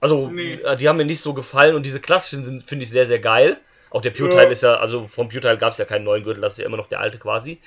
Also, 0.00 0.28
Nee. 0.28 0.54
äh, 0.54 0.76
die 0.76 0.88
haben 0.88 0.96
mir 0.98 1.04
nicht 1.06 1.20
so 1.20 1.32
gefallen 1.32 1.74
und 1.74 1.84
diese 1.86 2.00
klassischen 2.00 2.44
sind, 2.44 2.62
finde 2.62 2.84
ich, 2.84 2.90
sehr, 2.90 3.06
sehr 3.06 3.18
geil. 3.20 3.58
Auch 3.90 4.02
der 4.02 4.10
Pure 4.10 4.34
Ja. 4.34 4.42
Ist 4.42 4.62
ja, 4.62 4.74
also 4.74 5.06
vom 5.06 5.28
Pure 5.28 5.40
Teil 5.40 5.56
gab 5.56 5.72
es 5.72 5.78
ja 5.78 5.84
keinen 5.86 6.04
neuen 6.04 6.24
Gürtel, 6.24 6.42
das 6.42 6.54
ist 6.54 6.58
ja 6.58 6.66
immer 6.66 6.76
noch 6.76 6.88
der 6.88 7.00
alte 7.00 7.16
quasi. 7.18 7.60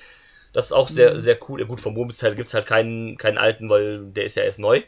Das 0.54 0.66
ist 0.68 0.72
auch 0.74 0.89
sehr, 0.89 1.14
Mhm. 1.14 1.20
sehr 1.20 1.39
cool. 1.47 1.60
Ja, 1.62 1.66
gut, 1.66 1.82
vom 1.82 1.93
Murmelsteil 1.95 2.36
gibt 2.36 2.50
es 2.50 2.54
halt 2.54 2.66
keinen, 2.68 3.18
keinen 3.18 3.38
alten, 3.39 3.70
weil 3.70 4.00
der 4.06 4.26
ist 4.26 4.36
ja 4.36 4.43
erst 4.43 4.60
neu. 4.60 4.82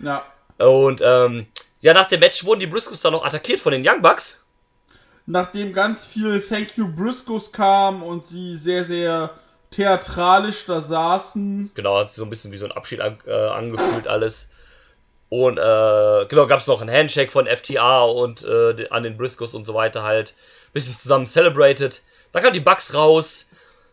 Ja. 0.00 0.24
Und 0.58 1.00
ähm, 1.04 1.46
ja, 1.86 1.94
nach 1.94 2.06
dem 2.06 2.18
Match 2.18 2.44
wurden 2.44 2.58
die 2.58 2.66
Briscoes 2.66 3.00
dann 3.00 3.12
noch 3.12 3.24
attackiert 3.24 3.60
von 3.60 3.70
den 3.70 3.86
Young 3.86 4.02
Bucks. 4.02 4.42
Nachdem 5.24 5.72
ganz 5.72 6.04
viel 6.04 6.42
Thank 6.42 6.76
You 6.76 6.88
Briscoes 6.88 7.52
kam 7.52 8.02
und 8.02 8.26
sie 8.26 8.56
sehr, 8.56 8.82
sehr 8.82 9.38
theatralisch 9.70 10.66
da 10.66 10.80
saßen. 10.80 11.70
Genau, 11.74 11.98
hat 11.98 12.10
so 12.10 12.24
ein 12.24 12.28
bisschen 12.28 12.50
wie 12.50 12.56
so 12.56 12.64
ein 12.64 12.72
Abschied 12.72 13.00
an, 13.00 13.18
äh, 13.24 13.32
angefühlt 13.32 14.08
alles. 14.08 14.48
Und 15.28 15.58
äh, 15.58 16.26
genau, 16.26 16.48
gab 16.48 16.58
es 16.58 16.66
noch 16.66 16.80
einen 16.80 16.92
Handshake 16.92 17.30
von 17.30 17.46
FTA 17.46 18.02
und 18.02 18.42
äh, 18.42 18.88
an 18.90 19.04
den 19.04 19.16
Briscoes 19.16 19.54
und 19.54 19.64
so 19.64 19.74
weiter 19.74 20.02
halt. 20.02 20.34
Bisschen 20.72 20.98
zusammen 20.98 21.28
celebrated. 21.28 22.02
Dann 22.32 22.42
kamen 22.42 22.54
die 22.54 22.58
Bucks 22.58 22.94
raus, 22.94 23.46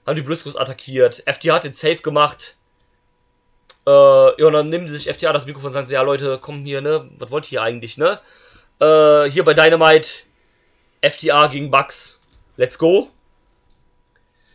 haben 0.07 0.15
die 0.15 0.23
Briscoes 0.23 0.57
attackiert. 0.57 1.21
FTA 1.27 1.53
hat 1.53 1.63
den 1.63 1.73
Safe 1.73 1.97
gemacht. 1.97 2.55
Äh, 3.85 3.91
ja, 4.41 4.47
und 4.47 4.53
dann 4.53 4.69
nehmen 4.69 4.87
sich 4.89 5.13
FTA 5.13 5.33
das 5.33 5.45
Mikrofon 5.45 5.67
und 5.67 5.73
sagen 5.73 5.87
so, 5.87 5.93
ja 5.93 6.01
Leute, 6.01 6.37
komm 6.41 6.63
hier, 6.63 6.81
ne? 6.81 7.09
Was 7.19 7.31
wollt 7.31 7.51
ihr 7.51 7.61
eigentlich, 7.61 7.97
ne? 7.97 8.19
Äh, 8.79 9.29
hier 9.29 9.43
bei 9.43 9.53
Dynamite, 9.53 10.09
FTA 11.01 11.47
gegen 11.47 11.69
Bucks. 11.69 12.19
Let's 12.55 12.77
go. 12.77 13.09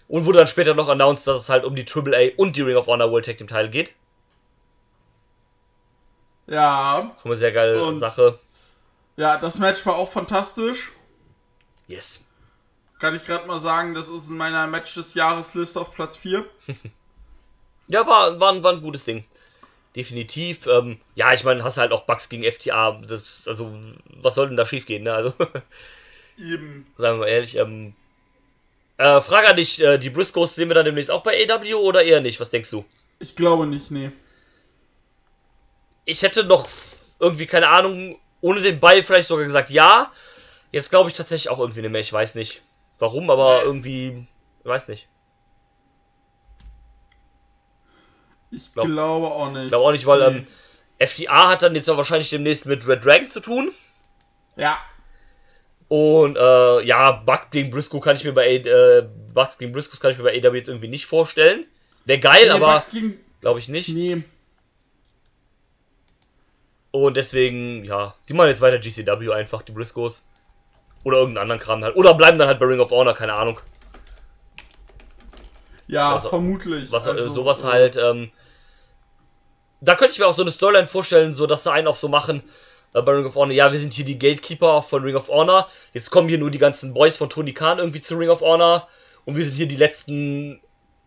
Und 0.08 0.24
wurde 0.24 0.38
dann 0.38 0.46
später 0.46 0.72
noch 0.74 0.88
announced, 0.88 1.26
dass 1.26 1.40
es 1.40 1.48
halt 1.50 1.64
um 1.64 1.74
die 1.76 1.84
AAA 1.86 2.30
und 2.38 2.56
die 2.56 2.62
Ring 2.62 2.76
of 2.76 2.86
Honor 2.86 3.10
World 3.10 3.26
Tag 3.26 3.36
Team 3.36 3.46
Title 3.46 3.68
geht. 3.68 3.94
Ja. 6.46 7.14
Schon 7.20 7.28
mal 7.30 7.36
sehr 7.36 7.52
geile 7.52 7.82
Und- 7.84 7.98
Sache. 7.98 8.38
Ja, 9.16 9.36
das 9.36 9.58
Match 9.58 9.84
war 9.84 9.96
auch 9.96 10.08
fantastisch. 10.08 10.92
Yes. 11.88 12.24
Kann 13.00 13.14
ich 13.16 13.24
gerade 13.26 13.46
mal 13.46 13.58
sagen, 13.58 13.92
das 13.94 14.08
ist 14.08 14.28
in 14.28 14.36
meiner 14.36 14.66
Match 14.66 14.94
des 14.94 15.14
Jahres 15.14 15.54
Liste 15.54 15.80
auf 15.80 15.92
Platz 15.92 16.16
4. 16.16 16.44
Ja, 17.88 18.06
war, 18.06 18.38
war, 18.40 18.52
ein- 18.52 18.62
war 18.62 18.72
ein 18.72 18.80
gutes 18.82 19.04
Ding. 19.04 19.22
Definitiv. 19.96 20.66
Ähm, 20.66 21.00
ja, 21.14 21.32
ich 21.32 21.44
meine, 21.44 21.64
hast 21.64 21.78
halt 21.78 21.92
auch 21.92 22.02
Bugs 22.04 22.28
gegen 22.28 22.44
FTA. 22.44 23.00
Das, 23.08 23.42
also, 23.46 23.72
was 24.20 24.34
soll 24.34 24.48
denn 24.48 24.56
da 24.56 24.66
schief 24.66 24.86
gehen, 24.86 25.02
ne? 25.04 25.12
Also, 25.14 25.32
Eben. 26.38 26.86
sagen 26.96 27.18
wir 27.18 27.24
mal 27.24 27.28
ehrlich. 27.30 27.56
Ähm, 27.56 27.94
äh, 28.98 29.20
Frage 29.20 29.48
an 29.48 29.56
dich, 29.56 29.80
äh, 29.80 29.98
die 29.98 30.10
Briscoes 30.10 30.54
sehen 30.54 30.68
wir 30.68 30.74
dann 30.74 30.84
demnächst 30.84 31.10
auch 31.10 31.22
bei 31.22 31.46
AW 31.48 31.74
oder 31.74 32.02
eher 32.02 32.20
nicht? 32.20 32.38
Was 32.40 32.50
denkst 32.50 32.70
du? 32.70 32.84
Ich 33.18 33.34
glaube 33.34 33.66
nicht, 33.66 33.90
nee. 33.90 34.10
Ich 36.04 36.22
hätte 36.22 36.44
noch 36.44 36.68
irgendwie, 37.20 37.46
keine 37.46 37.68
Ahnung, 37.68 38.18
ohne 38.40 38.60
den 38.60 38.80
Ball 38.80 39.02
vielleicht 39.02 39.28
sogar 39.28 39.44
gesagt 39.44 39.70
ja. 39.70 40.10
Jetzt 40.72 40.90
glaube 40.90 41.08
ich 41.08 41.14
tatsächlich 41.16 41.48
auch 41.50 41.58
irgendwie 41.58 41.80
nicht 41.82 41.90
mehr. 41.90 42.00
Ich 42.00 42.12
weiß 42.12 42.34
nicht 42.34 42.62
warum, 42.98 43.30
aber 43.30 43.58
Nee. 43.58 43.64
irgendwie, 43.64 44.26
weiß 44.64 44.88
nicht. 44.88 45.08
Ich 48.50 48.72
Glaub- 48.72 48.86
glaube 48.86 49.26
auch 49.26 49.50
nicht. 49.52 49.64
Ich 49.64 49.68
glaube 49.68 49.84
auch 49.86 49.92
nicht, 49.92 50.06
weil 50.06 50.18
Nee. 50.32 50.38
ähm, 50.38 50.44
FDA 50.98 51.48
hat 51.50 51.62
dann 51.62 51.74
jetzt 51.74 51.88
ja 51.88 51.96
wahrscheinlich 51.96 52.30
demnächst 52.30 52.66
mit 52.66 52.86
Red 52.86 53.04
Dragon 53.04 53.30
zu 53.30 53.40
tun. 53.40 53.70
Ja. 54.56 54.78
Und 55.88 56.36
äh, 56.36 56.82
ja, 56.84 57.12
Bugs 57.12 57.50
gegen 57.50 57.70
Briscoe 57.70 58.00
kann 58.00 58.16
ich 58.16 58.24
mir 58.24 58.32
bei 58.32 58.46
äh, 58.56 59.06
Bugs 59.32 59.56
gegen 59.58 59.72
Briscoes 59.72 60.00
kann 60.00 60.10
ich 60.10 60.18
mir 60.18 60.24
bei 60.24 60.38
AW 60.38 60.56
jetzt 60.56 60.68
irgendwie 60.68 60.88
nicht 60.88 61.06
vorstellen. 61.06 61.66
Wäre 62.04 62.18
geil, 62.20 62.44
Nee, 62.44 62.50
aber 62.50 62.82
glaube 63.40 63.60
ich 63.60 63.68
nicht. 63.68 63.88
Nee. 63.90 64.22
Und 66.90 67.16
deswegen, 67.16 67.84
ja, 67.84 68.14
die 68.28 68.32
machen 68.32 68.48
jetzt 68.48 68.60
weiter 68.60 68.78
GCW 68.78 69.32
einfach, 69.32 69.62
die 69.62 69.72
Briscoes. 69.72 70.22
Oder 71.04 71.18
irgendeinen 71.18 71.42
anderen 71.42 71.60
Kram 71.60 71.84
halt. 71.84 71.96
Oder 71.96 72.14
bleiben 72.14 72.38
dann 72.38 72.48
halt 72.48 72.58
bei 72.58 72.66
Ring 72.66 72.80
of 72.80 72.90
Honor, 72.90 73.14
keine 73.14 73.34
Ahnung. 73.34 73.60
Ja, 75.88 76.14
Was- 76.14 76.28
vermutlich. 76.28 76.90
Was, 76.92 77.06
äh, 77.06 77.10
Also, 77.10 77.28
sowas 77.30 77.62
äh, 77.64 77.66
halt, 77.66 77.96
ähm, 77.96 78.30
da 79.80 79.94
könnte 79.94 80.12
ich 80.12 80.18
mir 80.18 80.26
auch 80.26 80.32
so 80.34 80.42
eine 80.42 80.52
Storyline 80.52 80.86
vorstellen, 80.86 81.34
so 81.34 81.46
dass 81.46 81.64
sie 81.64 81.72
einen 81.72 81.86
auf 81.88 81.98
so 81.98 82.08
machen, 82.08 82.42
äh, 82.94 83.02
bei 83.02 83.12
Ring 83.12 83.26
of 83.26 83.34
Honor, 83.34 83.52
ja, 83.52 83.72
wir 83.72 83.78
sind 83.78 83.92
hier 83.92 84.04
die 84.04 84.18
Gatekeeper 84.18 84.82
von 84.82 85.02
Ring 85.02 85.16
of 85.16 85.28
Honor, 85.28 85.68
jetzt 85.92 86.10
kommen 86.10 86.28
hier 86.28 86.38
nur 86.38 86.50
die 86.50 86.58
ganzen 86.58 86.94
Boys 86.94 87.16
von 87.16 87.30
Tony 87.30 87.52
Khan 87.52 87.78
irgendwie 87.78 88.00
zu 88.00 88.16
Ring 88.16 88.28
of 88.30 88.40
Honor. 88.40 88.88
Und 89.24 89.36
wir 89.36 89.44
sind 89.44 89.56
hier 89.56 89.68
die 89.68 89.76
letzten 89.76 90.60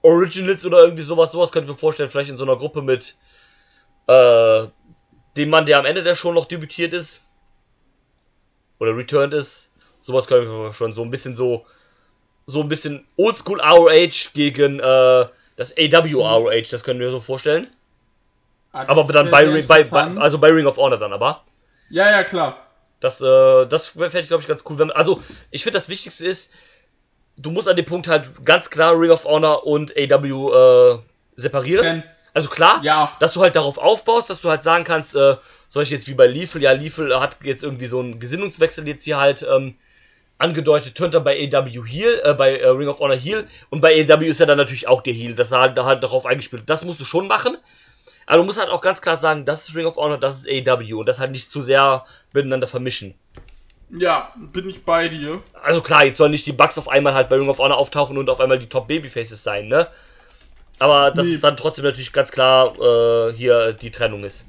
Originals 0.03 0.63
oder 0.65 0.83
irgendwie 0.83 1.01
sowas, 1.03 1.31
sowas 1.31 1.51
könnte 1.51 1.69
ich 1.71 1.75
mir 1.75 1.79
vorstellen, 1.79 2.09
vielleicht 2.09 2.29
in 2.29 2.37
so 2.37 2.43
einer 2.43 2.55
Gruppe 2.55 2.81
mit, 2.81 3.15
äh, 4.07 4.67
dem 5.37 5.49
Mann, 5.49 5.65
der 5.65 5.79
am 5.79 5.85
Ende 5.85 6.03
der 6.03 6.15
Show 6.15 6.31
noch 6.31 6.45
debütiert 6.45 6.93
ist, 6.93 7.21
oder 8.79 8.95
returned 8.95 9.33
ist, 9.33 9.71
sowas 10.01 10.27
könnte 10.27 10.43
ich 10.45 10.49
mir 10.51 10.73
schon 10.73 10.93
so 10.93 11.03
ein 11.03 11.09
bisschen 11.11 11.35
so, 11.35 11.65
so 12.45 12.61
ein 12.61 12.69
bisschen 12.69 13.05
Oldschool 13.17 13.61
ROH 13.61 14.33
gegen 14.33 14.79
äh, 14.79 15.25
das 15.55 15.73
AW 15.77 16.13
ROH, 16.13 16.69
das 16.71 16.83
können 16.83 16.99
wir 16.99 17.09
so 17.11 17.19
vorstellen. 17.19 17.67
ah, 18.71 18.85
Aber 18.87 19.03
dann 19.11 19.29
bei, 19.29 19.47
Ring- 19.47 19.67
bei, 19.67 19.83
bei 19.83 20.03
also 20.17 20.37
bei 20.39 20.49
Ring 20.49 20.65
of 20.65 20.77
Honor 20.77 20.97
dann 20.97 21.13
aber. 21.13 21.43
Ja, 21.89 22.09
ja, 22.09 22.23
klar. 22.23 22.65
Das, 22.99 23.19
äh, 23.21 23.65
das 23.67 23.87
fände 23.89 24.19
ich, 24.21 24.27
glaube 24.27 24.41
ich, 24.41 24.47
ganz 24.47 24.63
cool. 24.69 24.77
Wenn, 24.79 24.91
also, 24.91 25.21
ich 25.49 25.63
finde, 25.63 25.77
das 25.77 25.89
Wichtigste 25.89 26.25
ist, 26.25 26.53
du 27.37 27.51
musst 27.51 27.67
an 27.67 27.75
dem 27.75 27.85
Punkt 27.85 28.07
halt 28.07 28.29
ganz 28.45 28.69
klar 28.69 28.99
Ring 28.99 29.11
of 29.11 29.25
Honor 29.25 29.65
und 29.65 29.93
AW 29.97 30.93
äh, 30.95 30.99
separieren. 31.35 31.81
Trennen. 31.83 32.03
Also 32.33 32.47
klar, 32.47 32.79
Ja. 32.83 33.15
dass 33.19 33.33
du 33.33 33.41
halt 33.41 33.55
darauf 33.57 33.77
aufbaust, 33.77 34.29
dass 34.29 34.39
du 34.41 34.49
halt 34.49 34.63
sagen 34.63 34.83
kannst, 34.85 35.15
äh, 35.15 35.35
soll 35.67 35.83
ich 35.83 35.89
jetzt 35.89 36.07
wie 36.07 36.13
bei 36.13 36.27
Liefel, 36.27 36.61
ja, 36.63 36.71
Liefel 36.71 37.19
hat 37.19 37.37
jetzt 37.43 37.63
irgendwie 37.63 37.87
so 37.87 37.99
einen 37.99 38.19
Gesinnungswechsel 38.19 38.87
jetzt 38.87 39.03
hier 39.03 39.17
halt 39.19 39.45
ähm, 39.49 39.75
angedeutet, 40.41 40.95
turnt 40.95 41.13
er 41.13 41.21
bei 41.21 41.49
AW 41.53 41.85
Heel, 41.85 42.21
äh, 42.23 42.33
bei 42.33 42.57
äh, 42.57 42.67
Ring 42.67 42.87
of 42.87 42.99
Honor 42.99 43.15
Heel 43.15 43.45
und 43.69 43.81
bei 43.81 43.93
AW 44.09 44.25
ist 44.27 44.39
er 44.39 44.47
dann 44.47 44.57
natürlich 44.57 44.87
auch 44.87 45.01
der 45.01 45.13
Heel, 45.13 45.35
dass 45.35 45.51
er 45.51 45.59
halt, 45.59 45.77
da 45.77 45.85
halt 45.85 46.03
darauf 46.03 46.25
eingespielt. 46.25 46.63
Das 46.65 46.83
musst 46.85 46.99
du 46.99 47.05
schon 47.05 47.27
machen, 47.27 47.57
aber 48.25 48.37
du 48.37 48.43
musst 48.43 48.59
halt 48.59 48.69
auch 48.69 48.81
ganz 48.81 49.01
klar 49.01 49.17
sagen, 49.17 49.45
das 49.45 49.67
ist 49.69 49.75
Ring 49.75 49.85
of 49.85 49.95
Honor, 49.97 50.17
das 50.17 50.45
ist 50.45 50.67
AW 50.69 50.93
und 50.93 51.05
das 51.07 51.19
halt 51.19 51.31
nicht 51.31 51.49
zu 51.49 51.61
sehr 51.61 52.03
miteinander 52.33 52.67
vermischen. 52.67 53.13
Ja, 53.93 54.33
bin 54.37 54.69
ich 54.69 54.83
bei 54.85 55.09
dir. 55.09 55.41
Also 55.61 55.81
klar, 55.81 56.05
jetzt 56.05 56.17
sollen 56.17 56.31
nicht 56.31 56.45
die 56.45 56.53
Bugs 56.53 56.77
auf 56.77 56.87
einmal 56.87 57.13
halt 57.13 57.27
bei 57.27 57.35
Ring 57.35 57.49
of 57.49 57.59
Honor 57.59 57.77
auftauchen 57.77 58.17
und 58.17 58.29
auf 58.29 58.39
einmal 58.39 58.57
die 58.57 58.69
Top 58.69 58.87
Babyfaces 58.87 59.43
sein, 59.43 59.67
ne? 59.67 59.87
Aber 60.79 61.11
dass 61.11 61.27
Nee. 61.27 61.33
es 61.35 61.41
dann 61.41 61.57
trotzdem 61.57 61.85
natürlich 61.85 62.11
ganz 62.13 62.31
klar 62.31 62.73
äh, 62.79 63.33
hier 63.33 63.73
die 63.73 63.91
Trennung 63.91 64.23
ist. 64.23 64.45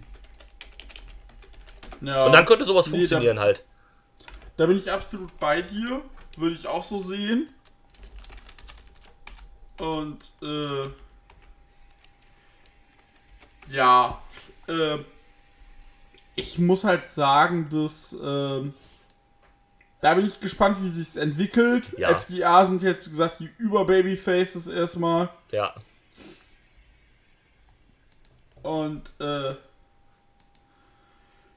Ja. 2.01 2.27
Und 2.27 2.33
dann 2.33 2.45
könnte 2.47 2.65
sowas 2.65 2.87
Nee, 2.87 2.99
funktionieren 2.99 3.39
halt. 3.39 3.63
Da 4.63 4.67
bin 4.67 4.77
ich 4.77 4.89
absolut 4.89 5.37
bei 5.41 5.61
dir. 5.61 6.03
Würde 6.37 6.55
ich 6.55 6.69
auch 6.69 6.85
so 6.85 7.01
sehen. 7.01 7.53
Und, 9.81 10.21
äh. 10.41 10.89
Ja. 13.69 14.21
Äh, 14.69 14.99
ich 16.37 16.61
muss 16.61 16.85
halt 16.85 17.09
sagen, 17.09 17.69
dass. 17.71 18.17
ähm, 18.23 18.73
da 20.01 20.15
bin 20.15 20.27
ich 20.27 20.39
gespannt, 20.39 20.81
wie 20.81 20.91
sich's 20.91 21.17
entwickelt. 21.17 21.99
Ja. 21.99 22.11
FDA 22.11 22.65
sind 22.65 22.85
jetzt, 22.85 23.11
gesagt, 23.11 23.41
die 23.41 23.51
Über-Babyfaces 23.59 24.69
erstmal. 24.69 25.29
Ja. 25.51 25.75
Und, 28.63 29.13
äh. 29.19 29.57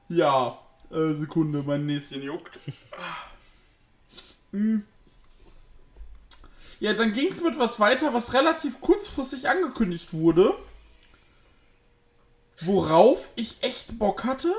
Ja. 0.08 0.58
Äh, 0.90 1.14
Sekunde, 1.14 1.62
mein 1.62 1.86
Näschen 1.86 2.22
juckt. 2.22 2.58
Hm. 4.52 4.84
Ja, 6.78 6.92
dann 6.92 7.12
ging 7.12 7.28
es 7.28 7.40
mit 7.40 7.58
was 7.58 7.80
weiter, 7.80 8.12
was 8.14 8.34
relativ 8.34 8.80
kurzfristig 8.80 9.48
angekündigt 9.48 10.12
wurde. 10.12 10.54
Worauf 12.60 13.30
ich 13.34 13.56
echt 13.62 13.98
Bock 13.98 14.24
hatte. 14.24 14.52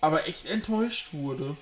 Aber 0.00 0.26
echt 0.26 0.46
enttäuscht 0.46 1.12
wurde. 1.12 1.56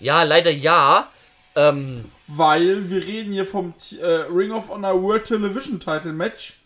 Ja, 0.00 0.22
leider 0.24 0.50
ja. 0.50 1.10
Ähm, 1.54 2.04
Weil 2.26 2.90
wir 2.90 3.04
reden 3.04 3.32
hier 3.32 3.46
vom 3.46 3.74
äh, 3.98 4.04
Ring 4.04 4.50
of 4.50 4.68
Honor 4.68 5.02
World 5.02 5.24
Television 5.24 5.80
Title 5.80 6.12
Match. 6.12 6.60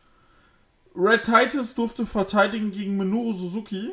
Red 0.94 1.24
Titus 1.24 1.74
durfte 1.74 2.04
verteidigen 2.04 2.72
gegen 2.72 2.96
Minoru 2.96 3.32
Suzuki. 3.32 3.92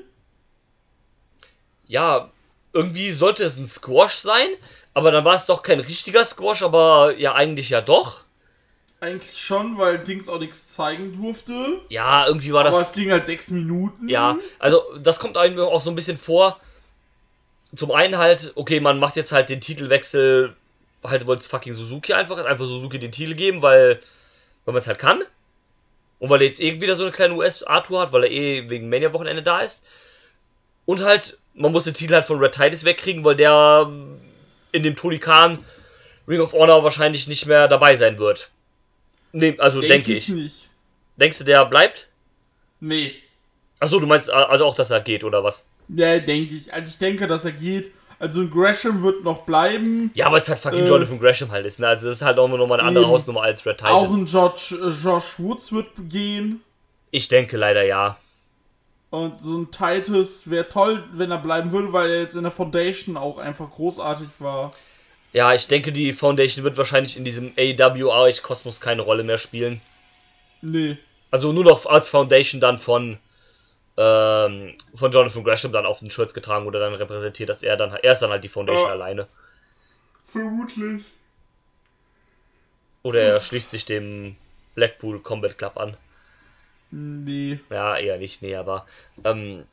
Ja, 1.87 2.29
irgendwie 2.73 3.11
sollte 3.11 3.43
es 3.43 3.57
ein 3.57 3.67
Squash 3.67 4.15
sein, 4.15 4.49
aber 4.93 5.11
dann 5.11 5.25
war 5.25 5.35
es 5.35 5.45
doch 5.45 5.61
kein 5.63 5.79
richtiger 5.79 6.25
Squash, 6.25 6.63
aber 6.63 7.15
ja, 7.17 7.33
eigentlich 7.33 7.69
ja 7.69 7.81
doch. 7.81 8.23
Eigentlich 8.99 9.39
schon, 9.39 9.77
weil 9.77 9.99
Dings 9.99 10.27
auch 10.27 10.39
nichts 10.39 10.73
zeigen 10.73 11.21
durfte. 11.21 11.81
Ja, 11.89 12.25
irgendwie 12.25 12.51
war 12.51 12.65
Aber 12.65 12.79
das. 12.79 12.87
es 12.87 12.93
ging 12.93 13.11
halt 13.11 13.27
sechs 13.27 13.51
Minuten. 13.51 14.09
Ja, 14.09 14.37
also 14.57 14.81
das 14.99 15.19
kommt 15.19 15.37
einem 15.37 15.59
auch 15.59 15.81
so 15.81 15.91
ein 15.91 15.95
bisschen 15.95 16.17
vor. 16.17 16.59
Zum 17.75 17.91
einen 17.91 18.17
halt, 18.17 18.53
okay, 18.55 18.79
man 18.79 18.97
macht 18.97 19.15
jetzt 19.15 19.31
halt 19.31 19.49
den 19.49 19.61
Titelwechsel, 19.61 20.55
halt 21.03 21.27
wollte 21.27 21.41
es 21.41 21.47
fucking 21.47 21.73
Suzuki 21.73 22.13
einfach, 22.13 22.43
einfach 22.43 22.65
Suzuki 22.65 22.97
den 22.97 23.11
Titel 23.11 23.35
geben, 23.35 23.61
weil, 23.61 24.01
weil 24.65 24.73
man 24.73 24.77
es 24.81 24.87
halt 24.87 24.97
kann. 24.97 25.21
Und 26.17 26.29
weil 26.31 26.41
er 26.41 26.47
jetzt 26.47 26.59
eh 26.59 26.81
wieder 26.81 26.95
so 26.95 27.03
eine 27.03 27.11
kleine 27.11 27.35
US-A-Tour 27.35 28.01
hat, 28.01 28.13
weil 28.13 28.23
er 28.23 28.31
eh 28.31 28.67
wegen 28.67 28.89
Mania-Wochenende 28.89 29.43
da 29.43 29.59
ist. 29.59 29.83
Und 30.85 31.03
halt, 31.03 31.37
man 31.57 31.71
muss 31.71 31.83
den 31.83 31.93
Titel 31.93 32.13
halt 32.13 32.25
von 32.25 32.39
Red 32.39 32.53
Titus 32.53 32.85
wegkriegen, 32.85 33.23
weil 33.23 33.35
der 33.35 33.85
ähm, 33.87 34.19
in 34.71 34.83
dem 34.83 34.95
Tony 34.95 35.17
Khan 35.19 35.59
Ring 36.27 36.41
of 36.41 36.53
Honor 36.53 36.83
wahrscheinlich 36.83 37.27
nicht 37.27 37.45
mehr 37.45 37.67
dabei 37.67 37.95
sein 37.95 38.19
wird. 38.19 38.51
Nee, 39.31 39.55
also 39.59 39.79
Denk 39.79 39.91
denke 39.91 40.13
ich. 40.13 40.29
nicht. 40.29 40.69
Denkst 41.15 41.39
du, 41.39 41.43
der 41.43 41.65
bleibt? 41.65 42.07
Nee. 42.79 43.13
Achso, 43.79 43.99
du 43.99 44.07
meinst 44.07 44.29
äh, 44.29 44.33
also 44.33 44.65
auch, 44.65 44.75
dass 44.75 44.91
er 44.91 45.01
geht, 45.01 45.23
oder 45.23 45.43
was? 45.43 45.65
Ja, 45.89 46.19
denke 46.19 46.55
ich. 46.55 46.73
Also 46.73 46.89
ich 46.89 46.97
denke, 46.97 47.27
dass 47.27 47.45
er 47.45 47.51
geht. 47.51 47.91
Also 48.19 48.47
Gresham 48.47 49.03
wird 49.03 49.23
noch 49.23 49.43
bleiben. 49.43 50.11
Ja, 50.15 50.25
aber 50.25 50.39
es 50.39 50.49
halt 50.49 50.59
fucking 50.59 50.85
Äh, 50.85 50.87
Jonathan 50.87 51.19
Gresham 51.19 51.51
halt 51.51 51.65
ist, 51.65 51.79
ne? 51.79 51.87
Also 51.87 52.07
das 52.07 52.15
ist 52.15 52.21
halt 52.23 52.39
auch 52.39 52.47
noch 52.47 52.67
mal 52.67 52.79
eine 52.79 52.87
andere 52.87 53.05
Eben. 53.05 53.13
Hausnummer 53.13 53.43
als 53.43 53.65
Red 53.65 53.77
Titus. 53.77 53.91
Auch 53.93 54.11
ein 54.11 54.25
George, 54.25 54.77
äh, 54.81 54.89
Josh 54.89 55.37
Woods 55.37 55.71
wird 55.71 55.87
gehen. 56.09 56.61
Ich 57.11 57.27
denke 57.27 57.57
leider 57.57 57.83
ja. 57.85 58.17
Und 59.09 59.39
so 59.41 59.57
ein 59.57 59.71
Titus 59.71 60.49
wäre 60.49 60.67
toll, 60.67 61.03
wenn 61.13 61.31
er 61.31 61.37
bleiben 61.37 61.71
würde, 61.71 61.93
weil 61.93 62.09
er 62.09 62.21
jetzt 62.21 62.35
in 62.35 62.43
der 62.43 62.51
Foundation 62.51 63.15
auch 63.15 63.37
einfach 63.37 63.71
großartig 63.71 64.27
war. 64.39 64.73
Ja, 65.31 65.53
ich 65.53 65.67
denke, 65.67 65.91
die 65.91 66.13
Foundation 66.13 66.63
wird 66.63 66.77
wahrscheinlich 66.77 67.15
in 67.15 67.23
diesem 67.23 67.53
AEW 67.57 68.09
ROH 68.09 68.41
Kosmos 68.41 68.81
keine 68.81 69.01
Rolle 69.01 69.23
mehr 69.23 69.37
spielen. 69.37 69.81
Nee. 70.61 70.97
Also 71.31 71.53
nur 71.53 71.63
noch 71.63 71.85
als 71.85 72.09
Foundation 72.09 72.59
dann 72.59 72.77
von 72.77 73.17
ähm, 73.97 74.73
von 74.93 75.11
Jonathan 75.11 75.43
Gresham 75.43 75.71
dann 75.71 75.85
auf 75.85 75.99
den 75.99 76.09
Shirts 76.09 76.33
getragen 76.33 76.67
oder 76.67 76.79
dann 76.79 76.93
repräsentiert, 76.93 77.49
dass 77.49 77.63
er 77.63 77.77
dann 77.77 77.91
er 77.91 78.11
ist 78.11 78.19
dann 78.21 78.29
halt 78.29 78.43
die 78.43 78.49
Foundation 78.49 78.87
Ja. 78.87 78.93
alleine. 78.93 79.27
Vermutlich. 80.25 81.03
Oder 83.03 83.21
er 83.21 83.41
schließt 83.41 83.71
sich 83.71 83.85
dem 83.85 84.35
Blackpool 84.75 85.19
Combat 85.21 85.57
Club 85.57 85.77
an. 85.77 85.97
Nee. 86.91 87.59
Ja, 87.69 87.97
eher 87.97 88.17
nicht, 88.17 88.41
nee, 88.41 88.55
aber. 88.55 88.85
Ähm, 89.23 89.65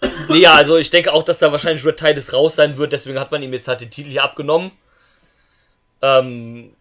nee, 0.28 0.38
ja, 0.38 0.54
also 0.54 0.76
ich 0.76 0.90
denke 0.90 1.12
auch, 1.12 1.22
dass 1.22 1.38
da 1.38 1.52
wahrscheinlich 1.52 1.84
Red 1.84 1.96
Titus 1.96 2.32
raus 2.32 2.54
sein 2.54 2.76
wird, 2.76 2.92
deswegen 2.92 3.18
hat 3.18 3.30
man 3.30 3.42
ihm 3.42 3.52
jetzt 3.52 3.68
halt 3.68 3.80
den 3.80 3.90
Titel 3.90 4.10
hier 4.10 4.24
abgenommen. 4.24 4.70
Ähm, 6.02 6.74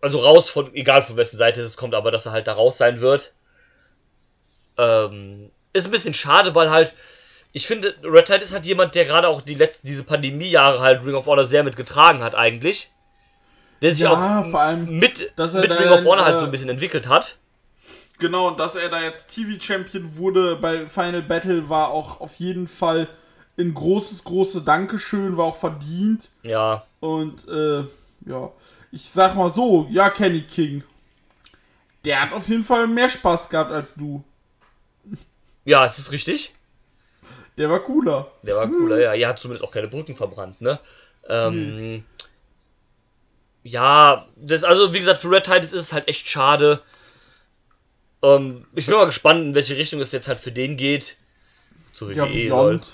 also 0.00 0.20
raus 0.20 0.50
von, 0.50 0.74
egal 0.74 1.02
von 1.02 1.16
wessen 1.16 1.38
Seite 1.38 1.60
es 1.60 1.76
kommt, 1.76 1.94
aber 1.94 2.10
dass 2.10 2.26
er 2.26 2.32
halt 2.32 2.46
da 2.46 2.52
raus 2.52 2.76
sein 2.76 3.00
wird. 3.00 3.32
Ähm, 4.78 5.50
ist 5.72 5.86
ein 5.86 5.90
bisschen 5.90 6.14
schade, 6.14 6.54
weil 6.54 6.70
halt, 6.70 6.92
ich 7.52 7.66
finde, 7.66 7.94
Red 8.02 8.26
Titus 8.26 8.54
hat 8.54 8.66
jemand, 8.66 8.94
der 8.94 9.04
gerade 9.04 9.28
auch 9.28 9.40
die 9.40 9.54
letzten, 9.54 9.86
diese 9.86 10.04
Pandemiejahre 10.04 10.80
halt 10.80 11.04
Ring 11.04 11.14
of 11.14 11.26
Honor 11.26 11.46
sehr 11.46 11.64
mitgetragen 11.64 12.22
hat 12.22 12.34
eigentlich. 12.34 12.90
Der 13.82 13.94
sich 13.94 14.04
Ja, 14.04 14.40
auch 14.40 14.50
vor 14.50 14.60
allem, 14.60 14.98
mit, 14.98 15.32
mit 15.36 15.78
Ring 15.78 15.88
of 15.88 16.04
Honor 16.04 16.24
halt 16.24 16.36
äh, 16.36 16.40
so 16.40 16.44
ein 16.46 16.50
bisschen 16.50 16.68
entwickelt 16.68 17.08
hat. 17.08 17.36
Genau, 18.18 18.48
und 18.48 18.58
dass 18.58 18.76
er 18.76 18.88
da 18.88 19.02
jetzt 19.02 19.28
TV-Champion 19.34 20.16
wurde 20.16 20.56
bei 20.56 20.86
Final 20.86 21.22
Battle 21.22 21.68
war 21.68 21.88
auch 21.88 22.20
auf 22.20 22.34
jeden 22.36 22.66
Fall 22.66 23.08
ein 23.58 23.74
großes, 23.74 24.24
großes 24.24 24.64
Dankeschön, 24.64 25.36
war 25.36 25.46
auch 25.46 25.56
verdient. 25.56 26.28
Ja, 26.42 26.84
Und 27.00 27.46
äh, 27.48 27.84
ja, 28.26 28.50
ich 28.90 29.10
sag 29.10 29.34
mal 29.34 29.52
so, 29.52 29.86
ja, 29.90 30.08
Kenny 30.10 30.42
King. 30.42 30.82
Der 32.04 32.22
hat 32.22 32.32
auf 32.32 32.48
jeden 32.48 32.64
Fall 32.64 32.86
mehr 32.86 33.08
Spaß 33.08 33.48
gehabt 33.48 33.72
als 33.72 33.94
du. 33.96 34.22
ja, 35.64 35.84
es 35.84 35.98
ist 35.98 36.12
richtig. 36.12 36.54
Der 37.58 37.68
war 37.70 37.80
cooler. 37.80 38.30
Der 38.42 38.56
war 38.56 38.68
cooler, 38.68 39.00
ja. 39.00 39.14
Er 39.14 39.28
hat 39.28 39.38
zumindest 39.38 39.64
auch 39.66 39.72
keine 39.72 39.88
Brücken 39.88 40.14
verbrannt, 40.14 40.60
ne? 40.60 40.78
Ähm, 41.28 42.04
Ja, 43.62 44.26
das, 44.36 44.62
also 44.62 44.92
wie 44.94 44.98
gesagt, 45.00 45.18
für 45.18 45.30
Red 45.30 45.44
Titus 45.44 45.72
ist 45.72 45.82
es 45.82 45.92
halt 45.92 46.06
echt 46.08 46.28
schade. 46.28 46.80
Ähm, 48.22 48.66
ich 48.74 48.86
bin 48.86 48.94
mal 48.94 49.06
gespannt, 49.06 49.44
in 49.44 49.54
welche 49.54 49.76
Richtung 49.76 50.00
es 50.00 50.12
jetzt 50.12 50.28
halt 50.28 50.40
für 50.40 50.52
den 50.52 50.76
geht. 50.76 51.16
Zu 51.92 52.10
Ja, 52.10 52.24
WWE, 52.24 52.48
lol. 52.48 52.70
Beyond. 52.70 52.88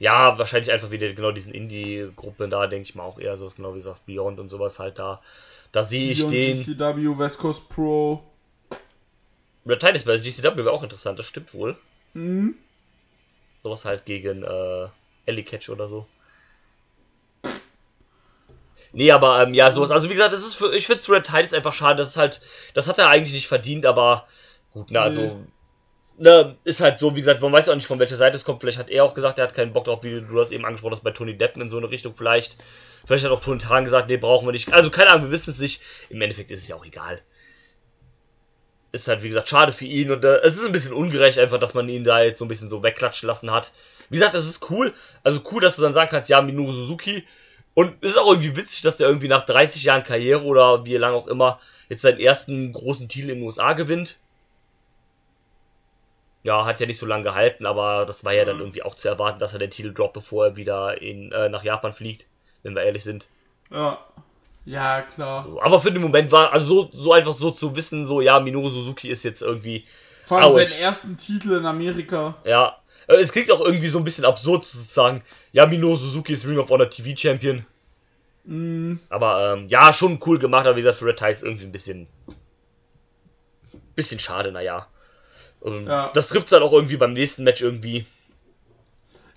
Ja, 0.00 0.38
wahrscheinlich 0.38 0.70
einfach 0.70 0.90
wieder 0.90 1.12
genau 1.12 1.32
diesen 1.32 1.52
Indie-Gruppen 1.52 2.50
da, 2.50 2.66
denke 2.68 2.88
ich 2.88 2.94
mal 2.94 3.02
auch 3.02 3.18
eher 3.18 3.36
so, 3.36 3.46
genau 3.48 3.74
wie 3.74 3.78
gesagt, 3.78 4.06
Beyond 4.06 4.38
und 4.38 4.48
sowas 4.48 4.78
halt 4.78 4.98
da. 4.98 5.20
Da 5.72 5.82
sehe 5.82 6.12
ich 6.12 6.26
den. 6.26 6.64
GCW, 6.64 7.18
West 7.18 7.38
Coast 7.38 7.68
Pro. 7.68 8.22
Red 9.66 9.80
Titus 9.80 10.04
bei 10.04 10.16
GCW 10.16 10.56
wäre 10.56 10.70
auch 10.70 10.82
interessant, 10.82 11.18
das 11.18 11.26
stimmt 11.26 11.52
wohl. 11.52 11.76
Mhm. 12.14 12.56
Sowas 13.62 13.84
halt 13.84 14.06
gegen 14.06 14.44
äh, 14.44 14.86
Ellie 15.26 15.44
Catch 15.44 15.68
oder 15.68 15.88
so. 15.88 16.06
Nee, 18.92 19.10
aber 19.12 19.42
ähm, 19.42 19.52
ja, 19.52 19.70
sowas. 19.70 19.90
Also 19.90 20.08
wie 20.08 20.14
gesagt, 20.14 20.32
das 20.32 20.40
ist 20.40 20.54
für, 20.54 20.74
ich 20.74 20.86
finde 20.86 21.02
Red 21.08 21.24
Titus 21.24 21.52
einfach 21.52 21.74
schade. 21.74 21.96
Das 21.96 22.10
ist 22.10 22.16
halt, 22.16 22.40
das 22.72 22.88
hat 22.88 22.98
er 22.98 23.10
eigentlich 23.10 23.34
nicht 23.34 23.48
verdient, 23.48 23.84
aber 23.84 24.26
gut, 24.78 24.90
na, 24.90 25.02
also. 25.02 25.44
Ne, 26.20 26.56
ist 26.64 26.80
halt 26.80 26.98
so, 26.98 27.14
wie 27.14 27.20
gesagt, 27.20 27.40
man 27.40 27.52
weiß 27.52 27.68
auch 27.68 27.76
nicht, 27.76 27.86
von 27.86 28.00
welcher 28.00 28.16
Seite 28.16 28.34
es 28.34 28.44
kommt. 28.44 28.60
Vielleicht 28.60 28.78
hat 28.78 28.90
er 28.90 29.04
auch 29.04 29.14
gesagt, 29.14 29.38
er 29.38 29.44
hat 29.44 29.54
keinen 29.54 29.72
Bock 29.72 29.84
drauf, 29.84 30.02
wie 30.02 30.20
du 30.20 30.34
das 30.34 30.50
eben 30.50 30.64
angesprochen 30.64 30.94
hast, 30.94 31.04
bei 31.04 31.12
Tony 31.12 31.38
Deppen 31.38 31.62
in 31.62 31.68
so 31.68 31.78
eine 31.78 31.90
Richtung 31.90 32.12
vielleicht. 32.12 32.56
Vielleicht 33.06 33.24
hat 33.24 33.30
auch 33.30 33.40
Tony 33.40 33.60
Khan 33.60 33.84
gesagt, 33.84 34.08
nee, 34.08 34.16
brauchen 34.16 34.46
wir 34.46 34.50
nicht. 34.50 34.72
Also 34.72 34.90
keine 34.90 35.10
Ahnung, 35.10 35.26
wir 35.26 35.30
wissen 35.30 35.50
es 35.50 35.60
nicht. 35.60 35.80
Im 36.10 36.20
Endeffekt 36.20 36.50
ist 36.50 36.62
es 36.62 36.68
ja 36.68 36.74
auch 36.74 36.84
egal. 36.84 37.20
Ist 38.90 39.06
halt, 39.06 39.22
wie 39.22 39.28
gesagt, 39.28 39.46
schade 39.46 39.72
für 39.72 39.84
ihn 39.84 40.10
und 40.10 40.24
äh, 40.24 40.38
es 40.38 40.56
ist 40.56 40.66
ein 40.66 40.72
bisschen 40.72 40.92
ungerecht 40.92 41.38
einfach, 41.38 41.58
dass 41.58 41.74
man 41.74 41.88
ihn 41.88 42.02
da 42.02 42.20
jetzt 42.22 42.38
so 42.38 42.44
ein 42.44 42.48
bisschen 42.48 42.68
so 42.68 42.82
wegklatschen 42.82 43.28
lassen 43.28 43.52
hat. 43.52 43.70
Wie 44.08 44.16
gesagt, 44.16 44.34
es 44.34 44.48
ist 44.48 44.70
cool. 44.70 44.92
Also 45.22 45.40
cool, 45.52 45.60
dass 45.60 45.76
du 45.76 45.82
dann 45.82 45.92
sagen 45.92 46.10
kannst, 46.10 46.28
ja, 46.28 46.42
Minoru 46.42 46.72
Suzuki. 46.72 47.24
Und 47.74 47.94
es 48.00 48.10
ist 48.10 48.18
auch 48.18 48.26
irgendwie 48.28 48.56
witzig, 48.56 48.82
dass 48.82 48.96
der 48.96 49.06
irgendwie 49.06 49.28
nach 49.28 49.46
30 49.46 49.84
Jahren 49.84 50.02
Karriere 50.02 50.42
oder 50.42 50.84
wie 50.84 50.96
lange 50.96 51.14
auch 51.14 51.28
immer 51.28 51.60
jetzt 51.88 52.02
seinen 52.02 52.18
ersten 52.18 52.72
großen 52.72 53.08
Titel 53.08 53.30
in 53.30 53.36
den 53.36 53.44
USA 53.44 53.74
gewinnt. 53.74 54.18
Ja, 56.44 56.64
hat 56.64 56.80
ja 56.80 56.86
nicht 56.86 56.98
so 56.98 57.06
lange 57.06 57.24
gehalten, 57.24 57.66
aber 57.66 58.06
das 58.06 58.24
war 58.24 58.32
ja 58.32 58.44
dann 58.44 58.60
irgendwie 58.60 58.82
auch 58.82 58.94
zu 58.94 59.08
erwarten, 59.08 59.38
dass 59.38 59.52
er 59.52 59.58
den 59.58 59.70
Titel 59.70 59.92
droppt, 59.92 60.14
bevor 60.14 60.46
er 60.46 60.56
wieder 60.56 61.02
in, 61.02 61.32
äh, 61.32 61.48
nach 61.48 61.64
Japan 61.64 61.92
fliegt, 61.92 62.26
wenn 62.62 62.74
wir 62.74 62.82
ehrlich 62.82 63.02
sind. 63.04 63.28
Ja. 63.70 63.98
Ja, 64.64 65.02
klar. 65.02 65.42
So, 65.42 65.60
aber 65.62 65.80
für 65.80 65.90
den 65.90 66.02
Moment 66.02 66.30
war, 66.30 66.52
also 66.52 66.82
so, 66.84 66.90
so 66.92 67.12
einfach 67.12 67.36
so 67.36 67.50
zu 67.50 67.74
wissen, 67.74 68.04
so, 68.06 68.20
ja, 68.20 68.38
Minoru 68.38 68.68
Suzuki 68.68 69.08
ist 69.08 69.24
jetzt 69.24 69.40
irgendwie, 69.42 69.84
Vor 70.24 70.40
allem 70.40 70.52
seinen 70.52 70.80
ersten 70.82 71.16
Titel 71.16 71.52
in 71.56 71.66
Amerika. 71.66 72.36
ja. 72.44 72.76
Äh, 73.08 73.14
Es 73.16 73.32
klingt 73.32 73.50
auch 73.50 73.62
irgendwie 73.62 73.88
so 73.88 73.96
ein 73.98 74.04
bisschen 74.04 74.26
absurd 74.26 74.64
zu 74.66 74.78
sagen, 74.78 75.22
ja, 75.52 75.64
Minoru 75.66 75.96
Suzuki 75.96 76.34
ist 76.34 76.46
Ring 76.46 76.58
of 76.58 76.68
Honor 76.68 76.90
TV 76.90 77.16
Champion. 77.16 77.64
Aber 79.10 79.54
ähm, 79.54 79.68
ja, 79.68 79.92
schon 79.92 80.18
cool 80.24 80.38
gemacht, 80.38 80.66
aber 80.66 80.76
wie 80.76 80.80
gesagt, 80.82 80.98
für 80.98 81.06
Red 81.06 81.18
Tide 81.18 81.32
ist 81.32 81.42
irgendwie 81.42 81.64
ein 81.66 81.72
bisschen. 81.72 82.06
Bisschen 83.94 84.18
schade, 84.18 84.52
naja. 84.52 84.86
Ähm, 85.64 85.86
Ja. 85.86 86.10
Das 86.14 86.28
trifft 86.28 86.50
dann 86.52 86.62
auch 86.62 86.72
irgendwie 86.72 86.96
beim 86.96 87.12
nächsten 87.12 87.44
Match 87.44 87.62
irgendwie. 87.62 88.06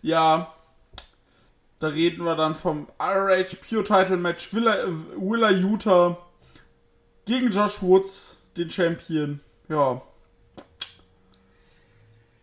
Ja. 0.02 0.54
Da 1.80 1.88
reden 1.88 2.24
wir 2.26 2.36
dann 2.36 2.54
vom 2.56 2.88
RH 3.00 3.56
Pure 3.68 3.84
Title 3.84 4.18
Match 4.18 4.54
Willa, 4.54 4.86
Willa 5.18 5.50
Utah 5.50 6.18
gegen 7.26 7.50
Josh 7.50 7.82
Woods, 7.82 8.38
den 8.56 8.70
Champion. 8.70 9.40
Ja. 9.68 10.02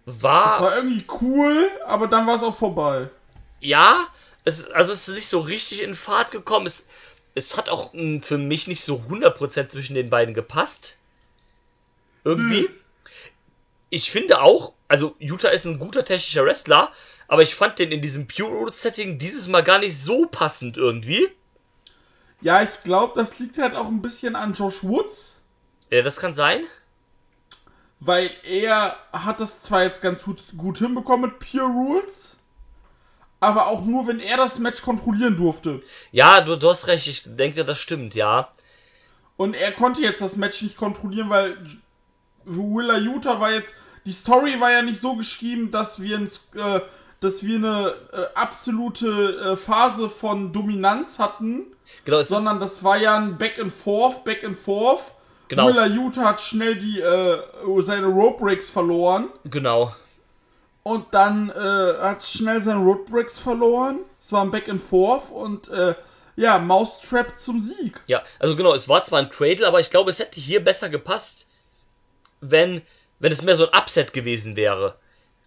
War, 0.06 0.60
War 0.62 0.76
irgendwie 0.76 1.04
cool, 1.20 1.68
aber 1.84 2.06
dann 2.06 2.26
war 2.26 2.34
es 2.36 2.42
auch 2.42 2.56
vorbei. 2.56 3.10
ja, 3.60 3.94
es, 4.44 4.70
also 4.70 4.92
es 4.94 5.06
ist 5.08 5.14
nicht 5.14 5.28
so 5.28 5.40
richtig 5.40 5.82
in 5.82 5.94
Fahrt 5.94 6.30
gekommen. 6.30 6.64
Es, 6.64 6.86
es 7.34 7.56
hat 7.58 7.68
auch 7.68 7.92
mh, 7.92 8.20
für 8.22 8.38
mich 8.38 8.66
nicht 8.66 8.82
so 8.82 8.96
100% 9.10 9.66
zwischen 9.68 9.94
den 9.94 10.08
beiden 10.08 10.32
gepasst. 10.34 10.96
Irgendwie. 12.24 12.68
Ich 13.90 14.10
finde 14.10 14.40
auch, 14.42 14.74
also 14.88 15.14
Utah 15.18 15.48
ist 15.48 15.64
ein 15.66 15.78
guter 15.78 16.04
technischer 16.04 16.44
Wrestler, 16.44 16.92
aber 17.26 17.42
ich 17.42 17.54
fand 17.54 17.78
den 17.78 17.92
in 17.92 18.02
diesem 18.02 18.26
Pure 18.28 18.50
Road 18.50 18.74
Setting 18.74 19.18
dieses 19.18 19.48
Mal 19.48 19.62
gar 19.62 19.78
nicht 19.78 19.98
so 19.98 20.26
passend 20.26 20.76
irgendwie. 20.76 21.28
Ja, 22.40 22.62
ich 22.62 22.82
glaube, 22.82 23.12
das 23.16 23.38
liegt 23.38 23.58
halt 23.58 23.74
auch 23.74 23.86
ein 23.88 24.02
bisschen 24.02 24.34
an 24.36 24.52
Josh 24.52 24.82
Woods, 24.84 25.40
Ja, 25.90 26.02
das 26.02 26.20
kann 26.20 26.34
sein. 26.34 26.64
weil 28.00 28.30
er 28.44 28.96
hat 29.12 29.40
das 29.40 29.60
zwar 29.62 29.82
jetzt 29.82 30.00
ganz 30.00 30.22
gut, 30.22 30.42
gut 30.56 30.78
hinbekommen 30.78 31.30
mit 31.30 31.38
Pure 31.40 31.66
Rules, 31.66 32.36
aber 33.40 33.68
auch 33.68 33.84
nur, 33.84 34.06
wenn 34.06 34.20
er 34.20 34.36
das 34.36 34.58
Match 34.58 34.82
kontrollieren 34.82 35.36
durfte. 35.36 35.80
Ja, 36.12 36.40
du, 36.42 36.56
du 36.56 36.68
hast 36.70 36.86
recht, 36.86 37.06
ich 37.06 37.22
denke, 37.24 37.64
das 37.64 37.78
stimmt, 37.78 38.14
ja. 38.14 38.50
Und 39.36 39.54
er 39.54 39.72
konnte 39.72 40.02
jetzt 40.02 40.20
das 40.20 40.36
Match 40.36 40.62
nicht 40.62 40.76
kontrollieren, 40.76 41.30
weil 41.30 41.56
Willa 42.48 42.98
Utah 42.98 43.40
war 43.40 43.52
jetzt. 43.52 43.74
Die 44.06 44.12
Story 44.12 44.58
war 44.58 44.72
ja 44.72 44.82
nicht 44.82 45.00
so 45.00 45.16
geschrieben, 45.16 45.70
dass 45.70 46.00
wir, 46.00 46.16
ein, 46.16 46.30
äh, 46.54 46.80
dass 47.20 47.44
wir 47.44 47.56
eine 47.56 47.94
äh, 48.12 48.26
absolute 48.34 49.52
äh, 49.52 49.56
Phase 49.56 50.08
von 50.08 50.52
Dominanz 50.52 51.18
hatten, 51.18 51.66
Genau, 52.04 52.22
sondern 52.22 52.60
das 52.60 52.82
war 52.84 52.96
ja 52.96 53.16
ein 53.16 53.38
Back 53.38 53.58
and 53.58 53.72
Forth, 53.72 54.24
Back 54.24 54.44
and 54.44 54.56
Forth. 54.56 55.02
Genau. 55.48 55.68
Willa 55.68 55.86
Utah 55.86 56.24
hat 56.24 56.40
schnell 56.40 56.76
die, 56.76 57.00
äh, 57.00 57.38
seine 57.80 58.06
Rope 58.06 58.44
Breaks 58.44 58.68
verloren 58.68 59.30
genau. 59.44 59.94
und 60.82 61.06
dann 61.12 61.48
äh, 61.50 62.02
hat 62.02 62.22
schnell 62.22 62.62
seine 62.62 62.80
Rope 62.80 63.10
Breaks 63.10 63.38
verloren. 63.38 64.00
Es 64.20 64.30
war 64.32 64.42
ein 64.42 64.50
Back 64.50 64.68
and 64.68 64.80
Forth 64.80 65.30
und 65.30 65.68
äh, 65.68 65.94
ja, 66.36 66.58
Mousetrap 66.58 67.38
zum 67.38 67.60
Sieg. 67.60 68.00
Ja, 68.06 68.22
also 68.38 68.56
genau, 68.56 68.74
es 68.74 68.88
war 68.88 69.02
zwar 69.02 69.20
ein 69.20 69.30
Cradle, 69.30 69.66
aber 69.66 69.80
ich 69.80 69.90
glaube, 69.90 70.10
es 70.10 70.18
hätte 70.18 70.38
hier 70.38 70.62
besser 70.62 70.88
gepasst, 70.90 71.47
wenn, 72.40 72.82
wenn 73.18 73.32
es 73.32 73.42
mehr 73.42 73.56
so 73.56 73.70
ein 73.70 73.78
Upset 73.78 74.12
gewesen 74.12 74.56
wäre. 74.56 74.96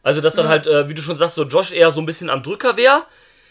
Also, 0.03 0.21
dass 0.21 0.35
dann 0.35 0.47
halt, 0.47 0.67
äh, 0.67 0.89
wie 0.89 0.93
du 0.95 1.01
schon 1.01 1.17
sagst, 1.17 1.35
so 1.35 1.43
Josh 1.43 1.71
eher 1.71 1.91
so 1.91 2.01
ein 2.01 2.05
bisschen 2.05 2.29
am 2.29 2.43
Drücker 2.43 2.75
wäre. 2.77 3.03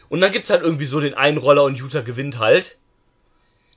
Und 0.08 0.20
dann 0.20 0.32
gibt's 0.32 0.50
halt 0.50 0.62
irgendwie 0.62 0.86
so 0.86 1.00
den 1.00 1.14
Einroller 1.14 1.62
und 1.62 1.78
Utah 1.78 2.00
gewinnt 2.00 2.38
halt. 2.38 2.76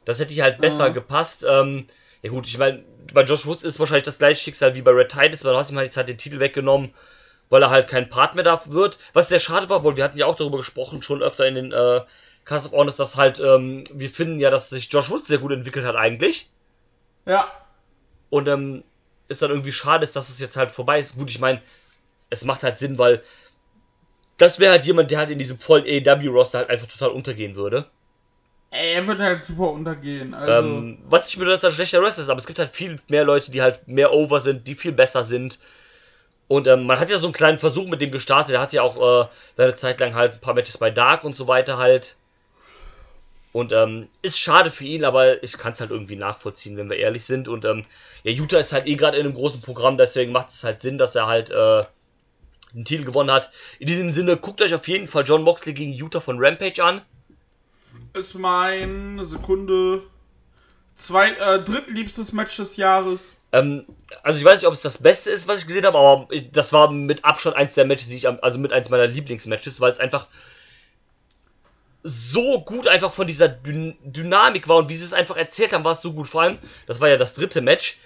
Das 0.05 0.19
hätte 0.19 0.33
hier 0.33 0.43
halt 0.43 0.59
besser 0.59 0.89
gepasst. 0.89 1.45
Ähm, 1.47 1.85
ja 2.23 2.29
gut, 2.31 2.47
ich 2.47 2.57
meine, 2.57 2.83
bei 3.13 3.23
Josh 3.23 3.45
Woods 3.45 3.63
ist 3.63 3.79
wahrscheinlich 3.79 4.03
das 4.03 4.17
gleiche 4.17 4.41
Schicksal 4.41 4.75
wie 4.75 4.81
bei 4.81 4.91
Red 4.91 5.11
Titus, 5.11 5.45
weil 5.45 5.53
du 5.53 5.59
hast 5.59 5.69
ihm 5.71 5.77
halt 5.77 5.85
jetzt 5.87 5.97
halt 5.97 6.09
den 6.09 6.17
Titel 6.17 6.39
weggenommen, 6.39 6.93
weil 7.49 7.61
er 7.61 7.69
halt 7.69 7.87
kein 7.87 8.09
Part 8.09 8.33
mehr 8.35 8.43
da 8.43 8.61
wird. 8.65 8.97
Was 9.13 9.29
sehr 9.29 9.39
schade 9.39 9.69
war, 9.69 9.83
weil 9.83 9.95
wir 9.95 10.03
hatten 10.03 10.17
ja 10.17 10.25
auch 10.25 10.35
darüber 10.35 10.57
gesprochen, 10.57 11.03
schon 11.03 11.21
öfter 11.21 11.45
in 11.47 11.55
den 11.55 11.71
äh, 11.71 12.01
Cast 12.45 12.65
of 12.65 12.71
Honors, 12.71 12.97
dass 12.97 13.15
halt, 13.15 13.39
ähm, 13.39 13.83
wir 13.93 14.09
finden 14.09 14.39
ja, 14.39 14.49
dass 14.49 14.69
sich 14.69 14.91
Josh 14.91 15.09
Woods 15.09 15.27
sehr 15.27 15.37
gut 15.37 15.51
entwickelt 15.51 15.85
hat 15.85 15.95
eigentlich. 15.95 16.49
Ja, 17.25 17.51
Und 18.29 18.47
ähm, 18.49 18.83
ist 19.33 19.41
dann 19.41 19.51
irgendwie 19.51 19.71
schade 19.71 20.03
ist, 20.03 20.15
dass 20.15 20.29
es 20.29 20.39
jetzt 20.39 20.55
halt 20.55 20.71
vorbei 20.71 20.99
ist. 20.99 21.15
Gut, 21.15 21.29
ich 21.29 21.39
meine, 21.39 21.61
es 22.29 22.45
macht 22.45 22.63
halt 22.63 22.77
Sinn, 22.77 22.97
weil 22.97 23.21
das 24.37 24.59
wäre 24.59 24.71
halt 24.71 24.85
jemand, 24.85 25.11
der 25.11 25.19
halt 25.19 25.29
in 25.29 25.39
diesem 25.39 25.57
vollen 25.57 25.85
AEW-Roster 25.85 26.59
halt 26.59 26.69
einfach 26.69 26.87
total 26.87 27.09
untergehen 27.09 27.55
würde. 27.55 27.85
er 28.71 29.05
wird 29.05 29.19
halt 29.19 29.43
super 29.43 29.69
untergehen. 29.71 30.33
Also. 30.33 30.53
Ähm, 30.67 30.97
was 31.05 31.25
nicht 31.25 31.37
bedeutet, 31.37 31.57
dass 31.57 31.63
er 31.63 31.69
ein 31.69 31.75
schlechter 31.75 32.01
Wrestler 32.01 32.23
ist, 32.23 32.29
aber 32.29 32.39
es 32.39 32.47
gibt 32.47 32.59
halt 32.59 32.69
viel 32.69 32.99
mehr 33.09 33.23
Leute, 33.23 33.51
die 33.51 33.61
halt 33.61 33.87
mehr 33.87 34.11
over 34.13 34.39
sind, 34.39 34.67
die 34.67 34.75
viel 34.75 34.91
besser 34.91 35.23
sind. 35.23 35.59
Und 36.47 36.67
ähm, 36.67 36.85
man 36.85 36.99
hat 36.99 37.09
ja 37.09 37.17
so 37.17 37.27
einen 37.27 37.33
kleinen 37.33 37.59
Versuch 37.59 37.87
mit 37.87 38.01
dem 38.01 38.11
gestartet. 38.11 38.55
Er 38.55 38.61
hat 38.61 38.73
ja 38.73 38.81
auch 38.81 39.25
äh, 39.25 39.27
seine 39.55 39.75
Zeit 39.75 39.99
lang 39.99 40.15
halt 40.15 40.33
ein 40.33 40.39
paar 40.39 40.53
Matches 40.53 40.77
bei 40.77 40.91
Dark 40.91 41.23
und 41.23 41.35
so 41.35 41.47
weiter 41.47 41.77
halt. 41.77 42.15
Und 43.53 43.71
ähm, 43.71 44.09
ist 44.23 44.39
schade 44.39 44.71
für 44.71 44.83
ihn, 44.83 45.05
aber 45.05 45.41
ich 45.43 45.57
kann 45.57 45.71
es 45.71 45.79
halt 45.79 45.91
irgendwie 45.91 46.15
nachvollziehen, 46.15 46.75
wenn 46.75 46.89
wir 46.89 46.97
ehrlich 46.97 47.23
sind. 47.23 47.47
Und 47.47 47.65
ähm, 47.65 47.85
ja, 48.23 48.31
Utah 48.31 48.57
ist 48.57 48.73
halt 48.73 48.87
eh 48.87 48.95
gerade 48.95 49.17
in 49.17 49.25
einem 49.25 49.35
großen 49.35 49.61
Programm, 49.61 49.95
deswegen 49.95 50.31
macht 50.31 50.49
es 50.49 50.63
halt 50.63 50.81
Sinn, 50.81 50.97
dass 50.97 51.13
er 51.13 51.27
halt 51.27 51.51
äh, 51.51 51.83
einen 52.73 52.83
Titel 52.83 53.05
gewonnen 53.05 53.31
hat. 53.31 53.51
In 53.77 53.87
diesem 53.87 54.11
Sinne, 54.11 54.37
guckt 54.37 54.61
euch 54.61 54.73
auf 54.73 54.87
jeden 54.87 55.05
Fall 55.05 55.23
John 55.23 55.43
Moxley 55.43 55.73
gegen 55.73 55.93
Utah 55.93 56.19
von 56.19 56.43
Rampage 56.43 56.83
an. 56.83 57.01
ist 58.15 58.33
mein 58.33 59.21
Sekunde 59.23 60.01
zwei, 60.95 61.33
äh, 61.33 61.63
drittliebstes 61.63 62.33
Match 62.33 62.57
des 62.57 62.75
Jahres. 62.77 63.33
Ähm, 63.51 63.85
also 64.23 64.39
ich 64.39 64.45
weiß 64.45 64.57
nicht, 64.57 64.67
ob 64.67 64.73
es 64.73 64.81
das 64.81 64.97
Beste 64.97 65.29
ist, 65.29 65.47
was 65.47 65.59
ich 65.59 65.67
gesehen 65.67 65.85
habe, 65.85 65.99
aber 65.99 66.27
ich, 66.31 66.51
das 66.51 66.73
war 66.73 66.91
mit 66.91 67.23
Abstand 67.23 67.55
eins 67.55 67.75
der 67.75 67.85
Matches, 67.85 68.09
die 68.09 68.15
ich 68.15 68.27
also 68.27 68.57
mit 68.57 68.73
eins 68.73 68.89
meiner 68.89 69.05
Lieblingsmatches, 69.05 69.79
weil 69.79 69.91
es 69.91 69.99
einfach 69.99 70.27
so 72.03 72.61
gut 72.61 72.87
einfach 72.87 73.11
von 73.13 73.27
dieser 73.27 73.47
Dyn 73.47 73.95
Dynamik 74.03 74.67
war 74.67 74.77
und 74.77 74.89
wie 74.89 74.95
sie 74.95 75.05
es 75.05 75.13
einfach 75.13 75.37
erzählt 75.37 75.71
haben, 75.73 75.83
war 75.85 75.93
es 75.93 76.01
so 76.01 76.13
gut. 76.13 76.27
Vor 76.27 76.41
allem, 76.41 76.57
das 76.85 76.99
war 76.99 77.09
ja 77.09 77.17
das 77.17 77.33
dritte 77.33 77.61
Match. 77.61 77.97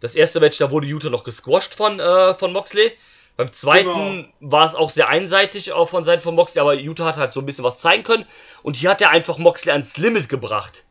Das 0.00 0.14
erste 0.16 0.40
Match, 0.40 0.58
da 0.58 0.70
wurde 0.70 0.86
Utah 0.86 1.08
noch 1.08 1.24
gesquashed 1.24 1.74
von, 1.74 1.98
äh, 2.00 2.34
von 2.34 2.52
Moxley. 2.52 2.92
Beim 3.36 3.50
zweiten 3.50 3.88
Genau. 3.88 4.28
war 4.40 4.66
es 4.66 4.74
auch 4.74 4.90
sehr 4.90 5.08
einseitig 5.08 5.72
auch 5.72 5.88
von 5.88 6.04
Seiten 6.04 6.20
von 6.22 6.34
Moxley, 6.34 6.60
aber 6.60 6.74
Utah 6.74 7.06
hat 7.06 7.16
halt 7.16 7.32
so 7.32 7.40
ein 7.40 7.46
bisschen 7.46 7.64
was 7.64 7.78
zeigen 7.78 8.02
können. 8.02 8.24
Und 8.62 8.76
hier 8.76 8.90
hat 8.90 9.00
er 9.00 9.10
einfach 9.10 9.38
Moxley 9.38 9.72
ans 9.72 9.96
Limit 9.96 10.28
gebracht. 10.28 10.84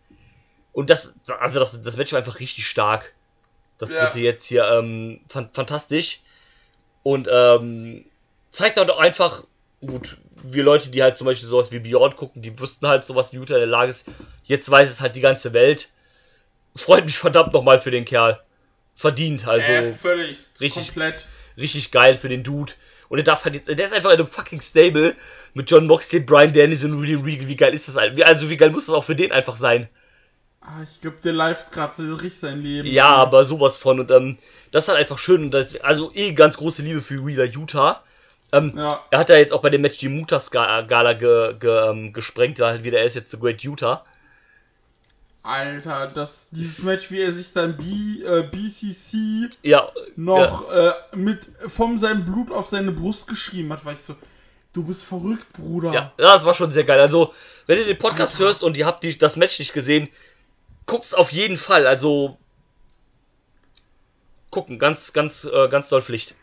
Und 0.72 0.90
das, 0.90 1.14
also 1.40 1.60
das, 1.60 1.82
das 1.82 1.98
Match 1.98 2.12
war 2.12 2.20
einfach 2.20 2.40
richtig 2.40 2.66
stark. 2.68 3.14
Das 3.78 3.92
Ja. 3.92 4.00
dritte 4.06 4.20
jetzt 4.20 4.46
hier, 4.48 4.68
ähm, 4.70 5.20
fan 5.28 5.50
fantastisch. 5.54 6.22
Und 7.04 7.28
ähm, 7.32 8.06
zeigt 8.52 8.78
halt 8.78 8.90
auch 8.90 9.00
einfach, 9.00 9.44
gut, 9.86 10.18
wir 10.44 10.64
Leute, 10.64 10.90
die 10.90 11.02
halt 11.02 11.18
zum 11.18 11.26
Beispiel 11.26 11.48
sowas 11.50 11.72
wie 11.72 11.80
Beyond 11.80 12.16
gucken, 12.16 12.42
die 12.42 12.58
wussten 12.60 12.88
halt 12.88 13.06
sowas, 13.06 13.32
wie 13.34 13.38
Utah 13.38 13.56
in 13.56 13.62
der 13.62 13.68
Lage 13.68 13.90
ist. 13.90 14.06
Jetzt 14.44 14.70
weiß 14.70 14.90
es 14.90 15.02
halt 15.02 15.16
die 15.16 15.22
ganze 15.22 15.54
Welt. 15.54 15.90
Freut 16.76 17.06
mich 17.06 17.18
verdammt 17.18 17.54
nochmal 17.54 17.80
für 17.80 17.92
den 17.92 18.06
Kerl. 18.06 18.40
Verdient, 18.96 19.48
also 19.48 19.72
äh, 19.72 19.94
völlig. 19.94 20.38
richtig- 20.60 20.88
Komplett. 20.88 21.26
richtig 21.58 21.92
geil 21.92 22.16
für 22.18 22.30
den 22.30 22.44
Dude. 22.44 22.74
Und 23.10 23.18
er 23.20 23.24
darf 23.24 23.46
halt 23.46 23.56
jetzt, 23.56 23.68
der 23.68 23.78
ist 23.80 23.94
einfach 23.94 24.10
in 24.12 24.20
einem 24.20 24.28
fucking 24.28 24.62
Stable 24.62 25.16
mit 25.54 25.70
John 25.70 25.86
Moxley, 25.88 26.20
Brian 26.20 26.52
Danielson 26.54 26.94
und 26.94 27.02
William 27.02 27.24
Regal. 27.24 27.48
Wie 27.48 27.56
geil 27.56 27.74
ist 27.74 27.88
das 27.88 27.96
halt? 27.96 28.22
Also 28.24 28.50
wie 28.50 28.58
geil 28.58 28.72
muss 28.72 28.88
das 28.88 28.96
auch 28.96 29.04
für 29.04 29.16
den 29.16 29.32
einfach 29.32 29.56
sein? 29.56 29.88
Ah, 30.62 30.82
ich 30.82 31.02
glaube, 31.02 31.18
der 31.24 31.34
live 31.34 31.70
gerade 31.72 31.94
so 31.94 32.14
richtig 32.16 32.40
sein 32.40 32.62
Leben. 32.62 32.88
Ja, 32.88 33.10
aber 33.10 33.46
sowas 33.46 33.78
von. 33.78 34.00
Und 34.00 34.10
ähm, 34.12 34.38
das 34.72 34.86
ist 34.86 34.90
halt 34.90 35.00
einfach 35.00 35.20
schön. 35.20 35.44
Und 35.44 35.52
das, 35.52 35.76
also 35.82 36.12
eh 36.16 36.34
ganz 36.34 36.58
große 36.58 36.82
Liebe 36.82 37.02
für 37.02 37.26
Wheeler 37.26 37.44
Utah. 37.46 38.04
Ähm, 38.54 38.74
Ja. 38.76 39.04
Er 39.10 39.20
hat 39.20 39.30
ja 39.30 39.36
jetzt 39.36 39.52
auch 39.52 39.62
bei 39.62 39.70
dem 39.70 39.82
Match 39.82 39.98
die 39.98 40.10
Mutas-Gala 40.10 41.14
ge, 41.14 41.56
ge, 41.60 41.90
ähm, 41.90 42.14
gesprengt, 42.14 42.60
da 42.60 42.68
halt 42.68 42.84
wieder, 42.84 43.00
er 43.00 43.06
ist 43.06 43.16
jetzt 43.16 43.32
The 43.32 43.40
Great 43.40 43.62
Utah. 43.62 44.04
Alter, 45.42 46.08
das, 46.08 46.48
dieses 46.52 46.84
Match, 46.84 47.12
wie 47.12 47.20
er 47.20 47.32
sich 47.32 47.52
dann 47.52 47.76
B, 47.76 48.24
äh, 48.24 48.44
BCC 48.44 49.50
Ja, 49.62 49.90
noch 50.16 50.72
äh, 50.72 50.94
mit 51.18 51.50
von 51.68 51.98
seinem 51.98 52.24
Blut 52.24 52.50
auf 52.50 52.66
seine 52.66 52.94
Brust 52.94 53.28
geschrieben 53.28 53.74
hat, 53.74 53.84
war 53.84 53.92
ich 53.92 54.00
so, 54.00 54.16
du 54.72 54.84
bist 54.84 55.04
verrückt, 55.04 55.52
Bruder. 55.52 55.92
Ja, 55.92 56.14
ja, 56.18 56.34
das 56.34 56.46
war 56.46 56.54
schon 56.54 56.70
sehr 56.70 56.86
geil. 56.86 57.02
Also, 57.02 57.34
wenn 57.68 57.78
ihr 57.78 57.86
den 57.86 57.98
Podcast 57.98 58.40
hörst 58.40 58.64
und 58.64 58.78
ihr 58.78 58.86
habt 58.86 59.04
die, 59.04 59.18
das 59.18 59.36
Match 59.36 59.60
nicht 59.60 59.74
gesehen, 59.74 60.08
guckt 60.86 61.06
es 61.06 61.14
auf 61.14 61.34
jeden 61.34 61.58
Fall. 61.58 61.88
Also, 61.88 62.38
gucken, 64.50 64.80
ganz, 64.80 65.12
ganz, 65.12 65.44
äh, 65.44 65.68
ganz 65.68 65.90
doll 65.90 66.02
Pflicht. 66.02 66.36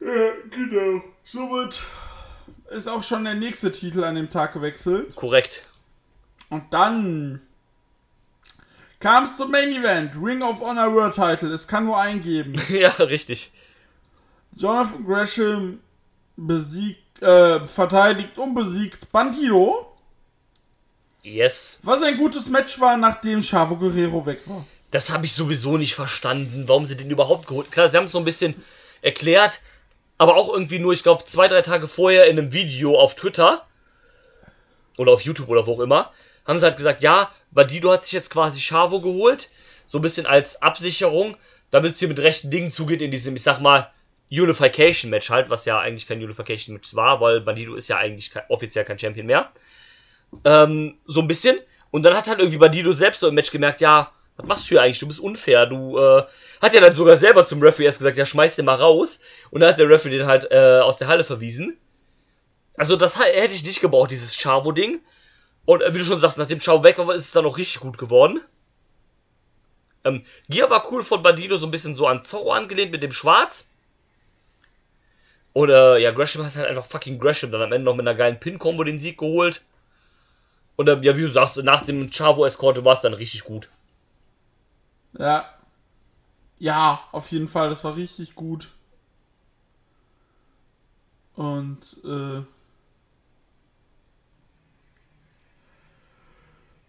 Ja, 0.00 0.30
genau. 0.50 1.02
Somit 1.32 1.84
ist 2.70 2.88
auch 2.88 3.04
schon 3.04 3.22
der 3.22 3.36
nächste 3.36 3.70
Titel 3.70 4.02
an 4.02 4.16
dem 4.16 4.30
Tag 4.30 4.52
gewechselt. 4.52 5.14
Korrekt. 5.14 5.64
Und 6.48 6.72
dann 6.72 7.40
kam 8.98 9.22
es 9.22 9.36
zum 9.36 9.52
Main 9.52 9.70
Event. 9.70 10.16
Ring 10.20 10.42
of 10.42 10.60
Honor 10.60 10.92
World 10.92 11.14
Title. 11.14 11.52
Es 11.52 11.68
kann 11.68 11.84
nur 11.84 12.00
eingeben. 12.00 12.60
ja, 12.68 12.88
richtig. 12.98 13.52
Jonathan 14.56 15.06
Gresham 15.06 15.80
besiegt, 16.36 17.22
äh, 17.22 17.64
verteidigt 17.64 18.36
und 18.36 18.54
besiegt 18.54 19.12
Bandido. 19.12 19.96
Yes. 21.22 21.78
Was 21.84 22.02
ein 22.02 22.16
gutes 22.16 22.48
Match 22.48 22.80
war, 22.80 22.96
nachdem 22.96 23.40
Chavo 23.40 23.76
Guerrero 23.76 24.26
weg 24.26 24.40
war. 24.46 24.66
Das 24.90 25.12
habe 25.12 25.26
ich 25.26 25.32
sowieso 25.32 25.78
nicht 25.78 25.94
verstanden, 25.94 26.64
warum 26.66 26.86
sie 26.86 26.96
den 26.96 27.08
überhaupt 27.08 27.46
geholt 27.46 27.70
Klar, 27.70 27.88
sie 27.88 27.96
haben 27.96 28.06
es 28.06 28.10
so 28.10 28.18
ein 28.18 28.24
bisschen 28.24 28.56
erklärt, 29.00 29.60
aber 30.20 30.36
auch 30.36 30.52
irgendwie 30.52 30.78
nur, 30.78 30.92
ich 30.92 31.02
glaube, 31.02 31.24
zwei, 31.24 31.48
drei 31.48 31.62
Tage 31.62 31.88
vorher 31.88 32.26
in 32.26 32.38
einem 32.38 32.52
Video 32.52 33.00
auf 33.00 33.14
Twitter 33.14 33.66
oder 34.98 35.12
auf 35.12 35.22
YouTube 35.22 35.48
oder 35.48 35.66
wo 35.66 35.72
auch 35.72 35.80
immer, 35.80 36.12
haben 36.46 36.58
sie 36.58 36.64
halt 36.66 36.76
gesagt, 36.76 37.02
ja, 37.02 37.30
Bandido 37.52 37.90
hat 37.90 38.04
sich 38.04 38.12
jetzt 38.12 38.28
quasi 38.28 38.60
Chavo 38.60 39.00
geholt, 39.00 39.48
so 39.86 39.96
ein 39.96 40.02
bisschen 40.02 40.26
als 40.26 40.60
Absicherung, 40.60 41.38
damit 41.70 41.94
es 41.94 42.00
hier 42.00 42.08
mit 42.08 42.18
rechten 42.18 42.50
Dingen 42.50 42.70
zugeht 42.70 43.00
in 43.00 43.10
diesem, 43.10 43.34
ich 43.34 43.42
sag 43.42 43.60
mal, 43.60 43.90
Unification-Match 44.30 45.30
halt, 45.30 45.48
was 45.48 45.64
ja 45.64 45.78
eigentlich 45.78 46.06
kein 46.06 46.22
Unification-Match 46.22 46.94
war, 46.94 47.22
weil 47.22 47.40
Bandido 47.40 47.74
ist 47.74 47.88
ja 47.88 47.96
eigentlich 47.96 48.30
kein, 48.30 48.42
offiziell 48.50 48.84
kein 48.84 48.98
Champion 48.98 49.24
mehr. 49.24 49.50
Ähm, 50.44 50.98
so 51.06 51.20
ein 51.20 51.28
bisschen. 51.28 51.58
Und 51.92 52.02
dann 52.02 52.14
hat 52.14 52.26
halt 52.26 52.40
irgendwie 52.40 52.58
Bandido 52.58 52.92
selbst 52.92 53.20
so 53.20 53.28
im 53.28 53.34
Match 53.34 53.50
gemerkt, 53.50 53.80
ja, 53.80 54.12
was 54.36 54.46
machst 54.46 54.64
du 54.66 54.68
hier 54.74 54.82
eigentlich? 54.82 54.98
Du 54.98 55.08
bist 55.08 55.20
unfair. 55.20 55.64
Du, 55.64 55.98
äh, 55.98 56.24
hat 56.60 56.74
ja 56.74 56.80
dann 56.80 56.94
sogar 56.94 57.16
selber 57.16 57.46
zum 57.46 57.62
Referee 57.62 57.86
erst 57.86 57.98
gesagt, 57.98 58.16
ja, 58.16 58.26
schmeiß 58.26 58.56
den 58.56 58.66
mal 58.66 58.74
raus. 58.74 59.20
Und 59.50 59.60
dann 59.60 59.70
hat 59.70 59.78
der 59.78 59.88
Referee 59.88 60.18
den 60.18 60.26
halt 60.26 60.50
äh, 60.50 60.80
aus 60.80 60.98
der 60.98 61.08
Halle 61.08 61.24
verwiesen. 61.24 61.76
Also 62.76 62.96
das 62.96 63.18
hätte 63.18 63.54
ich 63.54 63.64
nicht 63.64 63.80
gebraucht, 63.80 64.10
dieses 64.10 64.36
Chavo-Ding. 64.36 65.00
Und 65.64 65.82
äh, 65.82 65.94
wie 65.94 65.98
du 65.98 66.04
schon 66.04 66.18
sagst, 66.18 66.38
nachdem 66.38 66.60
Chavo 66.60 66.82
weg 66.84 66.98
war, 66.98 67.14
ist 67.14 67.26
es 67.26 67.32
dann 67.32 67.46
auch 67.46 67.58
richtig 67.58 67.80
gut 67.80 67.98
geworden. 67.98 68.40
Ähm, 70.04 70.24
Gear 70.48 70.70
war 70.70 70.90
cool 70.90 71.02
von 71.02 71.22
Bandido, 71.22 71.56
so 71.56 71.66
ein 71.66 71.70
bisschen 71.70 71.94
so 71.94 72.06
an 72.06 72.22
Zorro 72.22 72.52
angelehnt 72.52 72.92
mit 72.92 73.02
dem 73.02 73.12
Schwarz. 73.12 73.68
Und 75.52 75.70
äh, 75.70 75.98
ja, 75.98 76.12
Gresham 76.12 76.44
hat 76.44 76.54
halt 76.56 76.68
einfach 76.68 76.86
fucking 76.86 77.18
Gresham 77.18 77.50
dann 77.50 77.62
am 77.62 77.72
Ende 77.72 77.84
noch 77.84 77.96
mit 77.96 78.06
einer 78.06 78.16
geilen 78.16 78.38
Pin-Kombo 78.38 78.84
den 78.84 78.98
Sieg 78.98 79.18
geholt. 79.18 79.62
Und 80.76 80.88
ähm, 80.88 81.02
ja, 81.02 81.16
wie 81.16 81.22
du 81.22 81.28
sagst, 81.28 81.62
nach 81.64 81.84
dem 81.84 82.10
Chavo-Eskorte 82.10 82.84
war 82.84 82.94
es 82.94 83.00
dann 83.00 83.14
richtig 83.14 83.44
gut. 83.44 83.68
Ja. 85.18 85.52
Ja, 86.60 87.00
auf 87.10 87.32
jeden 87.32 87.48
Fall, 87.48 87.70
das 87.70 87.82
war 87.84 87.96
richtig 87.96 88.34
gut. 88.34 88.68
Und, 91.34 91.96
äh. 92.04 92.42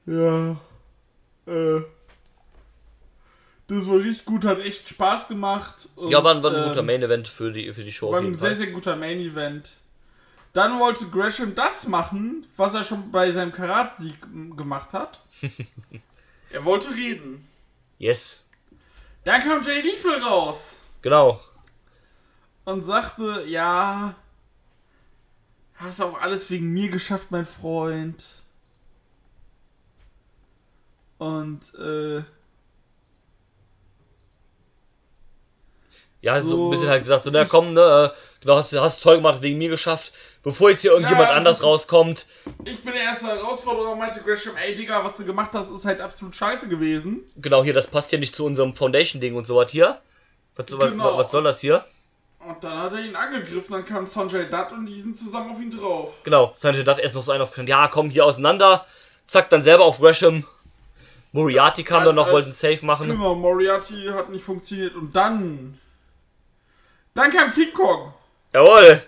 Ja. 0.05 0.57
Äh. 1.45 1.81
Das 3.67 3.87
war 3.87 3.99
richtig 3.99 4.25
gut, 4.25 4.43
hat 4.43 4.59
echt 4.59 4.89
Spaß 4.89 5.29
gemacht. 5.29 5.87
Und, 5.95 6.11
ja, 6.11 6.21
war, 6.21 6.43
war 6.43 6.53
ein 6.53 6.67
guter 6.67 6.81
ähm, 6.81 6.85
Main-Event 6.87 7.29
für 7.29 7.53
die, 7.53 7.71
für 7.71 7.81
die 7.81 7.93
Show. 7.93 8.11
War 8.11 8.19
ein 8.19 8.33
sehr, 8.33 8.49
Fall. 8.49 8.57
sehr 8.57 8.71
guter 8.71 8.97
Main-Event. 8.97 9.75
Dann 10.51 10.81
wollte 10.81 11.05
Gresham 11.07 11.55
das 11.55 11.87
machen, 11.87 12.45
was 12.57 12.73
er 12.73 12.83
schon 12.83 13.09
bei 13.09 13.31
seinem 13.31 13.53
Karat-Sieg 13.53 14.19
gemacht 14.57 14.91
hat. 14.91 15.21
er 16.51 16.65
wollte 16.65 16.93
reden. 16.93 17.47
Yes. 17.99 18.40
Dann 19.23 19.41
kam 19.41 19.61
Jay 19.63 19.81
Lethal 19.81 20.19
raus 20.21 20.75
Genau. 21.01 21.39
und 22.65 22.83
sagte, 22.83 23.43
ja, 23.47 24.15
hast 25.75 26.01
auch 26.01 26.19
alles 26.19 26.49
wegen 26.49 26.71
mir 26.73 26.89
geschafft, 26.89 27.27
mein 27.31 27.45
Freund. 27.45 28.27
Und, 31.17 31.73
äh, 31.75 32.23
Ja, 36.21 36.39
so, 36.41 36.49
So, 36.49 36.67
ein 36.67 36.69
bisschen 36.69 36.89
halt 36.89 37.01
gesagt, 37.01 37.23
so, 37.23 37.31
na 37.31 37.45
komm, 37.45 37.73
ne, 37.73 38.11
genau, 38.41 38.55
hast, 38.57 38.73
hast 38.73 39.01
toll 39.01 39.17
gemacht, 39.17 39.41
wegen 39.41 39.57
mir 39.57 39.69
geschafft. 39.69 40.13
Bevor 40.43 40.71
jetzt 40.71 40.81
hier 40.81 40.91
irgendjemand 40.91 41.29
Ja, 41.29 41.35
anders 41.35 41.63
rauskommt. 41.63 42.25
ich 42.65 42.83
bin 42.83 42.93
der 42.93 43.03
erste 43.03 43.27
Herausforderer, 43.27 43.95
meinte 43.95 44.21
Gresham, 44.21 44.55
ey 44.57 44.73
Digga, 44.73 45.03
was 45.03 45.15
du 45.15 45.23
gemacht 45.23 45.51
hast, 45.53 45.69
ist 45.69 45.85
halt 45.85 46.01
absolut 46.01 46.35
scheiße 46.35 46.67
gewesen. 46.67 47.21
Genau, 47.37 47.63
hier, 47.63 47.73
das 47.75 47.85
passt 47.87 48.11
ja 48.11 48.17
nicht 48.17 48.35
zu 48.35 48.45
unserem 48.45 48.73
Foundation-Ding 48.73 49.35
und 49.35 49.45
so 49.45 49.57
was 49.57 49.69
hier. 49.71 49.99
Was, 50.55 50.65
Genau. 50.65 51.17
was, 51.17 51.25
was 51.25 51.31
soll 51.31 51.43
das 51.43 51.59
hier? 51.59 51.85
Und 52.39 52.63
dann 52.63 52.75
hat 52.81 52.91
er 52.93 53.01
ihn 53.01 53.15
angegriffen, 53.15 53.71
dann 53.73 53.85
kam 53.85 54.07
Sanjay 54.07 54.49
Dutt 54.49 54.71
und 54.71 54.87
die 54.87 54.99
sind 54.99 55.15
zusammen 55.15 55.51
auf 55.51 55.61
ihn 55.61 55.69
drauf. 55.69 56.15
Genau, 56.23 56.51
Sanjay 56.55 56.83
Dutt 56.83 56.97
erst 56.97 57.13
noch 57.13 57.21
so 57.21 57.31
einen 57.31 57.43
auf 57.43 57.55
ja, 57.55 57.87
komm, 57.87 58.09
hier 58.09 58.25
auseinander. 58.25 58.83
Zack, 59.27 59.51
dann 59.51 59.61
selber 59.61 59.85
auf 59.85 59.99
Gresham. 59.99 60.43
Moriarty 61.33 61.83
kam 61.83 62.03
dann 62.03 62.15
noch, 62.15 62.27
äh, 62.27 62.31
wollte 62.31 62.45
einen 62.47 62.53
Safe 62.53 62.83
machen. 62.83 63.07
Genau, 63.07 63.35
Moriarty 63.35 64.07
hat 64.11 64.29
nicht 64.29 64.43
funktioniert 64.43 64.95
und 64.95 65.15
dann. 65.15 65.79
Dann 67.13 67.29
kam 67.29 67.53
King 67.53 67.71
Kong. 67.73 68.13
Jawohl. 68.53 69.01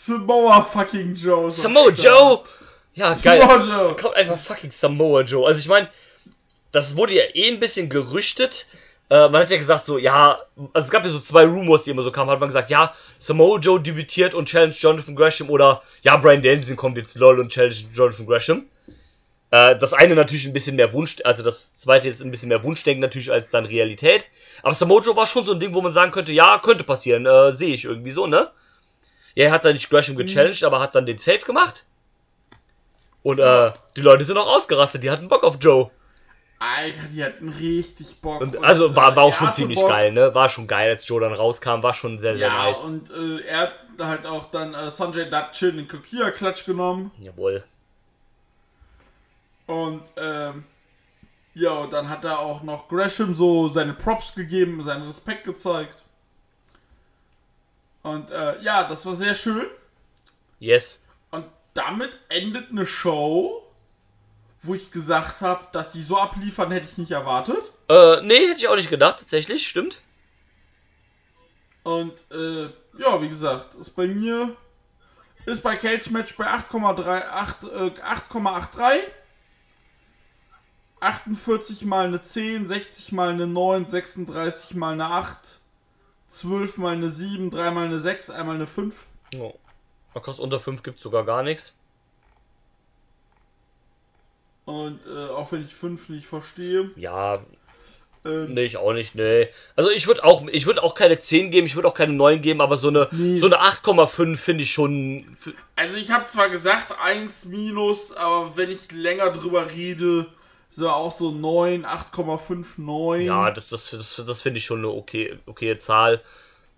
Samoa 0.00 0.62
fucking 0.62 1.12
Joe. 1.12 1.44
am 1.44 1.50
Samoa. 1.50 1.90
Joe. 1.90 2.44
Ja, 2.94 3.12
geil. 3.20 3.40
Samoa 3.40 3.64
Joe. 3.64 3.96
kommt 3.96 4.14
einfach 4.14 4.38
fucking 4.38 4.70
Samoa 4.70 5.22
Joe. 5.22 5.44
Also 5.44 5.58
ich 5.58 5.66
meine, 5.66 5.88
das 6.70 6.96
wurde 6.96 7.14
ja 7.14 7.24
eh 7.34 7.48
ein 7.48 7.58
bisschen 7.58 7.88
gerüchtet. 7.88 8.66
Äh, 9.10 9.28
man 9.28 9.42
hat 9.42 9.50
ja 9.50 9.56
gesagt 9.56 9.86
so, 9.86 9.98
ja, 9.98 10.38
also 10.72 10.86
es 10.86 10.90
gab 10.92 11.04
ja 11.04 11.10
so 11.10 11.18
zwei 11.18 11.44
Rumors, 11.44 11.82
die 11.82 11.90
immer 11.90 12.04
so 12.04 12.12
kamen, 12.12 12.30
hat 12.30 12.38
man 12.38 12.48
gesagt, 12.48 12.70
ja, 12.70 12.94
Samoa 13.18 13.58
Joe 13.58 13.80
debütiert 13.80 14.34
und 14.34 14.46
challenge 14.46 14.76
Jonathan 14.78 15.16
Gresham 15.16 15.50
oder 15.50 15.82
ja, 16.02 16.16
Brian 16.16 16.42
Danielson 16.42 16.76
kommt 16.76 16.96
jetzt 16.96 17.16
lol 17.16 17.40
und 17.40 17.50
challenge 17.50 17.74
Jonathan 17.92 18.26
Gresham. 18.26 18.66
Äh, 19.50 19.76
das 19.78 19.94
eine 19.94 20.14
natürlich 20.14 20.46
ein 20.46 20.52
bisschen 20.52 20.76
mehr 20.76 20.92
Wunsch, 20.92 21.16
also 21.24 21.42
das 21.42 21.74
zweite 21.74 22.06
jetzt 22.06 22.22
ein 22.22 22.30
bisschen 22.30 22.50
mehr 22.50 22.62
Wunschdenken 22.62 23.00
natürlich 23.00 23.32
als 23.32 23.50
dann 23.50 23.66
Realität. 23.66 24.30
Aber 24.62 24.74
Samoa 24.74 25.02
Joe 25.02 25.16
war 25.16 25.26
schon 25.26 25.44
so 25.44 25.54
ein 25.54 25.60
Ding, 25.60 25.74
wo 25.74 25.80
man 25.80 25.92
sagen 25.92 26.12
könnte, 26.12 26.30
ja, 26.30 26.60
könnte 26.62 26.84
passieren, 26.84 27.26
äh, 27.26 27.52
sehe 27.52 27.74
ich 27.74 27.84
irgendwie 27.84 28.12
so, 28.12 28.28
ne? 28.28 28.52
Ja, 29.38 29.44
er 29.44 29.52
hat 29.52 29.64
dann 29.64 29.74
nicht 29.74 29.88
Gresham 29.88 30.16
gechallenged, 30.16 30.64
aber 30.64 30.80
hat 30.80 30.96
dann 30.96 31.06
den 31.06 31.16
Safe 31.16 31.38
gemacht. 31.46 31.84
Und 33.22 33.38
äh, 33.38 33.70
die 33.94 34.00
Leute 34.00 34.24
sind 34.24 34.36
auch 34.36 34.48
ausgerastet, 34.48 35.04
die 35.04 35.12
hatten 35.12 35.28
Bock 35.28 35.44
auf 35.44 35.58
Joe. 35.60 35.92
Alter, 36.58 37.04
die 37.04 37.22
hatten 37.22 37.48
richtig 37.48 38.16
Bock. 38.20 38.40
Und 38.40 38.56
also 38.64 38.96
war, 38.96 39.14
war 39.14 39.22
auch 39.22 39.34
schon 39.34 39.52
ziemlich 39.52 39.78
Bock. 39.78 39.90
geil, 39.90 40.10
ne? 40.10 40.34
War 40.34 40.48
schon 40.48 40.66
geil, 40.66 40.90
als 40.90 41.06
Joe 41.06 41.20
dann 41.20 41.32
rauskam, 41.32 41.84
war 41.84 41.94
schon 41.94 42.18
sehr, 42.18 42.36
sehr 42.36 42.48
Ja, 42.48 42.64
nice. 42.64 42.78
und 42.78 43.10
äh, 43.10 43.42
er 43.46 43.60
hat 43.60 43.72
halt 44.00 44.26
auch 44.26 44.50
dann 44.50 44.74
äh, 44.74 44.90
Sanjay 44.90 45.30
Dutt 45.30 45.54
schön 45.54 45.76
den 45.76 45.86
Kokia-Klatsch 45.86 46.64
genommen. 46.64 47.12
Jawohl. 47.20 47.62
Und, 49.66 50.02
ähm, 50.16 50.64
ja, 51.54 51.74
und 51.74 51.92
dann 51.92 52.08
hat 52.08 52.24
er 52.24 52.40
auch 52.40 52.64
noch 52.64 52.88
Gresham 52.88 53.36
so 53.36 53.68
seine 53.68 53.94
Props 53.94 54.34
gegeben, 54.34 54.82
seinen 54.82 55.04
Respekt 55.04 55.44
gezeigt. 55.44 56.02
Und, 58.02 58.30
äh, 58.30 58.60
ja, 58.62 58.84
das 58.84 59.04
war 59.06 59.14
sehr 59.14 59.34
schön. 59.34 59.66
Yes. 60.58 61.02
Und 61.30 61.46
damit 61.74 62.18
endet 62.28 62.70
eine 62.70 62.86
Show, 62.86 63.62
wo 64.62 64.74
ich 64.74 64.90
gesagt 64.90 65.40
habe, 65.40 65.66
dass 65.72 65.90
die 65.90 66.02
so 66.02 66.18
abliefern, 66.18 66.70
hätte 66.70 66.86
ich 66.90 66.98
nicht 66.98 67.12
erwartet. 67.12 67.62
Äh, 67.88 68.22
nee, 68.22 68.46
hätte 68.48 68.58
ich 68.58 68.68
auch 68.68 68.76
nicht 68.76 68.90
gedacht, 68.90 69.18
tatsächlich, 69.18 69.66
stimmt. 69.66 70.00
Und 71.82 72.24
äh, 72.30 72.64
ja, 72.98 73.20
wie 73.22 73.28
gesagt, 73.28 73.74
ist 73.76 73.90
bei 73.90 74.06
mir 74.06 74.56
ist 75.46 75.62
bei 75.62 75.76
Cage 75.76 76.10
Match 76.10 76.36
bei 76.36 76.46
8,38 76.46 77.70
äh, 77.70 78.00
8,83 78.00 79.00
48 81.00 81.84
mal 81.84 82.06
eine 82.06 82.20
10, 82.20 82.66
60 82.66 83.12
mal 83.12 83.30
eine 83.30 83.46
9, 83.46 83.88
36 83.88 84.74
mal 84.74 84.92
eine 84.92 85.06
8, 85.06 85.57
12 86.28 86.78
mal 86.78 86.94
eine 86.94 87.10
7, 87.10 87.50
3 87.50 87.70
mal 87.70 87.86
eine 87.86 87.98
6, 87.98 88.30
einmal 88.30 88.54
eine 88.56 88.66
5. 88.66 89.06
Oh. 89.38 89.54
Kostet 90.14 90.42
unter 90.42 90.58
5 90.60 90.82
gibt 90.82 91.00
sogar 91.00 91.24
gar 91.24 91.42
nichts. 91.42 91.74
Und 94.64 95.00
äh, 95.06 95.28
auch 95.30 95.50
wenn 95.52 95.64
ich 95.64 95.74
5 95.74 96.08
nicht 96.10 96.26
verstehe. 96.26 96.90
Ja, 96.96 97.40
Ähm, 98.24 98.52
nee, 98.52 98.64
ich 98.64 98.76
auch 98.76 98.92
nicht, 98.92 99.14
nee. 99.14 99.48
Also 99.76 99.90
ich 99.90 100.08
würde 100.08 100.24
auch, 100.24 100.46
ich 100.48 100.66
würde 100.66 100.82
auch 100.82 100.94
keine 100.96 101.18
10 101.20 101.50
geben, 101.52 101.68
ich 101.68 101.76
würde 101.76 101.86
auch 101.86 101.94
keine 101.94 102.12
9 102.14 102.42
geben, 102.42 102.60
aber 102.60 102.76
so 102.76 102.88
eine, 102.88 103.08
Nee. 103.12 103.36
so 103.38 103.46
eine 103.46 103.60
8,5 103.62 104.36
finde 104.36 104.64
ich 104.64 104.72
schon. 104.72 105.36
Also 105.76 105.96
ich 105.96 106.10
habe 106.10 106.26
zwar 106.26 106.50
gesagt 106.50 106.92
1 107.00 107.44
minus, 107.46 108.12
aber 108.12 108.56
wenn 108.56 108.70
ich 108.70 108.90
länger 108.90 109.30
drüber 109.30 109.70
rede, 109.70 110.26
so 110.70 110.90
auch 110.90 111.10
so 111.10 111.30
9, 111.30 111.84
8,5, 111.86 112.80
9. 112.80 113.20
Ja, 113.22 113.50
das, 113.50 113.68
das, 113.68 113.90
das, 113.90 114.22
das 114.26 114.42
finde 114.42 114.58
ich 114.58 114.64
schon 114.64 114.78
eine 114.78 114.88
okay, 114.88 115.38
okaye 115.46 115.78
Zahl. 115.78 116.20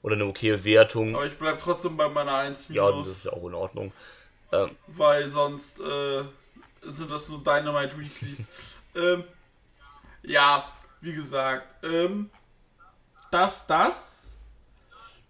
Oder 0.03 0.15
eine 0.15 0.25
okaye 0.25 0.65
Wertung. 0.65 1.15
Aber 1.15 1.27
ich 1.27 1.37
bleib 1.37 1.61
trotzdem 1.61 1.97
bei 1.97 2.09
meiner 2.09 2.35
1 2.35 2.69
Ja, 2.71 2.91
minus. 2.91 3.09
das 3.09 3.17
ist 3.19 3.25
ja 3.27 3.33
auch 3.33 3.47
in 3.47 3.55
Ordnung. 3.55 3.93
weil 4.87 5.31
sonst 5.31 5.79
äh, 5.81 6.23
sind 6.83 7.11
das 7.11 7.29
nur 7.29 7.43
Dynamite 7.45 7.99
Weeklies. 7.99 8.45
ähm, 8.95 9.25
ja, 10.23 10.65
wie 11.01 11.13
gesagt, 11.13 11.85
ähm, 11.85 12.31
das, 13.31 13.67
das. 13.67 14.33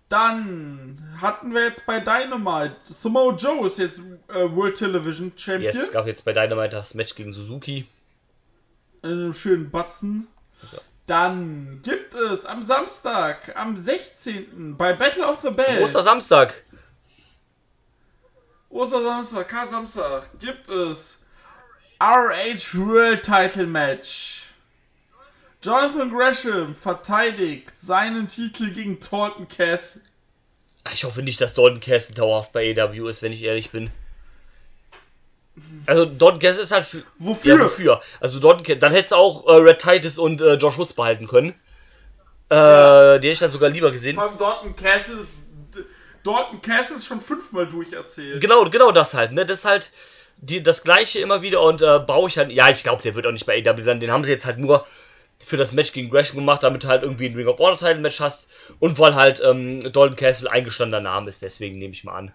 Dann 0.08 1.16
hatten 1.20 1.54
wir 1.54 1.64
jetzt 1.64 1.86
bei 1.86 2.00
Dynamite. 2.00 2.76
Samoa 2.82 3.34
Joe 3.34 3.66
ist 3.66 3.78
jetzt 3.78 4.00
äh, 4.28 4.50
World 4.50 4.76
Television 4.76 5.32
Champion. 5.36 5.72
Yes, 5.72 5.92
gab 5.92 6.06
jetzt 6.06 6.24
bei 6.24 6.32
Dynamite 6.32 6.76
das 6.76 6.94
Match 6.94 7.14
gegen 7.14 7.30
Suzuki. 7.30 7.86
In 9.03 9.11
einem 9.11 9.34
schönen 9.34 9.70
Batzen. 9.70 10.28
Dann 11.07 11.80
gibt 11.82 12.14
es 12.14 12.46
am 12.46 12.62
Samstag, 12.62 13.57
am 13.57 13.76
16. 13.76 14.76
bei 14.76 14.92
Battle 14.92 15.26
of 15.26 15.40
the 15.40 15.51
Bells. 15.51 15.82
Ostersamstag. 15.82 16.64
Ostersamstag, 18.68 19.48
K-Samstag 19.48 20.26
gibt 20.38 20.68
es 20.68 21.18
RH 21.98 22.74
World 22.74 23.24
Title 23.24 23.66
Match. 23.66 24.44
Jonathan 25.62 26.11
Gresham 26.11 26.74
verteidigt 26.74 27.78
seinen 27.78 28.28
Titel 28.28 28.70
gegen 28.70 29.01
Thornton 29.01 29.48
Castle. 29.48 30.01
Ich 30.94 31.05
hoffe 31.05 31.22
nicht, 31.22 31.40
dass 31.40 31.53
Dalton 31.53 31.80
Castle 31.80 32.14
dauerhaft 32.14 32.53
bei 32.53 32.74
AW 32.74 33.11
ist, 33.11 33.20
wenn 33.20 33.32
ich 33.32 33.42
ehrlich 33.42 33.70
bin. 33.70 33.90
Also 35.86 36.04
Dalton 36.04 36.38
Castle 36.38 36.62
ist 36.62 36.72
halt 36.72 36.84
für. 36.86 37.02
Wofür? 37.18 37.56
Ja, 37.56 37.64
wofür? 37.64 38.00
Also 38.20 38.38
Dalton 38.38 38.62
Castle, 38.62 38.78
dann 38.78 38.92
hättest 38.92 39.12
du 39.12 39.16
auch 39.16 39.46
äh, 39.46 39.52
Red 39.54 39.78
Titus 39.80 40.18
und 40.18 40.40
äh, 40.40 40.54
Josh 40.54 40.78
Woods 40.78 40.92
behalten 40.94 41.26
können. 41.26 41.54
Äh, 42.48 42.54
Die 43.20 43.28
hätte 43.28 43.28
ich 43.28 43.38
dann 43.38 43.50
sogar 43.50 43.70
lieber 43.70 43.90
gesehen. 43.90 44.14
Vor 44.14 44.24
allem 44.24 44.38
Thornton 44.38 44.76
Castle 44.76 45.20
ist, 45.20 45.28
Thornton 46.24 46.61
Castle 46.61 46.96
ist 46.96 47.06
schon 47.06 47.20
fünfmal 47.20 47.66
durcherzählt. 47.66 48.40
Genau, 48.40 48.68
genau 48.68 48.92
das 48.92 49.14
halt, 49.14 49.32
ne? 49.32 49.46
Das 49.46 49.61
ist 49.61 49.64
halt 49.64 49.90
die, 50.38 50.62
das 50.62 50.82
gleiche 50.82 51.20
immer 51.20 51.42
wieder 51.42 51.62
und 51.62 51.82
äh, 51.82 51.98
brauche 51.98 52.28
ich 52.28 52.38
halt. 52.38 52.52
Ja, 52.52 52.68
ich 52.68 52.82
glaube, 52.82 53.02
der 53.02 53.14
wird 53.14 53.26
auch 53.26 53.32
nicht 53.32 53.46
bei 53.46 53.62
AW 53.64 53.82
sein. 53.82 54.00
Den 54.00 54.11
haben 54.11 54.24
sie 54.24 54.30
jetzt 54.30 54.46
halt 54.46 54.58
nur 54.58 54.86
für 55.44 55.56
das 55.56 55.72
Match 55.72 55.92
gegen 55.92 56.11
Gresham 56.11 56.36
gemacht, 56.36 56.62
damit 56.62 56.84
du 56.84 56.88
halt 56.88 57.02
irgendwie 57.02 57.26
ein 57.26 57.34
Ring 57.34 57.46
of 57.46 57.58
Honor 57.58 57.78
Title 57.78 58.00
Match 58.00 58.20
hast 58.20 58.48
und 58.78 58.98
weil 58.98 59.14
halt 59.14 59.40
ähm, 59.42 59.82
Dalton 59.92 60.16
Castle 60.16 60.50
eingestandener 60.50 61.00
Name 61.00 61.30
ist, 61.30 61.40
deswegen 61.42 61.78
nehme 61.78 61.94
ich 61.94 62.04
mal 62.04 62.14
an. 62.14 62.32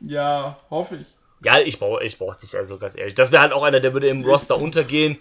Ja, 0.00 0.56
hoffe 0.70 0.96
ich. 0.96 1.06
Ja, 1.44 1.58
ich 1.58 1.78
brauche 1.78 2.02
ich 2.02 2.18
brauch's 2.18 2.42
nicht, 2.42 2.54
also 2.54 2.78
ganz 2.78 2.96
ehrlich. 2.96 3.14
Das 3.14 3.32
wäre 3.32 3.42
halt 3.42 3.52
auch 3.52 3.62
einer, 3.62 3.80
der 3.80 3.94
würde 3.94 4.08
im 4.08 4.24
Roster 4.24 4.56
untergehen. 4.58 5.18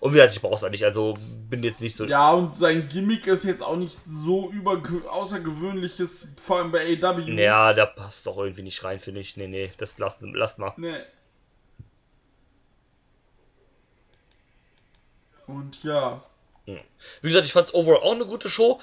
Und 0.00 0.12
wie 0.12 0.16
gesagt, 0.16 0.34
ich 0.34 0.42
brauche 0.42 0.54
es 0.54 0.64
auch 0.64 0.68
nicht, 0.68 0.84
also 0.84 1.16
bin 1.48 1.62
jetzt 1.62 1.80
nicht 1.80 1.96
so. 1.96 2.04
Ja, 2.04 2.32
und 2.32 2.54
sein 2.54 2.86
Gimmick 2.88 3.26
ist 3.26 3.44
jetzt 3.44 3.62
auch 3.62 3.76
nicht 3.76 3.98
so 4.06 4.50
über 4.50 4.82
außergewöhnliches, 5.10 6.28
vor 6.42 6.58
allem 6.58 6.72
bei 6.72 6.98
AW. 7.02 7.22
Ja, 7.42 7.72
der 7.72 7.86
passt 7.86 8.26
doch 8.26 8.36
irgendwie 8.36 8.62
nicht 8.62 8.84
rein, 8.84 9.00
finde 9.00 9.20
ich. 9.20 9.38
Nee, 9.38 9.48
nee, 9.48 9.72
das 9.78 9.98
lasst, 9.98 10.20
lasst 10.20 10.58
mal. 10.58 10.74
Nee. 10.76 10.98
Und 15.46 15.82
ja. 15.82 16.22
Wie 16.66 17.28
gesagt, 17.28 17.46
ich 17.46 17.52
fand 17.52 17.68
es 17.68 17.74
overall 17.74 18.02
auch 18.02 18.14
eine 18.14 18.26
gute 18.26 18.48
Show. 18.48 18.80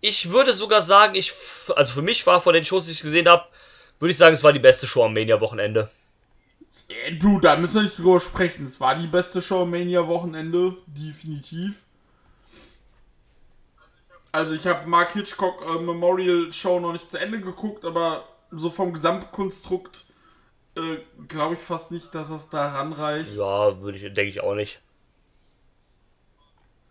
Ich 0.00 0.30
würde 0.30 0.52
sogar 0.52 0.82
sagen, 0.82 1.14
ich, 1.14 1.32
also 1.76 1.94
für 1.94 2.02
mich 2.02 2.26
war 2.26 2.40
von 2.40 2.54
den 2.54 2.64
Shows, 2.64 2.86
die 2.86 2.92
ich 2.92 3.02
gesehen 3.02 3.28
habe, 3.28 3.44
würde 3.98 4.12
ich 4.12 4.18
sagen, 4.18 4.34
es 4.34 4.42
war 4.42 4.52
die 4.52 4.58
beste 4.58 4.86
Show 4.86 5.04
am 5.04 5.14
Mania-Wochenende. 5.14 5.88
Äh, 7.06 7.12
Du, 7.16 7.40
da 7.40 7.56
müssen 7.56 7.76
wir 7.76 7.82
nicht 7.82 7.98
drüber 7.98 8.20
sprechen. 8.20 8.66
Es 8.66 8.80
war 8.80 8.94
die 8.94 9.06
beste 9.06 9.42
Show 9.42 9.62
am 9.62 9.70
Mania-Wochenende. 9.70 10.76
Definitiv. 10.86 11.82
Also 14.32 14.54
ich 14.54 14.66
habe 14.66 14.88
Mark 14.88 15.12
Hitchcock 15.12 15.62
äh, 15.62 15.78
Memorial 15.78 16.50
Show 16.52 16.80
noch 16.80 16.92
nicht 16.92 17.10
zu 17.10 17.18
Ende 17.18 17.40
geguckt, 17.40 17.84
aber 17.84 18.24
so 18.50 18.70
vom 18.70 18.92
Gesamtkonstrukt 18.94 20.06
äh, 20.74 20.98
glaube 21.28 21.54
ich 21.54 21.60
fast 21.60 21.90
nicht, 21.90 22.14
dass 22.14 22.30
es 22.30 22.48
da 22.48 22.68
ranreicht. 22.68 23.34
Ja, 23.36 23.80
würde 23.82 23.98
ich, 23.98 24.04
denke 24.04 24.28
ich 24.30 24.40
auch 24.40 24.54
nicht. 24.54 24.80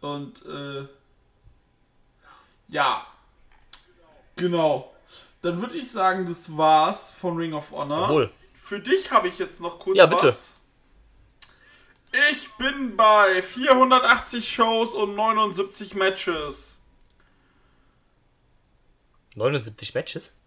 Und 0.02 0.46
äh, 0.46 0.88
ja, 2.68 3.06
genau. 4.36 4.94
Dann 5.42 5.60
würde 5.60 5.78
ich 5.78 5.92
sagen, 5.92 6.28
das 6.28 6.56
war's 6.56 7.12
von 7.12 7.38
Ring 7.38 7.54
of 7.54 7.72
Honor. 7.72 8.04
Obwohl. 8.04 8.32
Für 8.72 8.80
dich 8.80 9.12
habe 9.12 9.28
ich 9.28 9.38
jetzt 9.38 9.60
noch 9.60 9.80
kurz 9.80 9.98
Ja, 9.98 10.06
bitte. 10.06 10.30
was. 10.30 10.38
Ich 12.32 12.50
bin 12.54 12.96
bei 12.96 13.42
480 13.44 14.50
Shows 14.50 14.94
und 14.94 15.14
79 15.14 15.94
Matches. 15.94 16.78
79 19.36 19.94
Matches? 19.94 20.38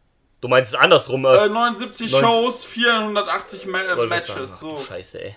Du 0.40 0.48
meinst 0.48 0.72
es 0.72 0.80
andersrum, 0.80 1.26
Äh, 1.26 1.36
äh, 1.44 1.48
79 1.50 2.12
Neun- 2.12 2.22
Shows, 2.22 2.64
480 2.64 3.66
Ma 3.66 3.82
grad 3.82 4.08
Matches. 4.08 4.52
ach 4.54 4.58
So. 4.58 4.82
Scheiße, 4.82 5.20
ey. 5.22 5.36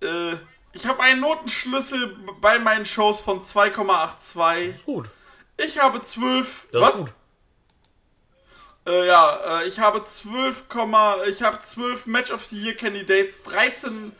Äh, 0.00 0.36
ich 0.72 0.86
habe 0.86 1.02
einen 1.02 1.20
Notenschlüssel 1.20 2.16
bei 2.40 2.58
meinen 2.58 2.86
Shows 2.86 3.20
von 3.20 3.42
2,82. 3.44 4.64
Ist 4.70 4.86
gut. 4.86 5.10
Ich 5.58 5.78
habe 5.78 6.00
12. 6.00 6.68
Das 6.72 6.80
was? 6.80 6.90
ist 6.94 6.96
gut. 7.00 7.12
Äh, 8.86 9.06
ja, 9.06 9.60
äh, 9.62 9.66
ich 9.68 9.78
habe 9.80 10.04
12, 10.04 10.68
Komma- 10.68 11.24
ich 11.24 11.42
habe 11.42 11.60
12 11.60 12.06
Match 12.06 12.30
of 12.30 12.44
the 12.46 12.56
Year 12.60 12.74
Candidates, 12.74 13.42
13, 13.42 14.12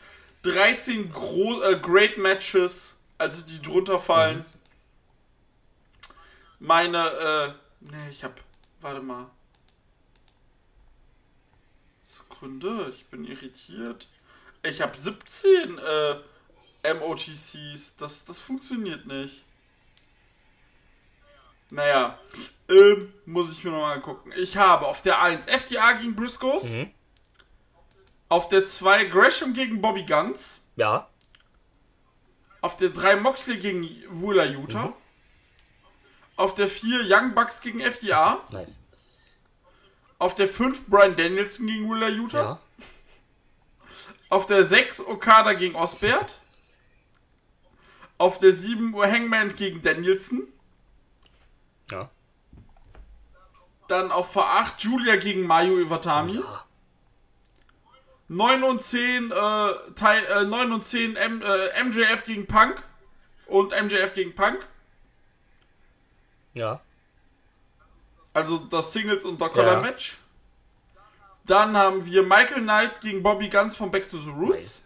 13 0.43 1.11
Gro 1.11 1.61
äh, 1.63 1.79
Great 1.79 2.17
Matches, 2.17 2.95
also 3.17 3.41
die 3.43 3.61
drunter 3.61 3.97
fallen. 3.99 4.45
Meine, 6.59 7.09
äh, 7.81 7.91
ne, 7.91 8.09
ich 8.09 8.23
habe, 8.23 8.35
warte 8.81 9.01
mal. 9.01 9.27
Sekunde, 12.03 12.91
ich 12.93 13.05
bin 13.05 13.25
irritiert. 13.25 14.07
Ich 14.63 14.81
habe 14.81 14.97
17 14.97 15.77
äh, 15.77 16.93
MOTCs, 16.93 17.95
das, 17.97 18.25
das 18.25 18.39
funktioniert 18.39 19.05
nicht. 19.05 19.43
Naja, 21.69 22.17
ähm, 22.69 23.13
muss 23.25 23.51
ich 23.51 23.63
mir 23.63 23.71
nochmal 23.71 23.95
angucken. 23.95 24.31
Ich 24.35 24.57
habe 24.57 24.87
auf 24.87 25.01
der 25.01 25.21
1 25.21 25.47
FDA 25.47 25.93
gegen 25.93 26.15
Briscoes. 26.15 26.63
Mhm. 26.63 26.91
Auf 28.29 28.49
der 28.49 28.65
2 28.65 29.05
Gresham 29.05 29.53
gegen 29.53 29.81
Bobby 29.81 30.05
Guns. 30.05 30.59
Ja. 30.75 31.09
Auf 32.61 32.77
der 32.77 32.89
3 32.89 33.17
Moxley 33.17 33.57
gegen 33.57 33.83
Wheeler 33.83 34.45
Utah. 34.45 34.87
Mhm. 34.87 34.93
Auf 36.35 36.55
der 36.55 36.67
4 36.67 37.01
Young 37.05 37.33
Bucks 37.33 37.61
gegen 37.61 37.79
FDA. 37.79 38.41
Nice. 38.51 38.79
Auf 40.19 40.35
der 40.35 40.47
5 40.47 40.87
Brian 40.87 41.15
Danielson 41.15 41.67
gegen 41.67 41.89
Wheeler 41.89 42.09
Utah. 42.09 42.41
Ja. 42.41 42.59
Auf 44.29 44.45
der 44.45 44.65
6 44.65 44.99
Okada 45.01 45.53
gegen 45.53 45.75
Osbert. 45.75 46.39
Auf 48.17 48.39
der 48.39 48.51
7 48.51 48.95
Hangman 48.95 49.55
gegen 49.55 49.81
Danielson. 49.81 50.47
Ja. 51.91 52.09
Dann 53.87 54.11
auf 54.11 54.35
V8 54.35 54.73
Julia 54.79 55.15
gegen 55.15 55.43
Mayu 55.47 55.79
Iwatani. 55.79 56.43
9 58.29 58.63
und 58.63 58.83
10, 58.83 59.31
äh, 59.31 59.35
Teil, 59.95 60.25
äh, 60.25 60.43
9 60.43 60.73
und 60.73 60.85
10 60.85 61.15
M, 61.15 61.41
äh, 61.41 61.83
MJF 61.83 62.25
gegen 62.25 62.45
Punk. 62.45 62.83
Und 63.45 63.71
MJF 63.71 64.13
gegen 64.13 64.35
Punk. 64.35 64.67
Ja. 66.53 66.81
Also 68.33 68.57
das 68.57 68.91
Singles- 68.91 69.23
und 69.23 69.39
Collar 69.39 69.73
Ja. 69.75 69.79
Match. 69.81 70.17
Dann 71.45 71.77
haben 71.77 72.05
wir 72.05 72.23
Michael 72.23 72.63
Knight 72.63 72.99
gegen 72.99 73.23
Bobby 73.23 73.47
Guns 73.47 73.77
von 73.77 73.89
Back 73.89 74.09
to 74.09 74.19
the 74.19 74.29
Roots. 74.29 74.55
Nice. 74.57 74.83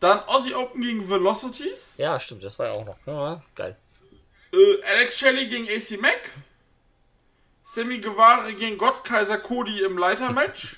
Dann 0.00 0.20
Aussie 0.20 0.54
Open 0.54 0.80
gegen 0.80 1.06
Velocities. 1.06 1.94
Ja, 1.98 2.18
stimmt, 2.18 2.42
das 2.42 2.58
war 2.58 2.66
ja 2.66 2.72
auch 2.72 2.86
noch. 2.86 2.96
Ja, 3.06 3.42
geil. 3.54 3.76
Äh, 4.54 4.82
Alex 4.84 5.18
Shelley 5.18 5.46
gegen 5.48 5.68
AC 5.68 6.00
Mack. 6.00 6.30
Sammy 7.64 7.98
Guevara 7.98 8.50
gegen 8.52 8.78
Gottkaiser 8.78 9.38
Cody 9.38 9.82
im 9.82 9.98
Leitermatch. 9.98 10.76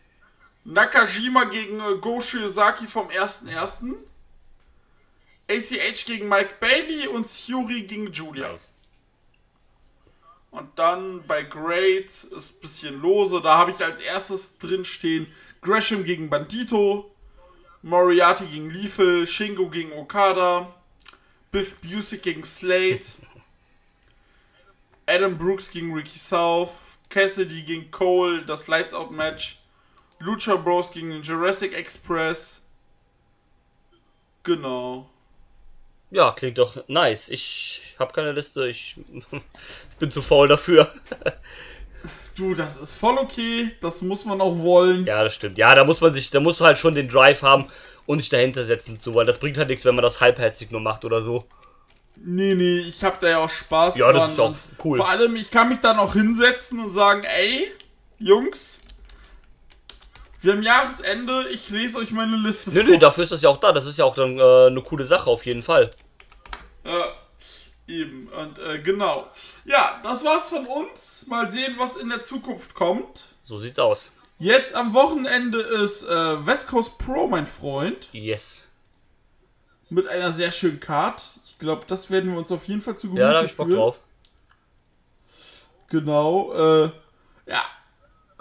Nakajima 0.64 1.44
gegen 1.44 1.80
äh, 1.80 1.98
Go 1.98 2.20
Shiozaki 2.20 2.86
vom 2.86 3.08
1.1. 3.08 3.96
ACH 5.48 6.04
gegen 6.04 6.28
Mike 6.28 6.54
Bailey 6.60 7.08
und 7.08 7.26
Fury 7.26 7.82
gegen 7.82 8.12
Julia. 8.12 8.52
Nice. 8.52 8.72
Und 10.52 10.78
dann 10.78 11.24
bei 11.26 11.42
Great 11.42 12.06
ist 12.06 12.56
ein 12.56 12.60
bisschen 12.60 13.00
lose. 13.00 13.40
Da 13.40 13.58
habe 13.58 13.70
ich 13.70 13.82
als 13.82 14.00
erstes 14.00 14.58
drin 14.58 14.84
stehen 14.84 15.26
Gresham 15.62 16.04
gegen 16.04 16.30
Bandito, 16.30 17.14
Moriarty 17.82 18.46
gegen 18.46 18.70
Liefel, 18.70 19.26
Shingo 19.26 19.68
gegen 19.68 19.92
Okada, 19.92 20.74
Biff 21.50 21.76
Busick 21.80 22.22
gegen 22.22 22.44
Slade, 22.44 23.00
Adam 25.06 25.36
Brooks 25.36 25.70
gegen 25.70 25.92
Ricky 25.92 26.18
South, 26.18 26.98
Cassidy 27.08 27.62
gegen 27.62 27.90
Cole, 27.90 28.44
das 28.44 28.68
Lights 28.68 28.94
Out 28.94 29.10
Match, 29.10 29.58
Lucha 30.20 30.56
Bros 30.56 30.92
gegen 30.92 31.10
den 31.10 31.22
Jurassic 31.22 31.72
Express. 31.72 32.60
Genau. 34.44 35.10
Ja, 36.10 36.32
klingt 36.32 36.58
doch 36.58 36.86
nice. 36.88 37.28
Ich 37.28 37.94
habe 37.98 38.12
keine 38.12 38.32
Liste, 38.32 38.68
ich 38.68 38.96
bin 39.98 40.10
zu 40.10 40.22
faul 40.22 40.48
dafür. 40.48 40.92
Du, 42.36 42.54
das 42.54 42.76
ist 42.76 42.94
voll 42.94 43.18
okay. 43.18 43.70
Das 43.80 44.02
muss 44.02 44.24
man 44.24 44.40
auch 44.40 44.58
wollen. 44.58 45.04
Ja, 45.06 45.24
das 45.24 45.34
stimmt. 45.34 45.58
Ja, 45.58 45.74
da 45.74 45.84
muss 45.84 46.00
man 46.00 46.14
sich, 46.14 46.30
da 46.30 46.40
musst 46.40 46.60
du 46.60 46.64
halt 46.64 46.78
schon 46.78 46.94
den 46.94 47.08
Drive 47.08 47.42
haben 47.42 47.66
und 48.06 48.18
sich 48.20 48.28
dahinter 48.28 48.64
setzen 48.64 48.98
zu, 48.98 49.14
weil 49.14 49.26
das 49.26 49.38
bringt 49.38 49.58
halt 49.58 49.68
nichts, 49.68 49.84
wenn 49.84 49.94
man 49.94 50.02
das 50.02 50.20
halbherzig 50.20 50.70
nur 50.70 50.80
macht 50.80 51.04
oder 51.04 51.20
so. 51.20 51.44
Nee, 52.22 52.54
nee, 52.54 52.80
ich 52.80 53.02
hab 53.02 53.18
da 53.20 53.28
ja 53.28 53.38
auch 53.38 53.48
Spaß 53.50 53.96
Ja, 53.96 54.12
das 54.12 54.34
dran 54.36 54.52
ist 54.52 54.58
auch 54.58 54.84
cool. 54.84 54.98
Vor 54.98 55.08
allem, 55.08 55.36
ich 55.36 55.50
kann 55.50 55.68
mich 55.68 55.78
dann 55.78 55.98
auch 55.98 56.12
hinsetzen 56.12 56.78
und 56.84 56.92
sagen, 56.92 57.22
ey, 57.24 57.70
Jungs, 58.18 58.80
Wir 60.42 60.52
haben 60.52 60.62
Jahresende, 60.62 61.48
ich 61.50 61.68
lese 61.70 61.98
euch 61.98 62.10
meine 62.10 62.36
Liste 62.36 62.70
Nö, 62.70 62.82
nö, 62.82 62.98
dafür 62.98 63.24
ist 63.24 63.32
das 63.32 63.42
ja 63.42 63.48
auch 63.50 63.58
da. 63.58 63.72
Das 63.72 63.86
ist 63.86 63.98
ja 63.98 64.04
auch 64.04 64.14
dann 64.14 64.38
äh, 64.38 64.66
eine 64.66 64.82
coole 64.82 65.04
Sache 65.04 65.30
auf 65.30 65.44
jeden 65.44 65.62
Fall. 65.62 65.90
Ja, 66.84 67.12
eben. 67.90 68.28
Und 68.28 68.58
äh, 68.58 68.78
genau. 68.78 69.28
Ja, 69.64 70.00
das 70.02 70.24
war's 70.24 70.48
von 70.48 70.66
uns. 70.66 71.26
Mal 71.26 71.50
sehen, 71.50 71.74
was 71.78 71.96
in 71.96 72.08
der 72.08 72.22
Zukunft 72.22 72.74
kommt. 72.74 73.24
So 73.42 73.58
sieht's 73.58 73.78
aus. 73.78 74.10
Jetzt 74.38 74.74
am 74.74 74.94
Wochenende 74.94 75.60
ist 75.60 76.02
äh, 76.04 76.46
West 76.46 76.68
Coast 76.68 76.96
Pro, 76.98 77.26
mein 77.26 77.46
Freund. 77.46 78.08
Yes. 78.12 78.68
Mit 79.90 80.08
einer 80.08 80.32
sehr 80.32 80.50
schönen 80.50 80.80
Card. 80.80 81.22
Ich 81.44 81.58
glaube, 81.58 81.84
das 81.86 82.10
werden 82.10 82.30
wir 82.30 82.38
uns 82.38 82.50
auf 82.50 82.66
jeden 82.66 82.80
Fall 82.80 82.96
zu 82.96 83.08
Ja, 83.14 83.32
da 83.32 83.38
hab 83.40 83.44
ich 83.44 83.56
Bock 83.56 83.68
drauf. 83.68 84.00
Genau. 85.88 86.54
Äh, 86.54 86.90
ja. 87.46 87.64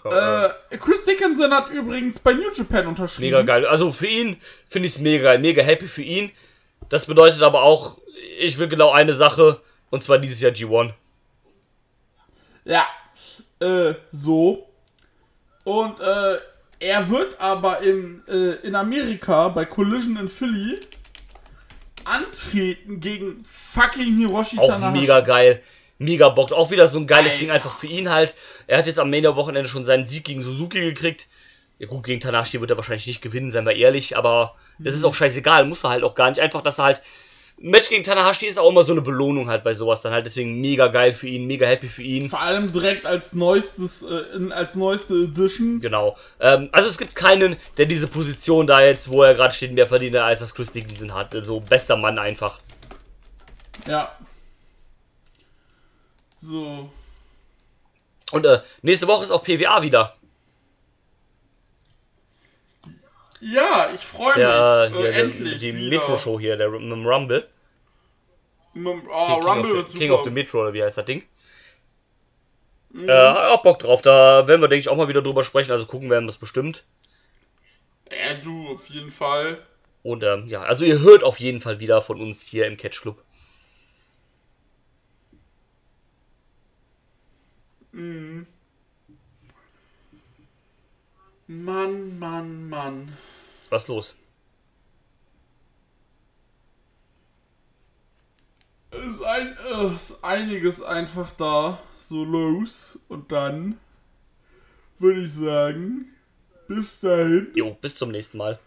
Äh, 0.05 0.77
Chris 0.77 1.03
Dickinson 1.03 1.51
hat 1.51 1.69
übrigens 1.71 2.19
bei 2.19 2.33
New 2.33 2.49
Japan 2.55 2.87
unterschrieben. 2.87 3.31
Mega 3.31 3.41
geil. 3.41 3.65
Also 3.65 3.91
für 3.91 4.07
ihn 4.07 4.37
finde 4.67 4.87
ich 4.87 4.93
es 4.93 4.99
mega 4.99 5.23
geil. 5.23 5.39
Mega 5.39 5.61
happy 5.61 5.87
für 5.87 6.03
ihn. 6.03 6.31
Das 6.87 7.07
bedeutet 7.07 7.41
aber 7.41 7.63
auch, 7.63 7.97
ich 8.39 8.57
will 8.57 8.67
genau 8.67 8.91
eine 8.91 9.13
Sache. 9.13 9.61
Und 9.89 10.03
zwar 10.03 10.19
dieses 10.19 10.39
Jahr 10.41 10.51
G1. 10.51 10.93
Ja. 12.65 12.87
Äh, 13.59 13.95
so. 14.11 14.67
Und 15.63 15.99
äh, 15.99 16.37
er 16.79 17.09
wird 17.09 17.39
aber 17.41 17.79
in, 17.81 18.23
äh, 18.27 18.55
in 18.65 18.75
Amerika 18.75 19.49
bei 19.49 19.65
Collision 19.65 20.17
in 20.17 20.27
Philly 20.27 20.79
antreten 22.05 22.99
gegen 22.99 23.43
fucking 23.43 24.17
Hiroshi 24.17 24.57
Auch 24.57 24.69
Tanahashi. 24.69 25.01
mega 25.01 25.19
geil. 25.21 25.61
Mega 25.97 26.29
Bock. 26.29 26.51
Auch 26.53 26.71
wieder 26.71 26.87
so 26.87 26.99
ein 26.99 27.07
geiles 27.07 27.33
Alter. 27.33 27.39
Ding 27.39 27.51
einfach 27.51 27.73
für 27.73 27.87
ihn 27.87 28.09
halt. 28.09 28.33
Er 28.67 28.77
hat 28.77 28.87
jetzt 28.87 28.99
am 28.99 29.09
Mania-Wochenende 29.09 29.69
schon 29.69 29.83
seinen 29.83 30.07
Sieg 30.07 30.23
gegen 30.23 30.41
Suzuki 30.41 30.79
gekriegt. 30.79 31.27
Ja 31.77 31.87
gut, 31.87 32.05
gegen 32.05 32.19
Tanahashi 32.21 32.61
wird 32.61 32.71
er 32.71 32.77
wahrscheinlich 32.77 33.07
nicht 33.07 33.21
gewinnen, 33.21 33.51
seien 33.51 33.65
wir 33.65 33.75
ehrlich. 33.75 34.17
Aber 34.17 34.55
das 34.77 34.95
ist 34.95 35.03
auch 35.03 35.13
scheißegal. 35.13 35.65
Muss 35.65 35.83
er 35.83 35.89
halt 35.89 36.03
auch 36.03 36.15
gar 36.15 36.29
nicht. 36.29 36.39
Einfach, 36.39 36.61
dass 36.61 36.77
er 36.77 36.85
halt... 36.85 37.01
Ein 37.61 37.71
Match 37.71 37.89
gegen 37.89 38.03
Tanahashi 38.03 38.45
ist 38.45 38.57
auch 38.57 38.69
immer 38.69 38.83
so 38.83 38.93
eine 38.93 39.01
Belohnung 39.01 39.49
halt 39.49 39.65
bei 39.65 39.73
sowas 39.73 40.01
dann 40.01 40.13
halt. 40.13 40.25
Deswegen 40.25 40.61
mega 40.61 40.87
geil 40.87 41.11
für 41.11 41.27
ihn. 41.27 41.45
Mega 41.45 41.67
happy 41.67 41.89
für 41.89 42.03
ihn. 42.03 42.29
Vor 42.29 42.39
allem 42.39 42.71
direkt 42.71 43.05
als 43.05 43.33
neuestes, 43.33 44.03
äh, 44.03 44.51
als 44.53 44.75
neueste 44.75 45.13
Edition. 45.13 45.81
Genau. 45.81 46.15
Ähm, 46.39 46.69
also 46.71 46.87
es 46.87 46.97
gibt 46.97 47.15
keinen, 47.15 47.57
der 47.77 47.85
diese 47.85 48.07
Position 48.07 48.65
da 48.65 48.81
jetzt, 48.81 49.09
wo 49.09 49.23
er 49.23 49.33
gerade 49.33 49.53
steht, 49.53 49.73
mehr 49.73 49.87
verdient, 49.87 50.15
als 50.15 50.39
das 50.39 50.55
Chris 50.55 50.71
Dickinson 50.71 51.13
hat. 51.13 51.35
Also 51.35 51.59
bester 51.59 51.97
Mann 51.97 52.17
einfach. 52.17 52.61
Ja. 53.85 54.13
So. 56.41 56.89
Und 58.31 58.45
äh, 58.45 58.59
nächste 58.83 59.07
Woche 59.07 59.23
ist 59.23 59.31
auch 59.31 59.43
PWA 59.43 59.81
wieder. 59.81 60.13
Ja, 63.41 63.91
ich 63.93 64.01
freue 64.01 64.27
mich. 64.27 64.35
Der, 64.35 64.83
äh, 64.85 64.89
hier, 64.89 65.11
der, 65.11 65.13
endlich. 65.23 65.59
die 65.59 65.75
wieder. 65.75 65.89
Metro-Show 65.89 66.39
hier, 66.39 66.57
der 66.57 66.69
mit 66.69 66.81
dem 66.81 67.05
Rumble. 67.05 67.47
M- 68.75 68.83
King, 68.83 69.09
Oh, 69.11 69.25
King, 69.39 69.43
Rumble 69.47 69.77
of 69.79 69.91
the, 69.91 69.97
King 69.97 70.11
of 70.11 70.23
the 70.23 70.29
Metro, 70.29 70.61
oder 70.61 70.73
wie 70.73 70.83
heißt 70.83 70.97
das 70.97 71.05
Ding? 71.05 71.23
Äh, 72.95 73.11
hab 73.11 73.51
auch 73.51 73.61
Bock 73.61 73.79
drauf. 73.79 74.01
Da 74.01 74.47
werden 74.47 74.61
wir, 74.61 74.67
denke 74.67 74.81
ich, 74.81 74.89
auch 74.89 74.95
mal 74.97 75.07
wieder 75.07 75.21
drüber 75.21 75.43
sprechen. 75.43 75.71
Also 75.71 75.85
gucken 75.85 76.09
werden 76.09 76.25
wir 76.25 76.29
es 76.29 76.37
bestimmt. 76.37 76.83
Ja, 78.11 78.33
du, 78.35 78.69
auf 78.69 78.89
jeden 78.89 79.11
Fall. 79.11 79.65
Und 80.03 80.23
ähm, 80.23 80.47
ja, 80.47 80.61
also 80.63 80.83
ihr 80.85 80.99
hört 80.99 81.23
auf 81.23 81.39
jeden 81.39 81.61
Fall 81.61 81.79
wieder 81.79 82.01
von 82.01 82.21
uns 82.21 82.41
hier 82.41 82.67
im 82.67 82.75
Catch 82.77 83.01
Club. 83.01 83.23
Mann, 91.51 92.19
Mann, 92.19 92.69
Mann. 92.69 93.17
Was 93.71 93.87
los? 93.87 94.15
Ist, 98.91 99.23
ein, 99.23 99.57
ist 99.95 100.23
einiges 100.23 100.83
einfach 100.83 101.31
da 101.31 101.79
so 101.97 102.23
los. 102.23 102.99
Und 103.07 103.31
dann 103.31 103.79
würde 104.99 105.21
ich 105.21 105.33
sagen, 105.33 106.15
bis 106.67 106.99
dahin. 106.99 107.51
Jo, 107.55 107.73
bis 107.81 107.95
zum 107.95 108.11
nächsten 108.11 108.37
Mal. 108.37 108.59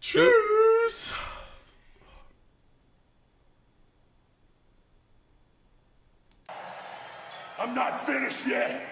Tschüss. 0.00 1.14
I'm 7.58 7.74
not 7.74 8.06
finished 8.06 8.46
yet. 8.46 8.91